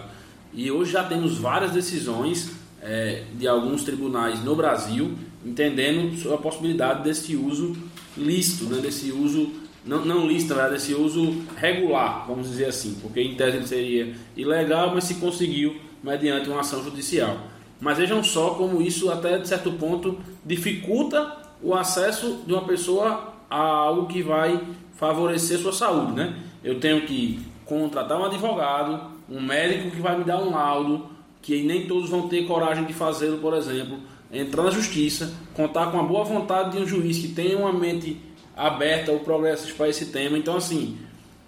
E 0.54 0.72
hoje 0.72 0.92
já 0.92 1.04
temos 1.04 1.38
várias 1.38 1.72
decisões 1.72 2.52
é, 2.82 3.24
de 3.34 3.48
alguns 3.48 3.84
tribunais 3.84 4.44
no 4.44 4.56
Brasil 4.56 5.16
entendendo 5.46 6.34
a 6.34 6.38
possibilidade 6.38 7.04
desse 7.04 7.36
uso 7.36 7.76
lícito, 8.18 8.66
né, 8.66 8.82
desse 8.82 9.12
uso 9.12 9.52
não, 9.86 10.04
não 10.04 10.28
lícito, 10.28 10.56
né, 10.56 10.68
desse 10.70 10.96
uso 10.96 11.44
regular, 11.56 12.26
vamos 12.28 12.50
dizer 12.50 12.66
assim, 12.66 12.98
porque 13.02 13.22
em 13.22 13.36
tese 13.36 13.58
ele 13.58 13.68
seria 13.68 14.16
ilegal, 14.36 14.92
mas 14.94 15.04
se 15.04 15.16
conseguiu 15.16 15.76
mediante 16.04 16.50
uma 16.50 16.62
ação 16.62 16.84
judicial. 16.84 17.38
Mas 17.80 17.98
vejam 17.98 18.24
só 18.24 18.52
como 18.52 18.82
isso 18.82 19.12
até 19.12 19.38
de 19.38 19.48
certo 19.48 19.72
ponto 19.74 20.18
dificulta 20.46 21.38
o 21.62 21.74
acesso 21.74 22.44
de 22.46 22.54
uma 22.54 22.64
pessoa 22.64 23.34
a 23.50 23.58
algo 23.58 24.08
que 24.08 24.22
vai 24.22 24.62
favorecer 24.94 25.60
sua 25.60 25.74
saúde, 25.74 26.14
né? 26.14 26.36
Eu 26.64 26.80
tenho 26.80 27.02
que 27.02 27.40
contratar 27.66 28.20
um 28.20 28.26
advogado, 28.26 29.12
um 29.30 29.42
médico 29.42 29.92
que 29.92 30.02
vai 30.02 30.18
me 30.18 30.24
dar 30.24 30.42
um 30.42 30.52
laudo, 30.52 31.08
que 31.42 31.64
nem 31.64 31.88
todos 31.88 32.10
vão 32.10 32.28
ter 32.28 32.48
coragem 32.48 32.86
de 32.86 32.94
fazê-lo, 32.94 33.38
por 33.40 33.54
exemplo 33.54 34.00
entrar 34.32 34.64
na 34.64 34.72
justiça, 34.72 35.34
contar 35.54 35.92
com 35.92 36.00
a 36.00 36.04
boa 36.04 36.24
vontade 36.24 36.72
de 36.72 36.84
um 36.84 36.88
juiz 36.88 37.20
que 37.20 37.30
tenha 37.30 37.58
uma 37.58 37.72
mente 37.72 38.18
aberta 38.56 39.12
ao 39.12 39.20
progresso 39.20 39.74
para 39.76 39.90
esse 39.90 40.08
tema. 40.08 40.38
Então, 40.38 40.58
assim, 40.58 40.98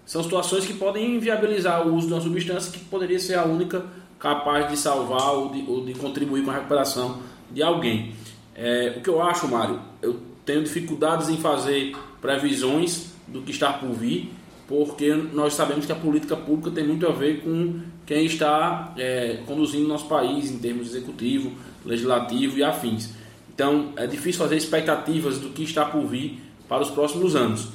são 0.06 0.24
situações 0.24 0.66
que 0.66 0.74
podem 0.74 1.16
inviabilizar 1.16 1.88
o 1.88 1.96
uso 1.96 2.08
de 2.08 2.14
uma 2.14 2.22
substância 2.22 2.72
que 2.72 2.80
poderia 2.80 3.20
ser 3.20 3.36
a 3.36 3.46
única 3.46 3.86
capaz 4.20 4.70
de 4.70 4.78
salvar 4.78 5.34
ou 5.34 5.50
de, 5.50 5.66
ou 5.68 5.86
de 5.86 5.94
contribuir 5.94 6.44
com 6.44 6.52
a 6.52 6.56
recuperação 6.56 7.22
de 7.52 7.62
alguém. 7.62 8.14
É, 8.56 8.96
o 8.98 9.02
que 9.02 9.10
eu 9.10 9.22
acho, 9.22 9.48
Mário, 9.48 9.80
eu 10.02 10.20
tenho 10.46 10.64
dificuldades 10.64 11.30
em 11.30 11.38
fazer 11.38 11.96
previsões 12.22 13.12
do 13.28 13.42
que 13.42 13.52
está 13.52 13.74
por 13.74 13.92
vir, 13.92 14.32
porque 14.68 15.14
nós 15.14 15.54
sabemos 15.54 15.86
que 15.86 15.92
a 15.92 15.96
política 15.96 16.36
pública 16.36 16.72
tem 16.72 16.86
muito 16.86 17.08
a 17.08 17.12
ver 17.12 17.42
com 17.42 17.82
quem 18.06 18.26
está 18.26 18.94
é, 18.98 19.40
conduzindo 19.46 19.88
nosso 19.88 20.08
país 20.08 20.50
em 20.50 20.58
termos 20.58 20.88
executivo, 20.90 21.52
legislativo 21.86 22.58
e 22.58 22.64
afins. 22.64 23.12
Então 23.54 23.94
é 23.96 24.08
difícil 24.08 24.42
fazer 24.42 24.58
expectativas 24.58 25.40
do 25.40 25.50
que 25.50 25.64
está 25.64 25.86
por 25.86 26.06
vir 26.06 26.40
para 26.68 26.82
os 26.82 26.90
próximos 26.90 27.36
anos. 27.36 27.70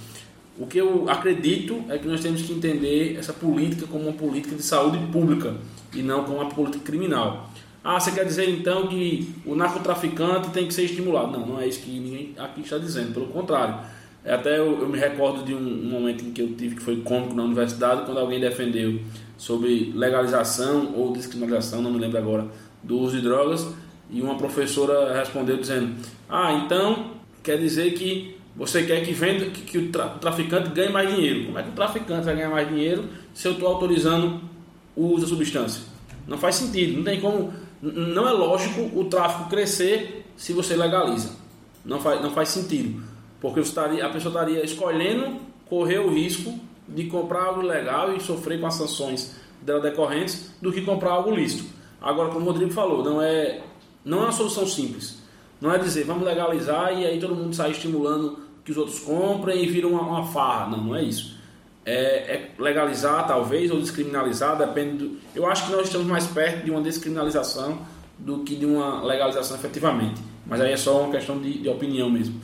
O 0.58 0.66
que 0.66 0.78
eu 0.78 1.08
acredito 1.08 1.82
é 1.88 1.96
que 1.96 2.06
nós 2.06 2.20
temos 2.20 2.42
que 2.42 2.52
entender 2.52 3.16
essa 3.18 3.32
política 3.32 3.86
como 3.86 4.04
uma 4.04 4.12
política 4.12 4.54
de 4.54 4.62
saúde 4.62 4.98
pública 5.10 5.54
e 5.94 6.02
não 6.02 6.24
como 6.24 6.38
uma 6.38 6.50
política 6.50 6.84
criminal. 6.84 7.50
Ah, 7.82 7.98
você 7.98 8.12
quer 8.12 8.24
dizer 8.24 8.48
então 8.48 8.86
que 8.86 9.34
o 9.44 9.54
narcotraficante 9.54 10.50
tem 10.50 10.66
que 10.66 10.74
ser 10.74 10.84
estimulado? 10.84 11.32
Não, 11.32 11.46
não 11.46 11.60
é 11.60 11.66
isso 11.66 11.80
que 11.80 11.90
ninguém 11.90 12.34
aqui 12.38 12.60
está 12.60 12.78
dizendo, 12.78 13.12
pelo 13.12 13.26
contrário. 13.26 13.76
É, 14.24 14.34
até 14.34 14.58
eu, 14.58 14.80
eu 14.80 14.88
me 14.88 14.98
recordo 14.98 15.42
de 15.42 15.52
um, 15.52 15.58
um, 15.58 15.90
momento 15.90 16.24
em 16.24 16.30
que 16.30 16.40
eu 16.40 16.54
tive 16.54 16.76
que 16.76 16.82
foi 16.82 17.00
cômico 17.00 17.34
na 17.34 17.42
universidade, 17.42 18.04
quando 18.04 18.18
alguém 18.18 18.38
defendeu 18.38 19.00
sobre 19.36 19.90
legalização 19.96 20.92
ou 20.94 21.12
descriminalização, 21.12 21.82
não 21.82 21.90
me 21.90 21.98
lembro 21.98 22.18
agora, 22.18 22.46
do 22.82 22.98
uso 22.98 23.16
de 23.16 23.22
drogas, 23.22 23.66
e 24.08 24.22
uma 24.22 24.36
professora 24.36 25.12
respondeu 25.18 25.56
dizendo: 25.56 25.92
Ah, 26.28 26.52
então 26.52 27.12
quer 27.42 27.58
dizer 27.58 27.94
que 27.94 28.36
você 28.54 28.82
quer 28.82 29.04
que 29.04 29.12
venda, 29.12 29.46
que, 29.46 29.62
que 29.62 29.78
o, 29.78 29.90
tra 29.90 30.06
o, 30.06 30.18
traficante 30.18 30.70
ganhe 30.70 30.90
mais 30.90 31.14
dinheiro. 31.14 31.46
Como 31.46 31.58
é 31.58 31.62
que 31.62 31.70
o 31.70 31.72
traficante 31.72 32.24
vai 32.24 32.34
ganhar 32.34 32.50
mais 32.50 32.68
dinheiro 32.68 33.08
se 33.32 33.48
eu 33.48 33.52
estou 33.52 33.68
autorizando 33.68 34.40
o 34.94 35.06
uso 35.06 35.22
da 35.22 35.28
substância? 35.28 35.82
Não 36.26 36.38
faz 36.38 36.56
sentido, 36.56 36.96
não 36.96 37.04
tem 37.04 37.20
como. 37.20 37.52
Não 37.80 38.28
é 38.28 38.32
lógico 38.32 38.90
o 38.98 39.04
tráfico 39.06 39.48
crescer 39.48 40.26
se 40.36 40.52
você 40.52 40.76
legaliza. 40.76 41.34
Não 41.84 41.98
faz, 41.98 42.22
não 42.22 42.30
faz 42.30 42.50
sentido. 42.50 43.02
Porque 43.40 43.60
estaria, 43.60 44.06
a 44.06 44.10
pessoa 44.10 44.32
estaria 44.32 44.64
escolhendo 44.64 45.40
correr 45.66 45.98
o 45.98 46.12
risco 46.12 46.54
de 46.86 47.04
comprar 47.04 47.44
algo 47.44 47.62
ilegal 47.62 48.14
e 48.14 48.20
sofrer 48.20 48.60
com 48.60 48.66
as 48.66 48.74
sanções 48.74 49.34
dela 49.60 49.80
decorrentes 49.80 50.52
do 50.60 50.72
que 50.72 50.82
comprar 50.82 51.12
algo 51.12 51.30
lícito. 51.30 51.64
Agora, 52.00 52.28
como 52.28 52.44
o 52.44 52.48
Rodrigo 52.48 52.72
falou, 52.72 53.02
não 53.02 53.20
é 53.20 53.62
não 54.04 54.18
é 54.18 54.22
uma 54.22 54.32
solução 54.32 54.66
simples. 54.66 55.21
Não 55.62 55.72
é 55.72 55.78
dizer 55.78 56.02
vamos 56.02 56.24
legalizar 56.24 56.92
e 56.92 57.06
aí 57.06 57.20
todo 57.20 57.36
mundo 57.36 57.54
sai 57.54 57.70
estimulando 57.70 58.40
que 58.64 58.72
os 58.72 58.76
outros 58.76 58.98
comprem 58.98 59.62
e 59.62 59.68
vira 59.68 59.86
uma, 59.86 60.02
uma 60.02 60.26
farra. 60.26 60.68
Não, 60.68 60.82
não 60.86 60.96
é 60.96 61.04
isso. 61.04 61.38
É, 61.86 61.94
é, 61.94 62.50
legalizar 62.58 63.28
talvez 63.28 63.70
ou 63.70 63.78
descriminalizar, 63.78 64.58
depende 64.58 64.96
do... 64.98 65.18
Eu 65.32 65.46
acho 65.46 65.66
que 65.66 65.72
nós 65.72 65.86
estamos 65.86 66.08
mais 66.08 66.26
perto 66.26 66.64
de 66.64 66.70
uma 66.72 66.80
descriminalização 66.80 67.78
do 68.18 68.40
que 68.40 68.56
de 68.56 68.66
uma 68.66 69.04
legalização 69.04 69.56
efetivamente. 69.56 70.20
Mas 70.44 70.60
aí 70.60 70.72
é 70.72 70.76
só 70.76 71.00
uma 71.00 71.12
questão 71.12 71.40
de, 71.40 71.58
de 71.58 71.68
opinião 71.68 72.10
mesmo. 72.10 72.40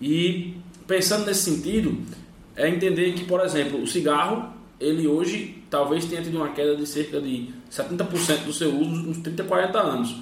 E 0.00 0.56
pensando 0.86 1.26
nesse 1.26 1.50
sentido, 1.50 1.98
é 2.56 2.66
entender 2.66 3.12
que, 3.12 3.24
por 3.24 3.40
exemplo, 3.40 3.82
o 3.82 3.86
cigarro, 3.86 4.50
ele 4.80 5.06
hoje 5.06 5.62
talvez 5.68 6.06
tenha 6.06 6.22
tido 6.22 6.36
uma 6.36 6.48
queda 6.48 6.74
de 6.74 6.86
cerca 6.86 7.20
de 7.20 7.50
70% 7.70 8.44
do 8.44 8.54
seu 8.54 8.74
uso 8.74 9.02
nos 9.02 9.18
30, 9.18 9.44
40 9.44 9.78
anos. 9.78 10.16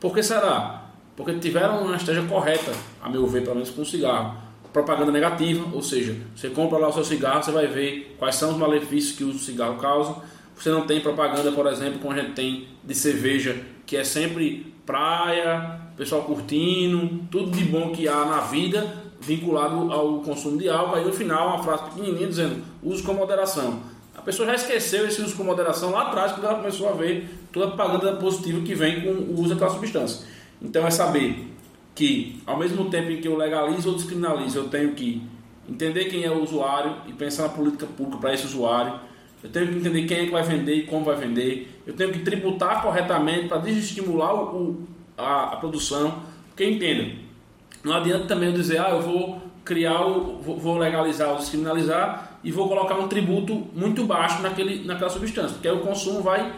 Por 0.00 0.14
que 0.14 0.22
será? 0.22 0.83
Porque 1.16 1.32
tiveram 1.34 1.82
uma 1.82 1.96
estratégia 1.96 2.28
correta, 2.28 2.72
a 3.02 3.08
meu 3.08 3.26
ver, 3.26 3.42
pelo 3.42 3.54
menos 3.54 3.70
com 3.70 3.82
o 3.82 3.86
cigarro. 3.86 4.36
Propaganda 4.72 5.12
negativa, 5.12 5.68
ou 5.72 5.80
seja, 5.80 6.16
você 6.34 6.50
compra 6.50 6.78
lá 6.78 6.88
o 6.88 6.92
seu 6.92 7.04
cigarro, 7.04 7.42
você 7.42 7.52
vai 7.52 7.68
ver 7.68 8.16
quais 8.18 8.34
são 8.34 8.50
os 8.50 8.56
malefícios 8.56 9.16
que 9.16 9.22
o 9.22 9.32
cigarro 9.38 9.76
causa. 9.76 10.16
Você 10.56 10.70
não 10.70 10.86
tem 10.86 11.00
propaganda, 11.00 11.52
por 11.52 11.66
exemplo, 11.66 12.00
como 12.00 12.12
a 12.12 12.20
gente 12.20 12.32
tem 12.32 12.68
de 12.82 12.94
cerveja, 12.94 13.56
que 13.86 13.96
é 13.96 14.02
sempre 14.02 14.74
praia, 14.84 15.80
pessoal 15.96 16.22
curtindo, 16.22 17.20
tudo 17.30 17.50
de 17.50 17.64
bom 17.64 17.92
que 17.92 18.08
há 18.08 18.24
na 18.24 18.40
vida 18.40 19.04
vinculado 19.20 19.92
ao 19.92 20.20
consumo 20.20 20.58
de 20.58 20.68
álcool. 20.68 20.96
Aí 20.96 21.04
no 21.04 21.12
final 21.12 21.48
uma 21.48 21.62
frase 21.62 21.84
pequenininha 21.84 22.26
dizendo 22.26 22.62
use 22.82 23.02
com 23.02 23.14
moderação. 23.14 23.80
A 24.16 24.22
pessoa 24.22 24.46
já 24.46 24.54
esqueceu 24.54 25.06
esse 25.06 25.20
uso 25.20 25.36
com 25.36 25.44
moderação 25.44 25.90
lá 25.90 26.08
atrás, 26.08 26.32
quando 26.32 26.44
ela 26.44 26.56
começou 26.56 26.88
a 26.88 26.92
ver 26.92 27.28
toda 27.52 27.66
a 27.66 27.70
propaganda 27.70 28.16
positiva 28.16 28.60
que 28.62 28.74
vem 28.74 29.02
com 29.02 29.10
o 29.10 29.40
uso 29.40 29.54
daquela 29.54 29.70
substância. 29.70 30.26
Então 30.64 30.86
é 30.86 30.90
saber 30.90 31.54
que, 31.94 32.42
ao 32.46 32.58
mesmo 32.58 32.90
tempo 32.90 33.10
em 33.10 33.20
que 33.20 33.28
eu 33.28 33.36
legalizo 33.36 33.90
ou 33.90 33.94
descriminalizo, 33.94 34.58
eu 34.58 34.68
tenho 34.68 34.92
que 34.94 35.22
entender 35.68 36.06
quem 36.06 36.24
é 36.24 36.30
o 36.30 36.42
usuário 36.42 36.96
e 37.06 37.12
pensar 37.12 37.44
na 37.44 37.48
política 37.50 37.86
pública 37.86 38.18
para 38.18 38.34
esse 38.34 38.46
usuário. 38.46 38.98
Eu 39.42 39.50
tenho 39.50 39.68
que 39.68 39.76
entender 39.76 40.06
quem 40.06 40.18
é 40.20 40.24
que 40.24 40.32
vai 40.32 40.42
vender 40.42 40.74
e 40.74 40.82
como 40.86 41.04
vai 41.04 41.16
vender. 41.16 41.82
Eu 41.86 41.94
tenho 41.94 42.10
que 42.10 42.20
tributar 42.20 42.82
corretamente 42.82 43.46
para 43.46 43.58
desestimular 43.58 44.34
o, 44.34 44.82
a, 45.18 45.52
a, 45.52 45.56
produção. 45.56 46.22
Porque 46.48 46.64
entenda, 46.64 47.12
não 47.84 47.94
adianta 47.94 48.26
também 48.26 48.48
eu 48.48 48.54
dizer, 48.54 48.80
ah, 48.80 48.90
eu 48.90 49.02
vou 49.02 49.42
criar, 49.64 50.06
o, 50.06 50.38
vou, 50.40 50.78
legalizar 50.78 51.30
ou 51.30 51.36
descriminalizar 51.36 52.38
e 52.42 52.50
vou 52.50 52.68
colocar 52.68 52.94
um 52.98 53.06
tributo 53.06 53.66
muito 53.74 54.04
baixo 54.04 54.40
naquele, 54.40 54.84
naquela 54.84 55.10
substância, 55.10 55.54
porque 55.54 55.68
aí 55.68 55.74
o 55.74 55.80
consumo 55.80 56.22
vai, 56.22 56.52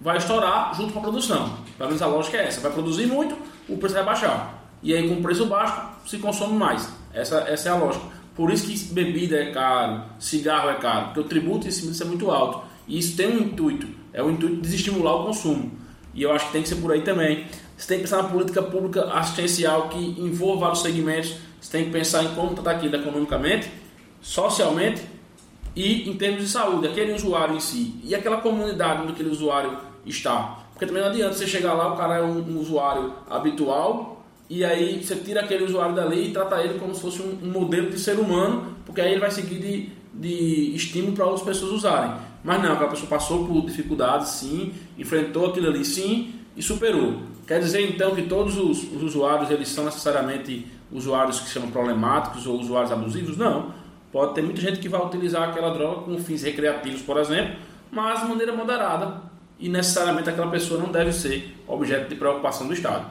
vai 0.00 0.16
estourar 0.16 0.74
junto 0.74 0.92
com 0.92 0.98
a 0.98 1.02
produção. 1.02 1.61
Pelo 1.76 1.88
menos 1.88 2.02
a 2.02 2.06
lógica 2.06 2.36
é 2.38 2.46
essa: 2.46 2.60
vai 2.60 2.72
produzir 2.72 3.06
muito, 3.06 3.36
o 3.68 3.76
preço 3.76 3.94
vai 3.94 4.04
baixar. 4.04 4.62
E 4.82 4.94
aí, 4.94 5.08
com 5.08 5.22
preço 5.22 5.46
baixo, 5.46 5.80
se 6.06 6.18
consome 6.18 6.54
mais. 6.54 6.88
Essa, 7.12 7.40
essa 7.48 7.68
é 7.68 7.72
a 7.72 7.76
lógica. 7.76 8.04
Por 8.34 8.50
isso 8.50 8.66
que 8.66 8.94
bebida 8.94 9.36
é 9.36 9.50
caro, 9.52 10.02
cigarro 10.18 10.70
é 10.70 10.74
caro, 10.74 11.06
porque 11.06 11.20
o 11.20 11.24
tributo 11.24 11.68
em 11.68 11.70
cima 11.70 11.90
disso 11.90 12.02
é 12.02 12.06
muito 12.06 12.30
alto. 12.30 12.62
E 12.88 12.98
isso 12.98 13.16
tem 13.16 13.28
um 13.28 13.38
intuito, 13.38 13.86
é 14.12 14.22
o 14.22 14.30
intuito 14.30 14.56
de 14.56 14.62
desestimular 14.62 15.14
o 15.16 15.26
consumo. 15.26 15.70
E 16.14 16.22
eu 16.22 16.32
acho 16.32 16.46
que 16.46 16.52
tem 16.52 16.62
que 16.62 16.68
ser 16.68 16.76
por 16.76 16.92
aí 16.92 17.02
também. 17.02 17.46
Você 17.76 17.88
tem 17.88 17.98
que 17.98 18.04
pensar 18.04 18.22
na 18.22 18.28
política 18.28 18.62
pública 18.62 19.04
assistencial 19.12 19.88
que 19.88 19.98
envolva 19.98 20.62
vários 20.62 20.82
segmentos. 20.82 21.36
Você 21.60 21.70
tem 21.70 21.84
que 21.84 21.90
pensar 21.90 22.24
em 22.24 22.34
como 22.34 22.54
tratar 22.54 22.72
aquilo 22.72 22.96
economicamente, 22.96 23.70
socialmente 24.20 25.02
e 25.74 26.08
em 26.08 26.14
termos 26.14 26.42
de 26.42 26.48
saúde, 26.48 26.86
aquele 26.86 27.12
usuário 27.12 27.56
em 27.56 27.60
si 27.60 27.98
e 28.04 28.14
aquela 28.14 28.38
comunidade 28.38 29.02
onde 29.02 29.12
aquele 29.12 29.30
usuário 29.30 29.78
está. 30.04 30.61
Porque 30.82 30.86
também 30.86 31.02
não 31.04 31.10
adianta 31.10 31.34
você 31.34 31.46
chegar 31.46 31.74
lá, 31.74 31.94
o 31.94 31.96
cara 31.96 32.16
é 32.16 32.22
um, 32.22 32.38
um 32.38 32.58
usuário 32.58 33.12
habitual 33.30 34.24
e 34.50 34.64
aí 34.64 35.00
você 35.00 35.14
tira 35.14 35.42
aquele 35.42 35.62
usuário 35.62 35.94
dali 35.94 36.30
e 36.30 36.32
trata 36.32 36.60
ele 36.60 36.76
como 36.76 36.92
se 36.92 37.00
fosse 37.00 37.22
um, 37.22 37.38
um 37.40 37.52
modelo 37.52 37.88
de 37.88 38.00
ser 38.00 38.18
humano, 38.18 38.74
porque 38.84 39.00
aí 39.00 39.12
ele 39.12 39.20
vai 39.20 39.30
seguir 39.30 39.60
de, 39.60 39.90
de 40.12 40.74
estímulo 40.74 41.12
para 41.12 41.24
outras 41.24 41.44
pessoas 41.44 41.70
usarem. 41.70 42.14
Mas 42.42 42.60
não, 42.60 42.72
aquela 42.72 42.90
pessoa 42.90 43.08
passou 43.08 43.46
por 43.46 43.64
dificuldades, 43.64 44.30
sim, 44.30 44.74
enfrentou 44.98 45.50
aquilo 45.50 45.68
ali, 45.68 45.84
sim, 45.84 46.34
e 46.56 46.62
superou. 46.62 47.22
Quer 47.46 47.60
dizer 47.60 47.88
então 47.88 48.16
que 48.16 48.22
todos 48.22 48.58
os, 48.58 48.82
os 48.92 49.04
usuários 49.04 49.52
eles 49.52 49.68
são 49.68 49.84
necessariamente 49.84 50.66
usuários 50.90 51.38
que 51.38 51.48
são 51.48 51.70
problemáticos 51.70 52.44
ou 52.44 52.58
usuários 52.58 52.90
abusivos? 52.90 53.36
Não. 53.36 53.72
Pode 54.10 54.34
ter 54.34 54.42
muita 54.42 54.60
gente 54.60 54.80
que 54.80 54.88
vai 54.88 55.00
utilizar 55.00 55.48
aquela 55.48 55.72
droga 55.72 56.02
com 56.02 56.18
fins 56.18 56.42
recreativos, 56.42 57.02
por 57.02 57.18
exemplo, 57.18 57.54
mas 57.92 58.20
de 58.20 58.26
maneira 58.26 58.52
moderada 58.52 59.30
e 59.62 59.68
necessariamente 59.68 60.28
aquela 60.28 60.50
pessoa 60.50 60.80
não 60.80 60.90
deve 60.90 61.12
ser 61.12 61.56
objeto 61.68 62.08
de 62.08 62.16
preocupação 62.16 62.66
do 62.66 62.74
Estado. 62.74 63.06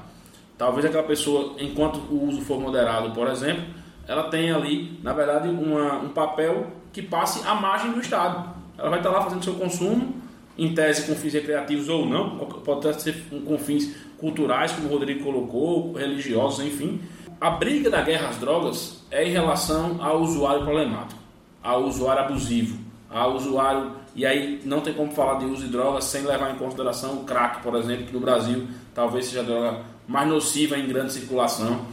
Talvez 0.58 0.86
aquela 0.86 1.04
pessoa, 1.04 1.56
enquanto 1.58 1.96
o 2.12 2.28
uso 2.28 2.42
for 2.42 2.60
moderado, 2.60 3.12
por 3.12 3.28
exemplo, 3.30 3.64
ela 4.06 4.24
tenha 4.24 4.56
ali, 4.56 5.00
na 5.02 5.14
verdade, 5.14 5.48
uma, 5.48 6.00
um 6.00 6.10
papel 6.10 6.68
que 6.92 7.02
passe 7.02 7.42
à 7.48 7.56
margem 7.56 7.94
do 7.94 8.02
Estado. 8.02 8.54
Ela 8.78 8.90
vai 8.90 9.00
estar 9.00 9.10
lá 9.10 9.22
fazendo 9.22 9.44
seu 9.44 9.54
consumo, 9.54 10.14
em 10.58 10.76
tese 10.76 11.08
com 11.08 11.16
fins 11.16 11.34
recreativos 11.34 11.88
ou 11.88 12.06
não, 12.06 12.38
pode 12.38 12.88
até 12.90 13.00
ser 13.00 13.16
com 13.30 13.58
fins 13.58 13.96
culturais, 14.18 14.74
como 14.74 14.90
o 14.90 14.92
Rodrigo 14.92 15.24
colocou, 15.24 15.94
religiosos, 15.94 16.66
enfim. 16.66 17.00
A 17.40 17.50
briga 17.50 17.90
da 17.90 18.02
guerra 18.02 18.28
às 18.28 18.38
drogas 18.38 19.04
é 19.10 19.26
em 19.26 19.32
relação 19.32 20.04
ao 20.04 20.22
usuário 20.22 20.64
problemático, 20.64 21.20
ao 21.64 21.86
usuário 21.86 22.24
abusivo, 22.24 22.78
ao 23.10 23.36
usuário. 23.36 24.01
E 24.16 24.26
aí 24.26 24.62
não 24.66 24.82
tem 24.82 24.94
como 24.94 25.12
falar 25.12 25.40
de 25.40 25.46
uso 25.46 25.64
de 25.64 25.72
drogas 25.72 26.06
sem 26.06 26.24
levar 26.24 26.54
em 26.54 26.58
consideração 26.58 27.14
o 27.16 27.24
crack, 27.24 27.62
por 27.64 27.76
exemplo, 27.76 28.06
que 28.06 28.14
no 28.14 28.20
Brasil 28.20 28.68
talvez 28.94 29.26
seja 29.26 29.40
a 29.40 29.44
droga 29.44 29.82
mais 30.08 30.28
nociva 30.28 30.78
em 30.78 30.86
grande 30.88 31.14
circulação 31.14 31.86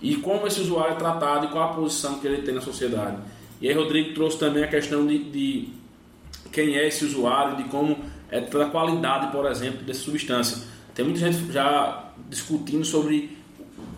e 0.00 0.16
como 0.16 0.46
esse 0.46 0.60
usuário 0.60 0.92
é 0.92 0.96
tratado 0.96 1.46
e 1.46 1.48
qual 1.48 1.70
a 1.70 1.74
posição 1.74 2.18
que 2.18 2.26
ele 2.26 2.42
tem 2.42 2.54
na 2.54 2.60
sociedade. 2.60 3.16
E 3.60 3.68
aí 3.68 3.74
Rodrigo 3.74 4.14
trouxe 4.14 4.38
também 4.38 4.62
a 4.62 4.68
questão 4.68 5.06
de, 5.06 5.18
de 5.18 5.68
quem 6.52 6.76
é 6.76 6.86
esse 6.86 7.04
usuário, 7.04 7.56
de 7.56 7.64
como 7.64 7.98
é 8.30 8.38
a 8.38 8.66
qualidade, 8.66 9.32
por 9.32 9.46
exemplo, 9.46 9.82
dessa 9.84 10.00
substância. 10.00 10.58
Tem 10.94 11.04
muita 11.04 11.20
gente 11.20 11.52
já 11.52 12.10
discutindo 12.28 12.84
sobre 12.84 13.36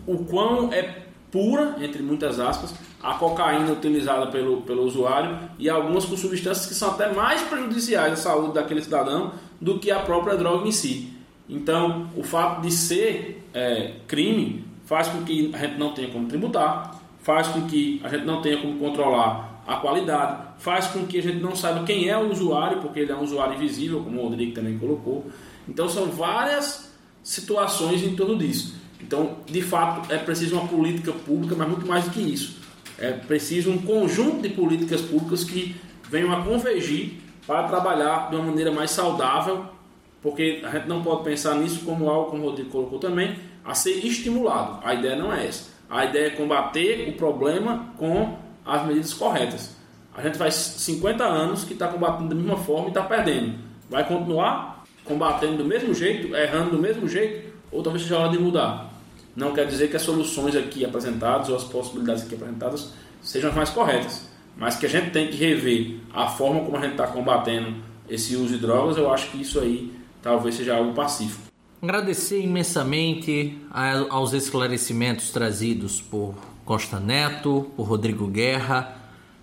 o 0.07 0.25
quão 0.25 0.73
é 0.73 1.03
pura, 1.31 1.75
entre 1.79 2.01
muitas 2.01 2.39
aspas, 2.39 2.73
a 3.01 3.13
cocaína 3.13 3.71
utilizada 3.71 4.27
pelo, 4.27 4.61
pelo 4.61 4.83
usuário 4.83 5.37
e 5.57 5.69
algumas 5.69 6.05
com 6.05 6.17
substâncias 6.17 6.65
que 6.65 6.73
são 6.73 6.91
até 6.91 7.13
mais 7.13 7.41
prejudiciais 7.43 8.13
à 8.13 8.15
saúde 8.15 8.53
daquele 8.53 8.81
cidadão 8.81 9.31
do 9.59 9.79
que 9.79 9.89
a 9.89 9.99
própria 9.99 10.35
droga 10.35 10.67
em 10.67 10.71
si. 10.71 11.13
Então, 11.47 12.09
o 12.15 12.23
fato 12.23 12.61
de 12.61 12.71
ser 12.71 13.47
é, 13.53 13.93
crime 14.07 14.65
faz 14.85 15.07
com 15.07 15.23
que 15.23 15.51
a 15.53 15.57
gente 15.57 15.77
não 15.77 15.93
tenha 15.93 16.09
como 16.09 16.27
tributar, 16.27 16.99
faz 17.21 17.47
com 17.47 17.61
que 17.67 18.01
a 18.03 18.09
gente 18.09 18.25
não 18.25 18.41
tenha 18.41 18.61
como 18.61 18.77
controlar 18.77 19.63
a 19.65 19.77
qualidade, 19.77 20.41
faz 20.57 20.87
com 20.87 21.05
que 21.05 21.17
a 21.17 21.21
gente 21.21 21.37
não 21.37 21.55
saiba 21.55 21.83
quem 21.85 22.09
é 22.09 22.17
o 22.17 22.31
usuário, 22.31 22.81
porque 22.81 22.99
ele 22.99 23.11
é 23.11 23.15
um 23.15 23.23
usuário 23.23 23.55
invisível, 23.55 24.01
como 24.03 24.19
o 24.19 24.23
Rodrigo 24.23 24.53
também 24.53 24.77
colocou. 24.77 25.27
Então, 25.67 25.87
são 25.87 26.07
várias 26.07 26.91
situações 27.23 28.03
em 28.03 28.15
torno 28.15 28.37
disso. 28.37 28.75
Então, 29.01 29.37
de 29.45 29.61
fato, 29.61 30.11
é 30.11 30.17
preciso 30.17 30.55
uma 30.55 30.67
política 30.67 31.11
pública, 31.11 31.55
mas 31.55 31.67
muito 31.67 31.87
mais 31.87 32.03
do 32.03 32.11
que 32.11 32.19
isso. 32.19 32.57
É 32.99 33.11
preciso 33.11 33.71
um 33.71 33.77
conjunto 33.77 34.41
de 34.41 34.49
políticas 34.49 35.01
públicas 35.01 35.43
que 35.43 35.75
venham 36.09 36.31
a 36.31 36.43
convergir 36.43 37.13
para 37.47 37.63
trabalhar 37.63 38.29
de 38.29 38.35
uma 38.35 38.45
maneira 38.45 38.71
mais 38.71 38.91
saudável 38.91 39.65
porque 40.21 40.61
a 40.63 40.69
gente 40.69 40.87
não 40.87 41.01
pode 41.01 41.23
pensar 41.23 41.55
nisso 41.55 41.85
como 41.85 42.09
algo, 42.09 42.31
como 42.31 42.43
o 42.43 42.49
Rodrigo 42.49 42.69
colocou 42.69 42.99
também, 42.99 43.37
a 43.63 43.73
ser 43.73 44.05
estimulado. 44.05 44.79
A 44.83 44.93
ideia 44.93 45.15
não 45.15 45.33
é 45.33 45.47
essa. 45.47 45.69
A 45.89 46.05
ideia 46.05 46.27
é 46.27 46.29
combater 46.31 47.09
o 47.09 47.13
problema 47.13 47.93
com 47.97 48.37
as 48.65 48.85
medidas 48.85 49.13
corretas. 49.13 49.75
A 50.15 50.21
gente 50.21 50.37
faz 50.37 50.53
50 50.53 51.23
anos 51.23 51.63
que 51.63 51.73
está 51.73 51.87
combatendo 51.87 52.29
da 52.29 52.35
mesma 52.35 52.57
forma 52.57 52.85
e 52.85 52.89
está 52.89 53.03
perdendo. 53.03 53.57
Vai 53.89 54.05
continuar 54.05 54.83
combatendo 55.05 55.57
do 55.57 55.65
mesmo 55.65 55.93
jeito, 55.93 56.35
errando 56.35 56.71
do 56.71 56.79
mesmo 56.79 57.07
jeito, 57.07 57.53
ou 57.71 57.81
talvez 57.81 58.03
seja 58.03 58.19
hora 58.19 58.29
de 58.29 58.37
mudar. 58.37 58.91
Não 59.35 59.53
quer 59.53 59.65
dizer 59.65 59.89
que 59.89 59.95
as 59.95 60.01
soluções 60.01 60.55
aqui 60.55 60.83
apresentadas 60.83 61.49
ou 61.49 61.55
as 61.55 61.63
possibilidades 61.63 62.23
aqui 62.23 62.35
apresentadas 62.35 62.93
sejam 63.21 63.49
as 63.49 63.55
mais 63.55 63.69
corretas, 63.69 64.27
mas 64.57 64.75
que 64.75 64.85
a 64.85 64.89
gente 64.89 65.11
tem 65.11 65.27
que 65.27 65.37
rever 65.37 65.99
a 66.13 66.27
forma 66.27 66.61
como 66.61 66.77
a 66.77 66.81
gente 66.81 66.91
está 66.91 67.07
combatendo 67.07 67.75
esse 68.09 68.35
uso 68.35 68.55
de 68.55 68.57
drogas. 68.57 68.97
Eu 68.97 69.11
acho 69.11 69.31
que 69.31 69.41
isso 69.41 69.59
aí 69.59 69.93
talvez 70.21 70.55
seja 70.55 70.75
algo 70.75 70.93
pacífico. 70.93 71.43
Agradecer 71.81 72.41
imensamente 72.41 73.57
aos 74.09 74.33
esclarecimentos 74.33 75.31
trazidos 75.31 76.01
por 76.01 76.35
Costa 76.65 76.99
Neto, 76.99 77.71
por 77.75 77.83
Rodrigo 77.83 78.27
Guerra. 78.27 78.97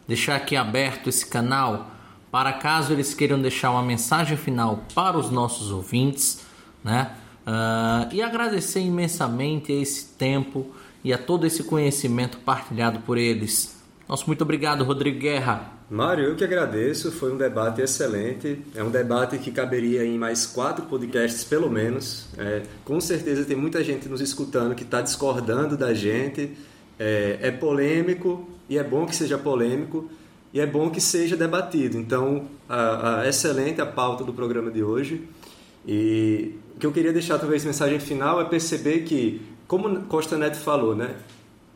Deixar 0.06 0.36
aqui 0.36 0.54
aberto 0.54 1.08
esse 1.08 1.26
canal 1.26 1.90
para 2.30 2.52
caso 2.52 2.92
eles 2.92 3.14
queiram 3.14 3.40
deixar 3.40 3.70
uma 3.70 3.82
mensagem 3.82 4.36
final 4.36 4.84
para 4.94 5.16
os 5.16 5.30
nossos 5.30 5.70
ouvintes, 5.70 6.44
né? 6.84 7.12
Uh, 7.46 8.12
e 8.12 8.20
agradecer 8.20 8.80
imensamente 8.80 9.70
a 9.72 9.80
esse 9.80 10.06
tempo 10.16 10.74
e 11.04 11.12
a 11.12 11.18
todo 11.18 11.46
esse 11.46 11.62
conhecimento 11.62 12.38
partilhado 12.38 12.98
por 13.00 13.16
eles. 13.16 13.80
Nosso 14.08 14.26
muito 14.26 14.42
obrigado, 14.42 14.82
Rodrigo 14.82 15.20
Guerra. 15.20 15.72
Mário, 15.88 16.24
eu 16.24 16.34
que 16.34 16.42
agradeço, 16.42 17.12
foi 17.12 17.32
um 17.32 17.36
debate 17.36 17.80
excelente. 17.80 18.60
É 18.74 18.82
um 18.82 18.90
debate 18.90 19.38
que 19.38 19.52
caberia 19.52 20.04
em 20.04 20.18
mais 20.18 20.44
quatro 20.44 20.84
podcasts, 20.86 21.44
pelo 21.44 21.70
menos. 21.70 22.26
É, 22.36 22.62
com 22.84 23.00
certeza 23.00 23.44
tem 23.44 23.56
muita 23.56 23.84
gente 23.84 24.08
nos 24.08 24.20
escutando 24.20 24.74
que 24.74 24.82
está 24.82 25.00
discordando 25.00 25.76
da 25.76 25.94
gente. 25.94 26.56
É, 26.98 27.38
é, 27.40 27.50
polêmico 27.52 28.48
e 28.68 28.78
é 28.78 28.82
bom 28.82 29.06
que 29.06 29.14
seja 29.14 29.36
polêmico 29.36 30.10
e 30.52 30.58
é 30.58 30.66
bom 30.66 30.90
que 30.90 31.00
seja 31.00 31.36
debatido. 31.36 31.98
Então, 31.98 32.46
a, 32.68 33.20
a 33.20 33.28
excelente 33.28 33.80
a 33.80 33.86
pauta 33.86 34.24
do 34.24 34.32
programa 34.32 34.70
de 34.72 34.82
hoje. 34.82 35.22
E 35.86 36.54
o 36.76 36.78
que 36.78 36.86
eu 36.86 36.92
queria 36.92 37.12
deixar, 37.12 37.38
talvez, 37.38 37.64
mensagem 37.64 37.98
final 37.98 38.38
é 38.38 38.44
perceber 38.44 39.00
que, 39.00 39.40
como 39.66 40.02
Costa 40.02 40.36
Neto 40.36 40.58
falou, 40.58 40.94
né? 40.94 41.16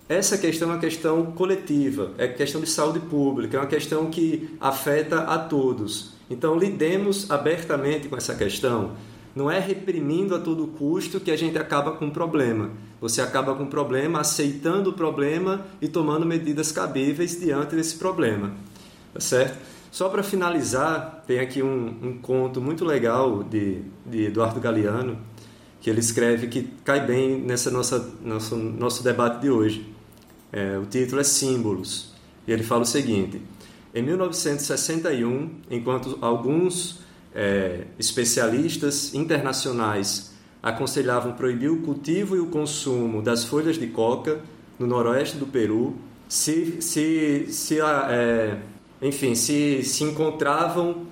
Essa 0.06 0.36
questão 0.36 0.68
é 0.68 0.72
uma 0.74 0.80
questão 0.80 1.32
coletiva, 1.32 2.12
é 2.18 2.28
questão 2.28 2.60
de 2.60 2.68
saúde 2.68 3.00
pública, 3.00 3.56
é 3.56 3.60
uma 3.60 3.66
questão 3.66 4.10
que 4.10 4.50
afeta 4.60 5.20
a 5.20 5.38
todos. 5.38 6.12
Então, 6.28 6.54
lidemos 6.54 7.30
abertamente 7.30 8.08
com 8.08 8.16
essa 8.16 8.34
questão. 8.34 8.92
Não 9.34 9.50
é 9.50 9.58
reprimindo 9.58 10.34
a 10.34 10.38
todo 10.38 10.66
custo 10.66 11.18
que 11.18 11.30
a 11.30 11.36
gente 11.36 11.56
acaba 11.56 11.92
com 11.92 12.08
o 12.08 12.10
problema. 12.10 12.70
Você 13.00 13.22
acaba 13.22 13.54
com 13.54 13.62
o 13.62 13.68
problema 13.68 14.20
aceitando 14.20 14.90
o 14.90 14.92
problema 14.92 15.64
e 15.80 15.88
tomando 15.88 16.26
medidas 16.26 16.70
cabíveis 16.70 17.40
diante 17.40 17.74
desse 17.74 17.96
problema. 17.96 18.52
Tá 19.14 19.20
certo? 19.20 19.69
Só 19.90 20.08
para 20.08 20.22
finalizar, 20.22 21.24
tem 21.26 21.40
aqui 21.40 21.62
um, 21.62 21.98
um 22.02 22.18
conto 22.18 22.60
muito 22.60 22.84
legal 22.84 23.42
de, 23.42 23.82
de 24.06 24.26
Eduardo 24.26 24.60
Galeano, 24.60 25.18
que 25.80 25.90
ele 25.90 26.00
escreve 26.00 26.46
que 26.46 26.68
cai 26.84 27.04
bem 27.04 27.40
nessa 27.40 27.70
nossa 27.70 27.98
nosso, 28.22 28.54
nosso 28.56 29.02
debate 29.02 29.40
de 29.40 29.50
hoje 29.50 29.94
É, 30.52 30.76
o 30.78 30.84
título 30.84 31.20
é 31.20 31.24
Símbolos. 31.24 32.12
E 32.46 32.52
ele 32.52 32.62
fala 32.62 32.82
o 32.82 32.86
seguinte: 32.86 33.40
Em 33.94 34.02
1961, 34.02 35.60
enquanto 35.70 36.18
alguns 36.20 37.00
é, 37.34 37.84
especialistas 37.98 39.14
internacionais 39.14 40.32
aconselhavam 40.62 41.32
proibir 41.32 41.70
o 41.70 41.82
cultivo 41.82 42.36
e 42.36 42.40
o 42.40 42.46
consumo 42.46 43.22
das 43.22 43.44
folhas 43.44 43.76
de 43.76 43.86
coca 43.86 44.40
no 44.78 44.86
noroeste 44.86 45.36
do 45.36 45.46
Peru, 45.46 45.96
se, 46.28 46.82
se, 46.82 47.46
se 47.48 47.80
é, 47.80 48.58
enfim, 49.02 49.34
se, 49.34 49.82
se 49.82 50.04
encontravam 50.04 51.06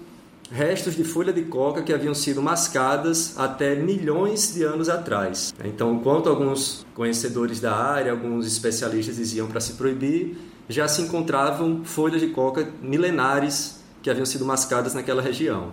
restos 0.51 0.97
de 0.97 1.05
folha 1.05 1.33
de 1.33 1.43
coca 1.43 1.83
que 1.83 1.93
haviam 1.93 2.15
sido 2.15 2.43
mascadas 2.43 3.39
até 3.39 3.75
milhões 3.75 4.55
de 4.55 4.63
anos 4.63 4.89
atrás. 4.89 5.55
Então, 5.65 5.95
enquanto 5.95 6.29
alguns 6.29 6.87
conhecedores 6.95 7.61
da 7.61 7.75
área, 7.75 8.13
alguns 8.13 8.47
especialistas 8.47 9.17
diziam 9.17 9.47
para 9.47 9.61
se 9.61 9.75
proibir, 9.75 10.39
já 10.69 10.89
se 10.89 11.03
encontravam 11.03 11.83
folhas 11.85 12.21
de 12.21 12.29
coca 12.29 12.69
milenares 12.83 13.81
que 14.03 14.11
haviam 14.11 14.27
sido 14.27 14.45
mascadas 14.45 14.95
naquela 14.95 15.23
região. 15.23 15.73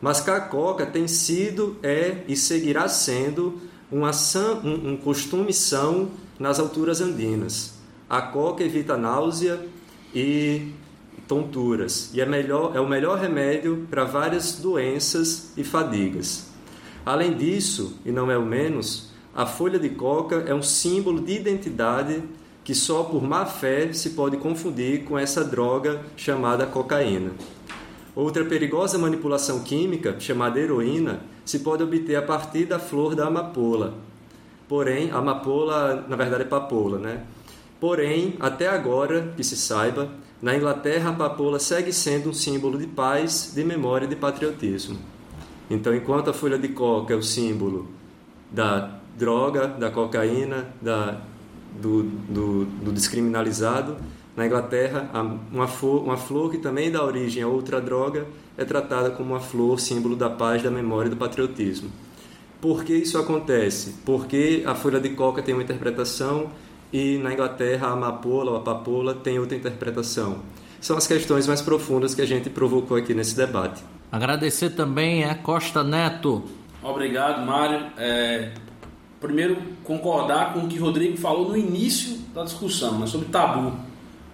Mascar 0.00 0.48
coca 0.50 0.84
tem 0.84 1.08
sido, 1.08 1.76
é 1.82 2.22
e 2.28 2.36
seguirá 2.36 2.88
sendo 2.88 3.60
uma, 3.90 4.10
um, 4.62 4.92
um 4.92 4.96
costume 4.96 5.52
são 5.52 6.10
nas 6.38 6.58
alturas 6.58 7.00
andinas. 7.00 7.74
A 8.08 8.20
coca 8.20 8.62
evita 8.62 8.96
náusea 8.96 9.60
e 10.14 10.72
tonturas 11.26 12.10
e 12.14 12.20
é, 12.20 12.26
melhor, 12.26 12.74
é 12.74 12.80
o 12.80 12.88
melhor 12.88 13.18
remédio 13.18 13.86
para 13.90 14.04
várias 14.04 14.56
doenças 14.56 15.52
e 15.56 15.64
fadigas. 15.64 16.48
Além 17.04 17.36
disso, 17.36 17.98
e 18.04 18.10
não 18.10 18.30
é 18.30 18.36
o 18.36 18.44
menos, 18.44 19.12
a 19.34 19.46
folha 19.46 19.78
de 19.78 19.90
coca 19.90 20.44
é 20.46 20.54
um 20.54 20.62
símbolo 20.62 21.20
de 21.20 21.32
identidade 21.32 22.22
que 22.64 22.74
só 22.74 23.04
por 23.04 23.22
má 23.22 23.46
fé 23.46 23.92
se 23.92 24.10
pode 24.10 24.36
confundir 24.38 25.04
com 25.04 25.16
essa 25.16 25.44
droga 25.44 26.00
chamada 26.16 26.66
cocaína. 26.66 27.30
Outra 28.14 28.44
perigosa 28.44 28.98
manipulação 28.98 29.60
química, 29.60 30.16
chamada 30.18 30.58
heroína, 30.58 31.20
se 31.44 31.60
pode 31.60 31.82
obter 31.82 32.16
a 32.16 32.22
partir 32.22 32.64
da 32.64 32.78
flor 32.78 33.14
da 33.14 33.26
amapola. 33.26 33.94
Porém, 34.68 35.10
a 35.12 35.18
amapola, 35.18 36.04
na 36.08 36.16
verdade, 36.16 36.42
é 36.42 36.46
papoula, 36.46 36.98
né? 36.98 37.22
Porém, 37.78 38.34
até 38.40 38.66
agora, 38.68 39.32
que 39.36 39.44
se 39.44 39.56
saiba, 39.56 40.08
na 40.40 40.56
Inglaterra, 40.56 41.10
a 41.10 41.12
papoula 41.12 41.58
segue 41.58 41.92
sendo 41.92 42.30
um 42.30 42.34
símbolo 42.34 42.78
de 42.78 42.86
paz, 42.86 43.52
de 43.54 43.64
memória 43.64 44.04
e 44.04 44.08
de 44.08 44.16
patriotismo. 44.16 44.98
Então, 45.70 45.94
enquanto 45.94 46.30
a 46.30 46.32
folha 46.32 46.58
de 46.58 46.68
coca 46.68 47.14
é 47.14 47.16
o 47.16 47.22
símbolo 47.22 47.88
da 48.50 48.98
droga, 49.16 49.66
da 49.66 49.90
cocaína, 49.90 50.68
da, 50.80 51.20
do, 51.80 52.02
do, 52.02 52.64
do 52.64 52.92
descriminalizado, 52.92 53.96
na 54.36 54.46
Inglaterra, 54.46 55.10
uma 55.50 55.66
flor, 55.66 56.04
uma 56.04 56.18
flor 56.18 56.50
que 56.50 56.58
também 56.58 56.90
dá 56.90 57.02
origem 57.02 57.42
a 57.42 57.48
outra 57.48 57.80
droga 57.80 58.26
é 58.58 58.64
tratada 58.64 59.10
como 59.10 59.32
uma 59.32 59.40
flor 59.40 59.80
símbolo 59.80 60.14
da 60.14 60.28
paz, 60.28 60.62
da 60.62 60.70
memória 60.70 61.08
e 61.08 61.10
do 61.10 61.16
patriotismo. 61.16 61.90
Por 62.60 62.84
que 62.84 62.92
isso 62.92 63.16
acontece? 63.16 63.94
Porque 64.04 64.62
a 64.66 64.74
folha 64.74 65.00
de 65.00 65.10
coca 65.10 65.42
tem 65.42 65.54
uma 65.54 65.62
interpretação 65.62 66.50
e 66.92 67.18
na 67.18 67.32
Inglaterra 67.32 67.88
a 67.88 67.92
amapola 67.92 68.52
ou 68.52 68.56
a 68.56 68.60
papoula 68.60 69.14
tem 69.14 69.38
outra 69.38 69.56
interpretação. 69.56 70.38
São 70.80 70.96
as 70.96 71.06
questões 71.06 71.46
mais 71.46 71.60
profundas 71.60 72.14
que 72.14 72.22
a 72.22 72.26
gente 72.26 72.50
provocou 72.50 72.96
aqui 72.96 73.14
nesse 73.14 73.36
debate. 73.36 73.82
Agradecer 74.10 74.70
também 74.70 75.24
a 75.24 75.34
Costa 75.34 75.82
Neto. 75.82 76.44
Obrigado, 76.82 77.44
Mário. 77.44 77.86
É, 77.98 78.52
primeiro, 79.20 79.56
concordar 79.82 80.52
com 80.52 80.60
o 80.60 80.68
que 80.68 80.78
o 80.78 80.82
Rodrigo 80.82 81.16
falou 81.16 81.48
no 81.48 81.56
início 81.56 82.18
da 82.32 82.44
discussão, 82.44 82.98
né, 82.98 83.06
sobre 83.06 83.28
tabu. 83.28 83.76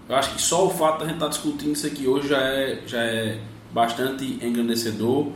Eu 0.09 0.17
acho 0.17 0.35
que 0.35 0.43
só 0.43 0.67
o 0.67 0.71
fato 0.71 0.99
de 0.99 1.05
a 1.05 1.07
gente 1.07 1.15
estar 1.17 1.29
discutindo 1.29 1.73
isso 1.73 1.87
aqui 1.87 2.07
hoje 2.07 2.29
já 2.29 2.39
é, 2.39 2.83
já 2.87 3.03
é 3.03 3.39
bastante 3.73 4.39
engrandecedor. 4.43 5.29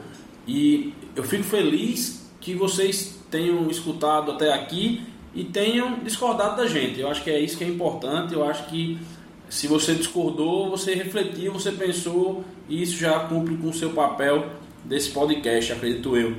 E 0.47 0.93
eu 1.15 1.25
fico 1.25 1.45
feliz 1.45 2.31
que 2.41 2.55
vocês 2.55 3.19
tenham 3.31 3.71
escutado 3.71 4.33
até 4.33 4.53
aqui 4.53 5.03
e 5.37 5.45
tenham 5.45 5.99
discordado 5.99 6.57
da 6.57 6.67
gente. 6.67 6.99
Eu 6.99 7.11
acho 7.11 7.23
que 7.23 7.31
é 7.31 7.39
isso 7.39 7.59
que 7.59 7.65
é 7.65 7.69
importante. 7.69 8.33
Eu 8.33 8.43
acho 8.43 8.65
que 8.69 8.99
se 9.51 9.69
você 9.69 9.95
discordou, 9.95 10.71
você 10.71 10.95
refletiu, 10.95 11.53
você 11.53 11.71
pensou, 11.71 12.43
e 12.67 12.83
isso 12.83 12.97
já 12.97 13.21
cumpre 13.21 13.55
com 13.59 13.69
o 13.69 13.73
seu 13.73 13.91
papel 13.91 14.47
desse 14.83 15.11
podcast, 15.11 15.75
acredito 15.75 16.17
eu. 16.17 16.35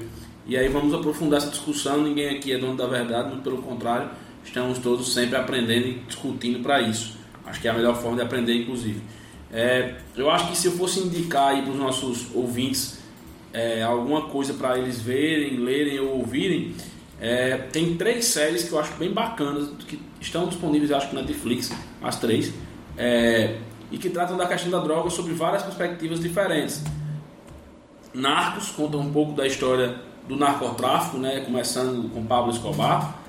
E 0.48 0.58
aí 0.58 0.68
vamos 0.68 0.96
aprofundar 0.96 1.38
essa 1.38 1.52
discussão. 1.52 2.02
Ninguém 2.02 2.36
aqui 2.36 2.52
é 2.52 2.58
dono 2.58 2.76
da 2.76 2.88
verdade, 2.88 3.30
muito 3.30 3.44
pelo 3.44 3.62
contrário, 3.62 4.10
estamos 4.44 4.80
todos 4.80 5.14
sempre 5.14 5.36
aprendendo 5.36 5.88
e 5.88 5.94
discutindo 6.08 6.64
para 6.64 6.82
isso. 6.82 7.16
Acho 7.46 7.62
que 7.62 7.68
é 7.68 7.72
a 7.72 7.76
melhor 7.76 7.96
forma 8.02 8.18
de 8.18 8.24
aprender, 8.24 8.56
inclusive. 8.56 9.00
É, 9.54 9.96
eu 10.16 10.30
acho 10.32 10.50
que 10.50 10.58
se 10.58 10.68
eu 10.68 10.72
fosse 10.72 11.02
indicar 11.02 11.50
aí 11.50 11.62
para 11.62 11.72
os 11.72 11.78
nossos 11.78 12.34
ouvintes 12.34 13.00
é, 13.54 13.84
alguma 13.84 14.24
coisa 14.24 14.56
para 14.56 14.78
eles 14.80 15.00
verem, 15.00 15.58
lerem 15.58 16.00
ou 16.00 16.18
ouvirem, 16.18 16.74
é, 17.20 17.58
tem 17.72 17.96
três 17.98 18.26
séries 18.26 18.64
que 18.64 18.72
eu 18.72 18.80
acho 18.80 18.94
bem 18.94 19.12
bacanas, 19.12 19.70
que 19.88 20.00
estão 20.20 20.48
disponíveis, 20.48 20.92
acho 20.92 21.10
que 21.10 21.16
na 21.16 21.22
Netflix, 21.22 21.72
as 22.02 22.20
três, 22.20 22.54
é, 22.98 23.58
e 23.92 23.98
que 23.98 24.10
tratam 24.10 24.38
da 24.38 24.46
questão 24.46 24.70
da 24.70 24.80
droga 24.80 25.10
sob 25.10 25.32
várias 25.34 25.64
perspectivas 25.64 26.20
diferentes. 26.20 26.84
Narcos 28.14 28.70
conta 28.72 28.98
um 28.98 29.12
pouco 29.12 29.34
da 29.34 29.48
história 29.48 29.96
do 30.28 30.36
narcotráfico, 30.36 31.18
né, 31.18 31.40
começando 31.42 32.10
com 32.10 32.26
Pablo 32.26 32.52
Escobar. 32.52 33.20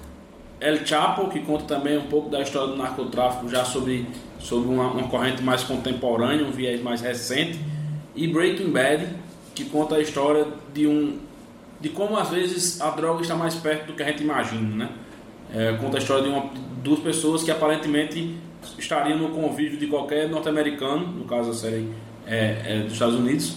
El 0.61 0.85
Chapo, 0.85 1.29
que 1.29 1.41
conta 1.41 1.65
também 1.65 1.97
um 1.97 2.09
pouco 2.09 2.29
da 2.29 2.41
história 2.41 2.69
do 2.69 2.77
narcotráfico, 2.77 3.49
já 3.49 3.65
sobre, 3.65 4.07
sobre 4.41 4.69
uma, 4.69 4.91
uma 4.91 5.09
corrente 5.09 5.41
mais 5.41 5.63
contemporânea, 5.63 6.45
um 6.45 6.51
viés 6.51 6.83
mais 6.83 7.01
recente. 7.01 7.61
E 8.17 8.27
Breaking 8.27 8.73
Bad, 8.73 9.07
que 9.55 9.65
conta 9.67 9.95
a 9.95 10.01
história 10.01 10.47
de 10.75 10.89
um 10.89 11.19
de 11.81 11.89
como 11.91 12.17
às 12.17 12.29
vezes 12.29 12.81
a 12.81 12.91
droga 12.91 13.23
está 13.23 13.35
mais 13.35 13.55
perto 13.55 13.87
do 13.87 13.93
que 13.93 14.03
a 14.03 14.07
gente 14.07 14.23
imagina, 14.23 14.85
né? 14.85 14.91
É, 15.55 15.73
conta 15.81 15.97
a 15.97 16.01
história 16.01 16.25
de 16.25 16.29
uma, 16.29 16.51
duas 16.83 17.01
pessoas 17.01 17.43
que 17.43 17.51
aparentemente 17.51 18.37
estariam 18.79 19.19
no 19.19 19.31
convívio 19.31 19.79
de 19.79 19.87
qualquer 19.87 20.29
norte-americano, 20.29 21.07
no 21.07 21.25
caso 21.25 21.51
a 21.51 21.55
série 21.55 21.89
é, 22.27 22.63
é, 22.65 22.83
dos 22.83 22.93
Estados 22.93 23.15
Unidos, 23.15 23.57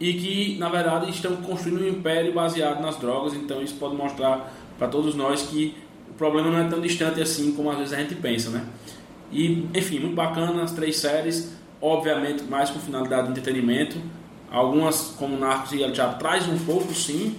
e 0.00 0.14
que 0.14 0.58
na 0.58 0.68
verdade 0.68 1.10
estão 1.10 1.36
construindo 1.36 1.82
um 1.82 1.88
império 1.88 2.32
baseado 2.32 2.80
nas 2.80 2.96
drogas. 2.96 3.34
Então 3.34 3.60
isso 3.62 3.74
pode 3.74 3.94
mostrar 3.94 4.52
para 4.78 4.88
todos 4.88 5.14
nós 5.14 5.42
que 5.42 5.76
o 6.08 6.14
problema 6.14 6.50
não 6.50 6.58
é 6.58 6.68
tão 6.68 6.80
distante 6.80 7.20
assim 7.20 7.52
como 7.52 7.70
às 7.70 7.78
vezes 7.78 7.92
a 7.92 7.96
gente 7.98 8.14
pensa, 8.14 8.50
né? 8.50 8.64
E 9.32 9.68
enfim, 9.74 9.98
muito 9.98 10.14
bacana 10.14 10.62
as 10.62 10.72
três 10.72 10.96
séries, 10.96 11.52
obviamente 11.80 12.44
mais 12.44 12.70
com 12.70 12.78
finalidade 12.78 13.24
de 13.24 13.30
entretenimento. 13.32 13.96
Algumas, 14.50 15.14
como 15.18 15.36
Narcos 15.36 15.72
e 15.72 15.82
El 15.82 15.94
Chapo, 15.94 16.18
traz 16.18 16.48
um 16.48 16.56
pouco 16.58 16.94
sim 16.94 17.36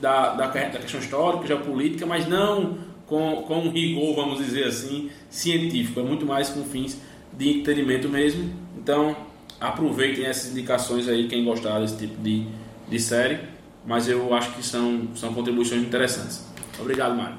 da, 0.00 0.34
da, 0.34 0.46
da 0.46 0.78
questão 0.78 1.00
histórica, 1.00 1.46
geopolítica, 1.46 2.06
mas 2.06 2.28
não 2.28 2.78
com, 3.06 3.42
com 3.42 3.60
um 3.60 3.70
rigor, 3.70 4.14
vamos 4.14 4.38
dizer 4.38 4.64
assim, 4.64 5.10
científico. 5.30 6.00
É 6.00 6.02
muito 6.02 6.26
mais 6.26 6.48
com 6.48 6.64
fins 6.64 7.00
de 7.32 7.58
entretenimento 7.60 8.08
mesmo. 8.08 8.52
Então, 8.76 9.16
aproveitem 9.60 10.24
essas 10.24 10.52
indicações 10.52 11.08
aí, 11.08 11.28
quem 11.28 11.44
gostar 11.44 11.80
desse 11.80 11.96
tipo 11.96 12.20
de, 12.20 12.46
de 12.88 12.98
série. 12.98 13.38
Mas 13.86 14.08
eu 14.08 14.34
acho 14.34 14.52
que 14.52 14.64
são, 14.64 15.08
são 15.14 15.32
contribuições 15.32 15.82
interessantes. 15.82 16.44
Obrigado, 16.78 17.16
Mário. 17.16 17.38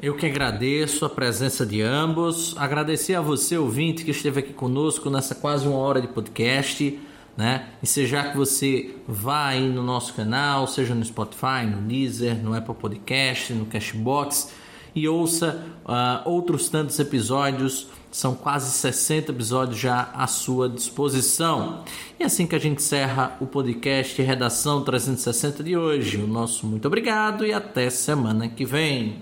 Eu 0.00 0.14
que 0.16 0.26
agradeço 0.26 1.04
a 1.04 1.10
presença 1.10 1.64
de 1.66 1.80
ambos. 1.82 2.54
Agradecer 2.56 3.14
a 3.14 3.20
você, 3.20 3.56
ouvinte, 3.56 4.04
que 4.04 4.10
esteve 4.10 4.40
aqui 4.40 4.52
conosco 4.52 5.10
nessa 5.10 5.34
quase 5.34 5.66
uma 5.66 5.78
hora 5.78 6.00
de 6.00 6.08
podcast 6.08 6.98
né? 7.36 7.66
E 7.82 7.86
seja 7.86 8.30
que 8.30 8.36
você 8.36 8.94
vá 9.08 9.48
aí 9.48 9.68
no 9.68 9.82
nosso 9.82 10.14
canal, 10.14 10.66
seja 10.66 10.94
no 10.94 11.04
Spotify, 11.04 11.66
no 11.68 11.82
Deezer, 11.82 12.42
no 12.42 12.54
Apple 12.54 12.74
Podcast, 12.74 13.52
no 13.52 13.66
Cashbox 13.66 14.52
e 14.94 15.08
ouça 15.08 15.64
uh, 15.84 16.28
outros 16.28 16.68
tantos 16.68 16.98
episódios. 16.98 17.88
São 18.10 18.34
quase 18.36 18.70
60 18.70 19.32
episódios 19.32 19.80
já 19.80 20.10
à 20.14 20.28
sua 20.28 20.68
disposição. 20.68 21.82
E 22.18 22.22
assim 22.22 22.46
que 22.46 22.54
a 22.54 22.60
gente 22.60 22.78
encerra 22.78 23.36
o 23.40 23.46
podcast 23.46 24.22
Redação 24.22 24.84
360 24.84 25.64
de 25.64 25.76
hoje. 25.76 26.18
O 26.18 26.26
nosso 26.26 26.64
muito 26.64 26.86
obrigado 26.86 27.44
e 27.44 27.52
até 27.52 27.90
semana 27.90 28.48
que 28.48 28.64
vem. 28.64 29.16